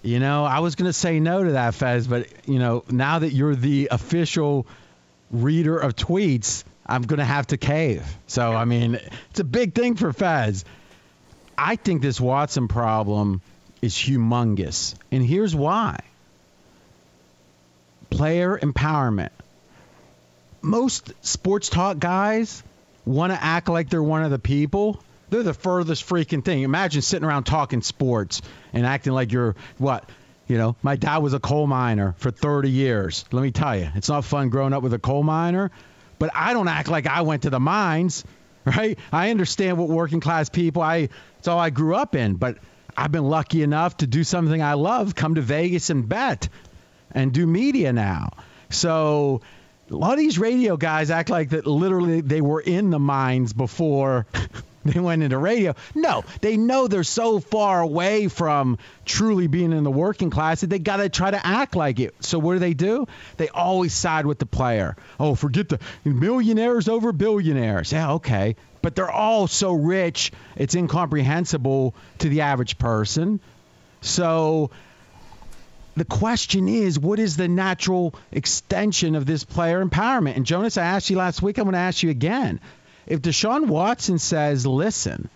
you 0.00 0.18
know, 0.18 0.46
I 0.46 0.60
was 0.60 0.76
going 0.76 0.88
to 0.88 0.94
say 0.94 1.20
no 1.20 1.44
to 1.44 1.52
that, 1.52 1.74
Fez, 1.74 2.06
but, 2.06 2.26
you 2.48 2.58
know, 2.58 2.84
now 2.88 3.18
that 3.18 3.34
you're 3.34 3.54
the 3.54 3.88
official 3.90 4.66
reader 5.30 5.76
of 5.76 5.94
tweets, 5.94 6.64
I'm 6.86 7.02
going 7.02 7.18
to 7.18 7.24
have 7.24 7.48
to 7.48 7.56
cave. 7.56 8.04
So, 8.26 8.52
I 8.52 8.64
mean, 8.64 8.98
it's 9.30 9.40
a 9.40 9.44
big 9.44 9.74
thing 9.74 9.96
for 9.96 10.12
Fez. 10.12 10.64
I 11.58 11.76
think 11.76 12.02
this 12.02 12.20
Watson 12.20 12.68
problem 12.68 13.40
is 13.82 13.94
humongous. 13.94 14.94
And 15.10 15.24
here's 15.24 15.54
why 15.54 16.00
player 18.10 18.58
empowerment. 18.58 19.30
Most 20.62 21.12
sports 21.24 21.68
talk 21.68 21.98
guys 21.98 22.62
want 23.04 23.32
to 23.32 23.42
act 23.42 23.68
like 23.68 23.90
they're 23.90 24.02
one 24.02 24.24
of 24.24 24.30
the 24.30 24.38
people. 24.38 25.02
They're 25.28 25.42
the 25.42 25.54
furthest 25.54 26.08
freaking 26.08 26.44
thing. 26.44 26.62
Imagine 26.62 27.02
sitting 27.02 27.26
around 27.26 27.44
talking 27.44 27.82
sports 27.82 28.42
and 28.72 28.86
acting 28.86 29.12
like 29.12 29.32
you're 29.32 29.56
what? 29.78 30.08
You 30.48 30.58
know, 30.58 30.76
my 30.82 30.94
dad 30.94 31.18
was 31.18 31.34
a 31.34 31.40
coal 31.40 31.66
miner 31.66 32.14
for 32.18 32.30
30 32.30 32.70
years. 32.70 33.24
Let 33.32 33.42
me 33.42 33.50
tell 33.50 33.76
you, 33.76 33.88
it's 33.96 34.08
not 34.08 34.24
fun 34.24 34.48
growing 34.48 34.72
up 34.72 34.82
with 34.82 34.94
a 34.94 34.98
coal 34.98 35.24
miner 35.24 35.72
but 36.18 36.30
I 36.34 36.52
don't 36.52 36.68
act 36.68 36.88
like 36.88 37.06
I 37.06 37.22
went 37.22 37.42
to 37.42 37.50
the 37.50 37.60
mines, 37.60 38.24
right? 38.64 38.98
I 39.12 39.30
understand 39.30 39.78
what 39.78 39.88
working 39.88 40.20
class 40.20 40.48
people, 40.48 40.82
I 40.82 41.08
it's 41.38 41.48
all 41.48 41.58
I 41.58 41.70
grew 41.70 41.94
up 41.94 42.14
in, 42.14 42.34
but 42.34 42.58
I've 42.96 43.12
been 43.12 43.28
lucky 43.28 43.62
enough 43.62 43.98
to 43.98 44.06
do 44.06 44.24
something 44.24 44.62
I 44.62 44.74
love, 44.74 45.14
come 45.14 45.34
to 45.34 45.42
Vegas 45.42 45.90
and 45.90 46.08
bet 46.08 46.48
and 47.12 47.32
do 47.32 47.46
media 47.46 47.92
now. 47.92 48.30
So 48.70 49.42
a 49.90 49.94
lot 49.94 50.12
of 50.12 50.18
these 50.18 50.38
radio 50.38 50.76
guys 50.76 51.10
act 51.10 51.30
like 51.30 51.50
that 51.50 51.66
literally 51.66 52.20
they 52.20 52.40
were 52.40 52.60
in 52.60 52.90
the 52.90 52.98
mines 52.98 53.52
before 53.52 54.26
they 54.92 55.00
went 55.00 55.22
into 55.22 55.38
radio. 55.38 55.74
No, 55.94 56.24
they 56.40 56.56
know 56.56 56.88
they're 56.88 57.04
so 57.04 57.40
far 57.40 57.80
away 57.80 58.28
from 58.28 58.78
truly 59.04 59.46
being 59.46 59.72
in 59.72 59.84
the 59.84 59.90
working 59.90 60.30
class 60.30 60.60
that 60.60 60.70
they 60.70 60.78
got 60.78 60.98
to 60.98 61.08
try 61.08 61.30
to 61.30 61.46
act 61.46 61.76
like 61.76 62.00
it. 62.00 62.14
So 62.20 62.38
what 62.38 62.54
do 62.54 62.58
they 62.58 62.74
do? 62.74 63.06
They 63.36 63.48
always 63.48 63.92
side 63.92 64.26
with 64.26 64.38
the 64.38 64.46
player. 64.46 64.96
Oh, 65.18 65.34
forget 65.34 65.68
the 65.68 65.78
millionaires 66.04 66.88
over 66.88 67.12
billionaires. 67.12 67.92
Yeah, 67.92 68.14
okay. 68.14 68.56
But 68.82 68.94
they're 68.94 69.10
all 69.10 69.48
so 69.48 69.72
rich, 69.72 70.32
it's 70.54 70.74
incomprehensible 70.74 71.94
to 72.18 72.28
the 72.28 72.42
average 72.42 72.78
person. 72.78 73.40
So 74.00 74.70
the 75.96 76.04
question 76.04 76.68
is, 76.68 76.98
what 76.98 77.18
is 77.18 77.36
the 77.36 77.48
natural 77.48 78.14
extension 78.30 79.14
of 79.14 79.24
this 79.24 79.44
player 79.44 79.84
empowerment? 79.84 80.36
And 80.36 80.44
Jonas, 80.44 80.76
I 80.76 80.84
asked 80.84 81.08
you 81.10 81.16
last 81.16 81.40
week. 81.40 81.58
I'm 81.58 81.64
going 81.64 81.72
to 81.72 81.78
ask 81.78 82.02
you 82.02 82.10
again. 82.10 82.60
If 83.06 83.22
Deshaun 83.22 83.66
Watson 83.66 84.18
says, 84.18 84.66
"Listen, 84.66 85.28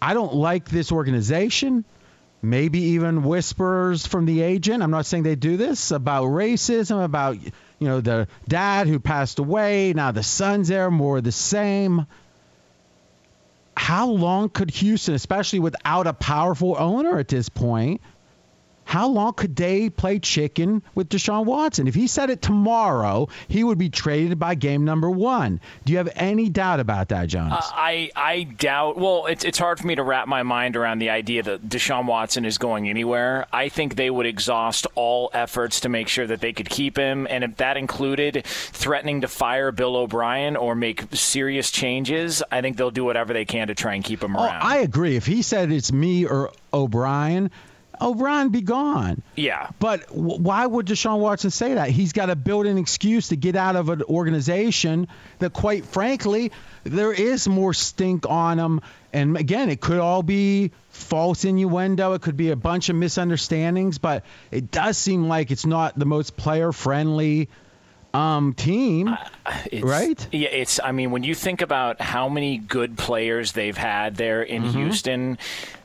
I 0.00 0.14
don't 0.14 0.34
like 0.34 0.68
this 0.68 0.90
organization," 0.90 1.84
maybe 2.42 2.80
even 2.80 3.22
whispers 3.22 4.04
from 4.06 4.26
the 4.26 4.42
agent. 4.42 4.82
I'm 4.82 4.90
not 4.90 5.06
saying 5.06 5.22
they 5.22 5.36
do 5.36 5.56
this 5.56 5.92
about 5.92 6.24
racism, 6.24 7.04
about 7.04 7.36
you 7.78 7.88
know 7.88 8.00
the 8.00 8.26
dad 8.48 8.88
who 8.88 8.98
passed 8.98 9.38
away. 9.38 9.92
Now 9.92 10.10
the 10.10 10.24
son's 10.24 10.68
there, 10.68 10.90
more 10.90 11.20
the 11.20 11.32
same. 11.32 12.06
How 13.76 14.08
long 14.08 14.48
could 14.48 14.70
Houston, 14.70 15.14
especially 15.14 15.60
without 15.60 16.06
a 16.06 16.12
powerful 16.12 16.76
owner 16.78 17.18
at 17.18 17.28
this 17.28 17.48
point? 17.48 18.00
How 18.92 19.08
long 19.08 19.32
could 19.32 19.56
they 19.56 19.88
play 19.88 20.18
chicken 20.18 20.82
with 20.94 21.08
Deshaun 21.08 21.46
Watson? 21.46 21.88
If 21.88 21.94
he 21.94 22.06
said 22.06 22.28
it 22.28 22.42
tomorrow, 22.42 23.30
he 23.48 23.64
would 23.64 23.78
be 23.78 23.88
traded 23.88 24.38
by 24.38 24.54
game 24.54 24.84
number 24.84 25.08
one. 25.10 25.62
Do 25.86 25.92
you 25.92 25.96
have 25.96 26.10
any 26.14 26.50
doubt 26.50 26.78
about 26.78 27.08
that, 27.08 27.28
Jonas? 27.28 27.64
Uh, 27.64 27.70
I 27.72 28.10
I 28.14 28.42
doubt. 28.42 28.98
Well, 28.98 29.24
it's 29.24 29.46
it's 29.46 29.58
hard 29.58 29.80
for 29.80 29.86
me 29.86 29.94
to 29.94 30.02
wrap 30.02 30.28
my 30.28 30.42
mind 30.42 30.76
around 30.76 30.98
the 30.98 31.08
idea 31.08 31.42
that 31.42 31.70
Deshaun 31.70 32.04
Watson 32.04 32.44
is 32.44 32.58
going 32.58 32.86
anywhere. 32.86 33.46
I 33.50 33.70
think 33.70 33.96
they 33.96 34.10
would 34.10 34.26
exhaust 34.26 34.86
all 34.94 35.30
efforts 35.32 35.80
to 35.80 35.88
make 35.88 36.08
sure 36.08 36.26
that 36.26 36.42
they 36.42 36.52
could 36.52 36.68
keep 36.68 36.98
him, 36.98 37.26
and 37.30 37.44
if 37.44 37.56
that 37.56 37.78
included 37.78 38.42
threatening 38.44 39.22
to 39.22 39.28
fire 39.28 39.72
Bill 39.72 39.96
O'Brien 39.96 40.54
or 40.54 40.74
make 40.74 41.04
serious 41.14 41.70
changes, 41.70 42.42
I 42.52 42.60
think 42.60 42.76
they'll 42.76 42.90
do 42.90 43.04
whatever 43.04 43.32
they 43.32 43.46
can 43.46 43.68
to 43.68 43.74
try 43.74 43.94
and 43.94 44.04
keep 44.04 44.22
him 44.22 44.36
oh, 44.36 44.44
around. 44.44 44.60
I 44.60 44.80
agree. 44.80 45.16
If 45.16 45.24
he 45.24 45.40
said 45.40 45.72
it's 45.72 45.90
me 45.90 46.26
or 46.26 46.52
O'Brien, 46.74 47.50
O'Brien 48.02 48.48
be 48.48 48.60
gone. 48.60 49.22
Yeah. 49.36 49.70
But 49.78 50.08
w- 50.08 50.38
why 50.38 50.66
would 50.66 50.86
Deshaun 50.86 51.20
Watson 51.20 51.50
say 51.50 51.74
that? 51.74 51.90
He's 51.90 52.12
got 52.12 52.26
to 52.26 52.36
build 52.36 52.66
an 52.66 52.78
excuse 52.78 53.28
to 53.28 53.36
get 53.36 53.56
out 53.56 53.76
of 53.76 53.88
an 53.88 54.02
organization 54.02 55.08
that, 55.38 55.52
quite 55.52 55.84
frankly, 55.84 56.52
there 56.84 57.12
is 57.12 57.48
more 57.48 57.72
stink 57.72 58.28
on 58.28 58.58
him. 58.58 58.80
And 59.12 59.36
again, 59.36 59.70
it 59.70 59.80
could 59.80 59.98
all 59.98 60.22
be 60.22 60.72
false 60.90 61.44
innuendo. 61.44 62.14
It 62.14 62.22
could 62.22 62.36
be 62.36 62.50
a 62.50 62.56
bunch 62.56 62.88
of 62.88 62.96
misunderstandings, 62.96 63.98
but 63.98 64.24
it 64.50 64.70
does 64.70 64.98
seem 64.98 65.28
like 65.28 65.50
it's 65.50 65.66
not 65.66 65.98
the 65.98 66.06
most 66.06 66.36
player 66.36 66.72
friendly 66.72 67.48
um, 68.14 68.52
team, 68.54 69.08
Uh, 69.08 69.16
It's- 69.70 69.82
right? 69.82 70.26
Yeah, 70.32 70.48
it's. 70.48 70.78
I 70.82 70.92
mean, 70.92 71.10
when 71.10 71.24
you 71.24 71.34
think 71.34 71.62
about 71.62 72.00
how 72.00 72.28
many 72.28 72.58
good 72.58 72.96
players 72.98 73.52
they've 73.52 73.76
had 73.76 74.16
there 74.16 74.42
in 74.42 74.62
Mm-hmm. 74.62 74.78
Houston, 74.78 75.38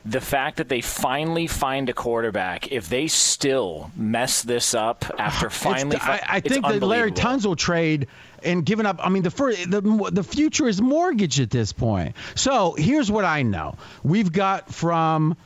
the 0.04 0.20
fact 0.20 0.58
that 0.58 0.68
they 0.68 0.80
finally 0.80 1.46
find 1.46 1.88
a 1.88 1.92
quarterback, 1.92 2.70
if 2.70 2.88
they 2.88 3.08
still 3.08 3.90
mess 3.96 4.42
this 4.42 4.74
up 4.74 5.04
after 5.18 5.48
finally, 5.66 5.96
It's- 5.96 6.08
I, 6.08 6.36
I 6.36 6.40
think 6.40 6.66
the 6.66 6.86
Larry. 6.86 7.12
Tunsil 7.12 7.56
trade 7.56 8.06
and 8.44 8.64
giving 8.64 8.86
up. 8.86 9.00
I 9.02 9.08
mean, 9.08 9.22
the 9.24 9.30
first, 9.32 9.68
the 9.70 9.80
the 10.12 10.22
future 10.22 10.68
is 10.68 10.80
mortgaged 10.80 11.40
at 11.40 11.50
this 11.50 11.72
point. 11.72 12.14
So 12.36 12.74
here's 12.78 13.10
what 13.10 13.24
I 13.24 13.42
know: 13.42 13.74
we've 14.04 14.30
got 14.30 14.72
from 14.72 15.36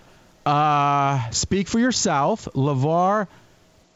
uh, 0.45 1.31
Speak 1.31 1.69
for 1.69 1.79
Yourself, 1.79 2.49
LaVar 2.55 3.29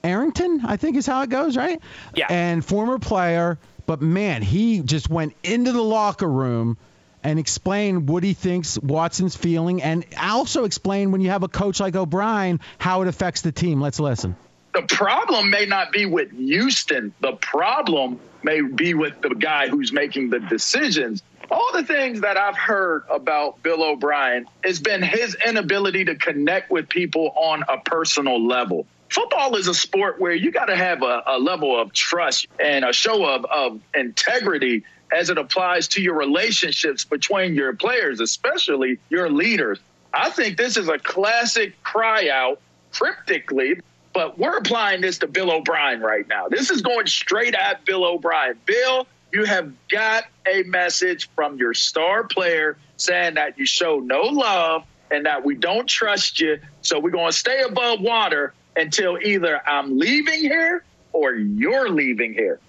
Arrington, 0.07 0.63
I 0.65 0.77
think 0.77 0.97
is 0.97 1.07
how 1.07 1.23
it 1.23 1.31
goes, 1.31 1.57
right? 1.57 1.81
Yeah. 2.15 2.27
And 2.31 2.65
former 2.65 2.99
player, 2.99 3.59
but 3.87 4.01
man, 4.01 4.41
he 4.43 4.81
just 4.81 5.11
went 5.11 5.35
into 5.43 5.73
the 5.73 5.83
locker 5.83 6.29
room 6.29 6.79
and 7.23 7.39
explained 7.41 8.09
what 8.09 8.23
he 8.23 8.35
thinks 8.35 8.79
Watson's 8.79 9.35
feeling, 9.35 9.83
and 9.83 10.05
also 10.21 10.65
explained 10.65 11.11
when 11.11 11.21
you 11.21 11.31
have 11.31 11.43
a 11.43 11.49
coach 11.49 11.81
like 11.81 11.97
O'Brien 11.97 12.61
how 12.79 13.03
it 13.03 13.09
affects 13.09 13.43
the 13.43 13.51
team. 13.51 13.81
Let's 13.81 13.99
listen. 13.99 14.37
the 14.75 14.83
problem 14.83 15.51
may 15.51 15.65
not 15.67 15.91
be 15.91 16.07
with 16.07 16.31
Houston. 16.33 17.13
The 17.21 17.33
problem 17.33 18.21
may 18.43 18.61
be 18.61 18.95
with 18.95 19.21
the 19.23 19.31
guy 19.31 19.69
who's 19.69 19.93
making 19.93 20.31
the 20.31 20.39
decisions. 20.39 21.23
All 21.51 21.71
the 21.73 21.83
things 21.85 22.21
that 22.21 22.37
I've 22.37 22.59
heard 22.59 23.05
about 23.11 23.63
Bill 23.63 23.83
O'Brien 23.83 24.47
has 24.63 24.81
been 24.81 25.03
his 25.03 25.37
inability 25.47 26.05
to 26.07 26.15
connect 26.17 26.71
with 26.71 26.89
people 26.89 27.33
on 27.37 27.65
a 27.69 27.79
personal 27.79 28.45
level. 28.47 28.87
Football 29.09 29.57
is 29.57 29.69
a 29.69 29.75
sport 29.75 30.21
where 30.21 30.33
you 30.33 30.51
got 30.51 30.67
to 30.67 30.77
have 30.77 31.03
a, 31.03 31.23
a 31.27 31.39
level 31.39 31.81
of 31.81 31.93
trust 31.93 32.49
and 32.63 32.85
a 32.85 32.93
show 32.93 33.25
of, 33.25 33.45
of 33.45 33.81
integrity 33.95 34.85
as 35.13 35.31
it 35.31 35.39
applies 35.39 35.89
to 35.89 36.03
your 36.03 36.15
relationships 36.15 37.05
between 37.05 37.55
your 37.55 37.75
players, 37.75 38.21
especially 38.21 38.99
your 39.09 39.31
leaders. 39.31 39.79
I 40.13 40.31
think 40.31 40.57
this 40.57 40.77
is 40.77 40.89
a 40.89 40.99
classic 40.99 41.81
cry 41.83 42.29
out 42.31 42.61
cryptically 42.93 43.81
but 44.17 44.39
we're 44.39 44.57
applying 44.57 45.03
this 45.03 45.19
to 45.19 45.27
Bill 45.27 45.51
O'Brien 45.51 46.01
right 46.01 46.27
now. 46.27 46.49
This 46.49 46.71
is 46.71 46.81
going 46.81 47.07
straight 47.07 47.55
at 47.55 47.85
Bill 47.85 48.03
O'Brien. 48.03 48.59
Bill, 48.65 49.07
you 49.31 49.45
have 49.45 49.71
got 49.89 50.25
a 50.51 50.63
message 50.63 51.29
from 51.37 51.59
your 51.59 51.75
star 51.75 52.25
player 52.25 52.79
saying 52.97 53.35
that 53.35 53.59
you 53.59 53.67
show 53.67 53.99
no 53.99 54.23
love 54.23 54.87
and 55.11 55.27
that 55.27 55.45
we 55.45 55.55
don't 55.55 55.87
trust 55.87 56.41
you. 56.41 56.59
So 56.81 56.99
we're 56.99 57.11
going 57.11 57.31
to 57.31 57.37
stay 57.37 57.61
above 57.61 58.01
water 58.01 58.55
until 58.77 59.19
either 59.19 59.61
I'm 59.67 59.99
leaving 59.99 60.41
here 60.41 60.85
or 61.13 61.35
you're 61.35 61.89
leaving 61.89 62.35
here. 62.35 62.61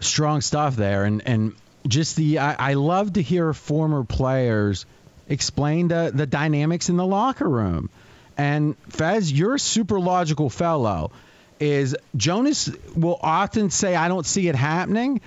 strong 0.00 0.40
stuff 0.40 0.76
there. 0.76 1.04
And 1.04 1.22
and 1.26 1.54
just 1.86 2.16
the 2.16 2.38
I, 2.38 2.70
I 2.70 2.74
love 2.74 3.14
to 3.14 3.22
hear 3.22 3.52
former 3.52 4.04
players 4.04 4.86
explain 5.28 5.88
the 5.88 6.10
the 6.14 6.26
dynamics 6.26 6.88
in 6.88 6.96
the 6.96 7.06
locker 7.06 7.48
room. 7.48 7.90
And 8.36 8.76
Fez 8.88 9.30
you're 9.30 9.54
a 9.54 9.58
super 9.58 10.00
logical 10.00 10.50
fellow. 10.50 11.12
Is 11.60 11.96
Jonas 12.16 12.70
will 12.96 13.18
often 13.20 13.70
say 13.70 13.94
I 13.94 14.08
don't 14.08 14.26
see 14.26 14.48
it 14.48 14.56
happening 14.56 15.20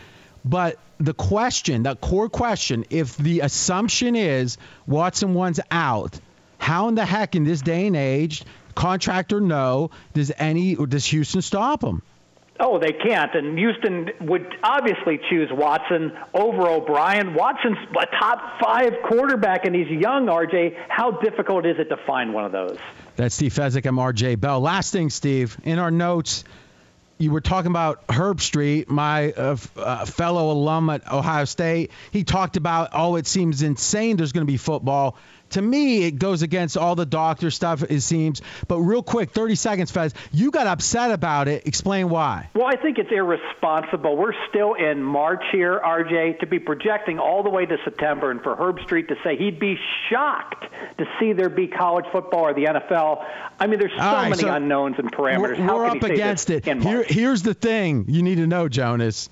but 0.43 0.77
the 0.99 1.13
question 1.13 1.83
the 1.83 1.95
core 1.95 2.29
question 2.29 2.85
if 2.89 3.17
the 3.17 3.41
assumption 3.41 4.15
is 4.15 4.57
Watson 4.85 5.33
one's 5.33 5.59
out 5.71 6.19
how 6.57 6.87
in 6.87 6.95
the 6.95 7.05
heck 7.05 7.35
in 7.35 7.43
this 7.43 7.61
day 7.61 7.87
and 7.87 7.95
age 7.95 8.43
contract 8.75 9.33
or 9.33 9.41
no 9.41 9.89
does 10.13 10.31
any 10.37 10.75
does 10.75 11.05
Houston 11.05 11.41
stop 11.41 11.83
him 11.83 12.01
Oh, 12.57 12.79
they 12.79 12.93
can't. 12.93 13.33
And 13.35 13.57
Houston 13.57 14.11
would 14.21 14.47
obviously 14.63 15.19
choose 15.29 15.49
Watson 15.51 16.13
over 16.33 16.69
O'Brien. 16.69 17.33
Watson's 17.33 17.77
a 18.01 18.05
top 18.17 18.61
five 18.61 18.93
quarterback, 19.03 19.65
and 19.65 19.75
he's 19.75 19.89
young, 19.89 20.27
RJ. 20.27 20.77
How 20.87 21.11
difficult 21.11 21.65
is 21.65 21.77
it 21.79 21.89
to 21.89 21.97
find 22.07 22.33
one 22.33 22.45
of 22.45 22.53
those? 22.53 22.77
That's 23.17 23.35
Steve 23.35 23.53
Fezzik. 23.53 23.85
I'm 23.85 23.97
RJ 23.97 24.39
Bell. 24.39 24.61
Last 24.61 24.93
thing, 24.93 25.09
Steve, 25.09 25.57
in 25.65 25.79
our 25.79 25.91
notes, 25.91 26.45
you 27.17 27.31
were 27.31 27.41
talking 27.41 27.71
about 27.71 28.07
Herbstreit, 28.07 28.87
my 28.87 29.31
uh, 29.31 29.51
f- 29.53 29.77
uh, 29.77 30.05
fellow 30.05 30.51
alum 30.51 30.89
at 30.89 31.11
Ohio 31.11 31.43
State. 31.43 31.91
He 32.11 32.23
talked 32.23 32.55
about, 32.55 32.89
oh, 32.93 33.17
it 33.17 33.27
seems 33.27 33.63
insane 33.63 34.15
there's 34.15 34.31
going 34.31 34.45
to 34.45 34.51
be 34.51 34.57
football. 34.57 35.17
To 35.51 35.61
me, 35.61 36.03
it 36.03 36.19
goes 36.19 36.41
against 36.41 36.77
all 36.77 36.95
the 36.95 37.05
doctor 37.05 37.51
stuff, 37.51 37.83
it 37.83 38.01
seems. 38.01 38.41
But 38.67 38.79
real 38.79 39.03
quick, 39.03 39.31
30 39.31 39.55
seconds, 39.55 39.91
Fez. 39.91 40.13
You 40.31 40.51
got 40.51 40.67
upset 40.67 41.11
about 41.11 41.47
it. 41.47 41.67
Explain 41.67 42.09
why. 42.09 42.49
Well, 42.53 42.67
I 42.67 42.75
think 42.75 42.97
it's 42.97 43.11
irresponsible. 43.11 44.17
We're 44.17 44.33
still 44.49 44.73
in 44.73 45.03
March 45.03 45.43
here, 45.51 45.79
RJ, 45.79 46.39
to 46.39 46.47
be 46.47 46.59
projecting 46.59 47.19
all 47.19 47.43
the 47.43 47.49
way 47.49 47.65
to 47.65 47.77
September, 47.83 48.31
and 48.31 48.41
for 48.41 48.55
Herbstreit 48.55 49.07
to 49.09 49.15
say 49.23 49.37
he'd 49.37 49.59
be 49.59 49.77
shocked 50.09 50.65
to 50.97 51.05
see 51.19 51.33
there 51.33 51.49
be 51.49 51.67
college 51.67 52.05
football 52.11 52.41
or 52.41 52.53
the 52.53 52.65
NFL. 52.65 53.25
I 53.59 53.67
mean, 53.67 53.79
there's 53.79 53.91
so 53.91 53.97
right, 53.97 54.29
many 54.29 54.41
so 54.41 54.53
unknowns 54.53 54.95
and 54.97 55.11
parameters. 55.11 55.39
We're, 55.39 55.55
How 55.55 55.77
we're 55.77 55.89
can 55.89 55.97
up 55.97 56.03
he 56.03 56.07
say 56.09 56.13
against 56.15 56.49
it. 56.49 56.65
Here, 56.65 57.03
here's 57.07 57.43
the 57.43 57.53
thing 57.53 58.05
you 58.07 58.23
need 58.23 58.35
to 58.35 58.47
know, 58.47 58.67
Jonas. 58.67 59.29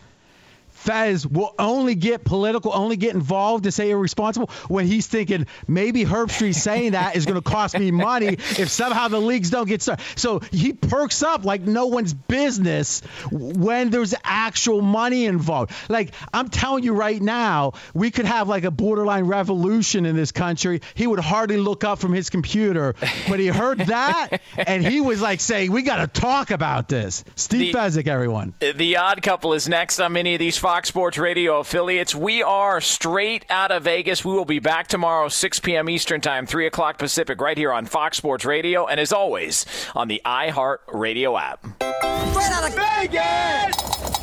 Fez 0.84 1.26
will 1.26 1.56
only 1.58 1.96
get 1.96 2.24
political, 2.24 2.72
only 2.74 2.98
get 2.98 3.14
involved 3.16 3.64
to 3.64 3.72
say 3.72 3.92
irresponsible 3.92 4.50
when 4.68 4.86
he's 4.86 5.08
thinking 5.08 5.48
maybe 5.68 6.04
Herbstreit 6.06 6.56
saying 6.56 6.92
that 6.92 7.16
is 7.16 7.26
going 7.26 7.42
to 7.42 7.50
cost 7.50 7.78
me 7.78 7.92
money 7.92 8.28
if 8.28 8.70
somehow 8.70 9.08
the 9.08 9.20
leagues 9.20 9.50
don't 9.50 9.68
get 9.68 9.82
started. 9.82 10.04
So 10.16 10.40
he 10.52 10.74
perks 10.74 11.24
up 11.24 11.46
like 11.46 11.62
no 11.62 11.88
one's 11.88 12.14
business 12.14 13.02
when 13.32 13.90
there's 13.90 14.14
actual 14.24 14.82
money 14.82 15.26
involved. 15.26 15.72
Like 15.90 16.14
I'm 16.34 16.50
telling 16.50 16.84
you 16.84 16.94
right 16.94 17.22
now, 17.22 17.74
we 17.94 18.12
could 18.12 18.26
have 18.26 18.48
like 18.50 18.64
a 18.64 18.72
borderline 18.72 19.26
revolution 19.26 20.06
in 20.06 20.16
this 20.16 20.32
country. 20.32 20.82
He 20.96 21.08
would 21.08 21.20
hardly 21.20 21.58
look 21.58 21.84
up 21.84 22.00
from 22.00 22.14
his 22.14 22.30
computer, 22.30 22.96
but 23.30 23.40
he 23.40 23.48
heard 23.48 23.80
that 23.80 24.42
and 24.58 24.86
he 24.86 25.02
was 25.02 25.22
like 25.22 25.40
saying, 25.40 25.72
"We 25.72 25.84
got 25.84 25.98
to 25.98 26.22
talk 26.22 26.52
about 26.52 26.90
this." 26.90 27.24
Steve 27.36 27.74
The- 27.74 27.80
Fezzik, 27.80 28.08
everyone. 28.08 28.54
The 28.60 28.98
Odd 28.98 29.22
Couple 29.22 29.54
is 29.54 29.68
next 29.70 30.00
on 30.00 30.14
many 30.14 30.34
of 30.34 30.40
these 30.40 30.58
Fox 30.74 30.90
Sports 30.90 31.20
Radio 31.20 31.60
affiliates. 31.60 32.16
We 32.16 32.42
are 32.42 32.82
straight 32.82 33.46
out 33.52 33.70
of 33.70 33.84
Vegas. 33.84 34.26
We 34.26 34.34
will 34.34 34.44
be 34.44 34.58
back 34.58 34.88
tomorrow, 34.88 35.28
6 35.30 35.60
p.m. 35.60 35.88
Eastern 35.88 36.20
Time, 36.20 36.48
3 36.48 36.66
o'clock 36.66 36.98
Pacific, 36.98 37.40
right 37.40 37.56
here 37.56 37.72
on 37.72 37.86
Fox 37.86 38.18
Sports 38.18 38.44
Radio, 38.44 38.88
and 38.88 39.00
as 39.00 39.14
always, 39.14 39.68
on 39.94 40.08
the 40.08 40.20
iHeart 40.26 40.80
Radio 40.92 41.38
app. 41.38 41.64
Straight 41.80 42.52
out 42.52 42.68
of 42.68 42.76
Vegas! 42.76 44.23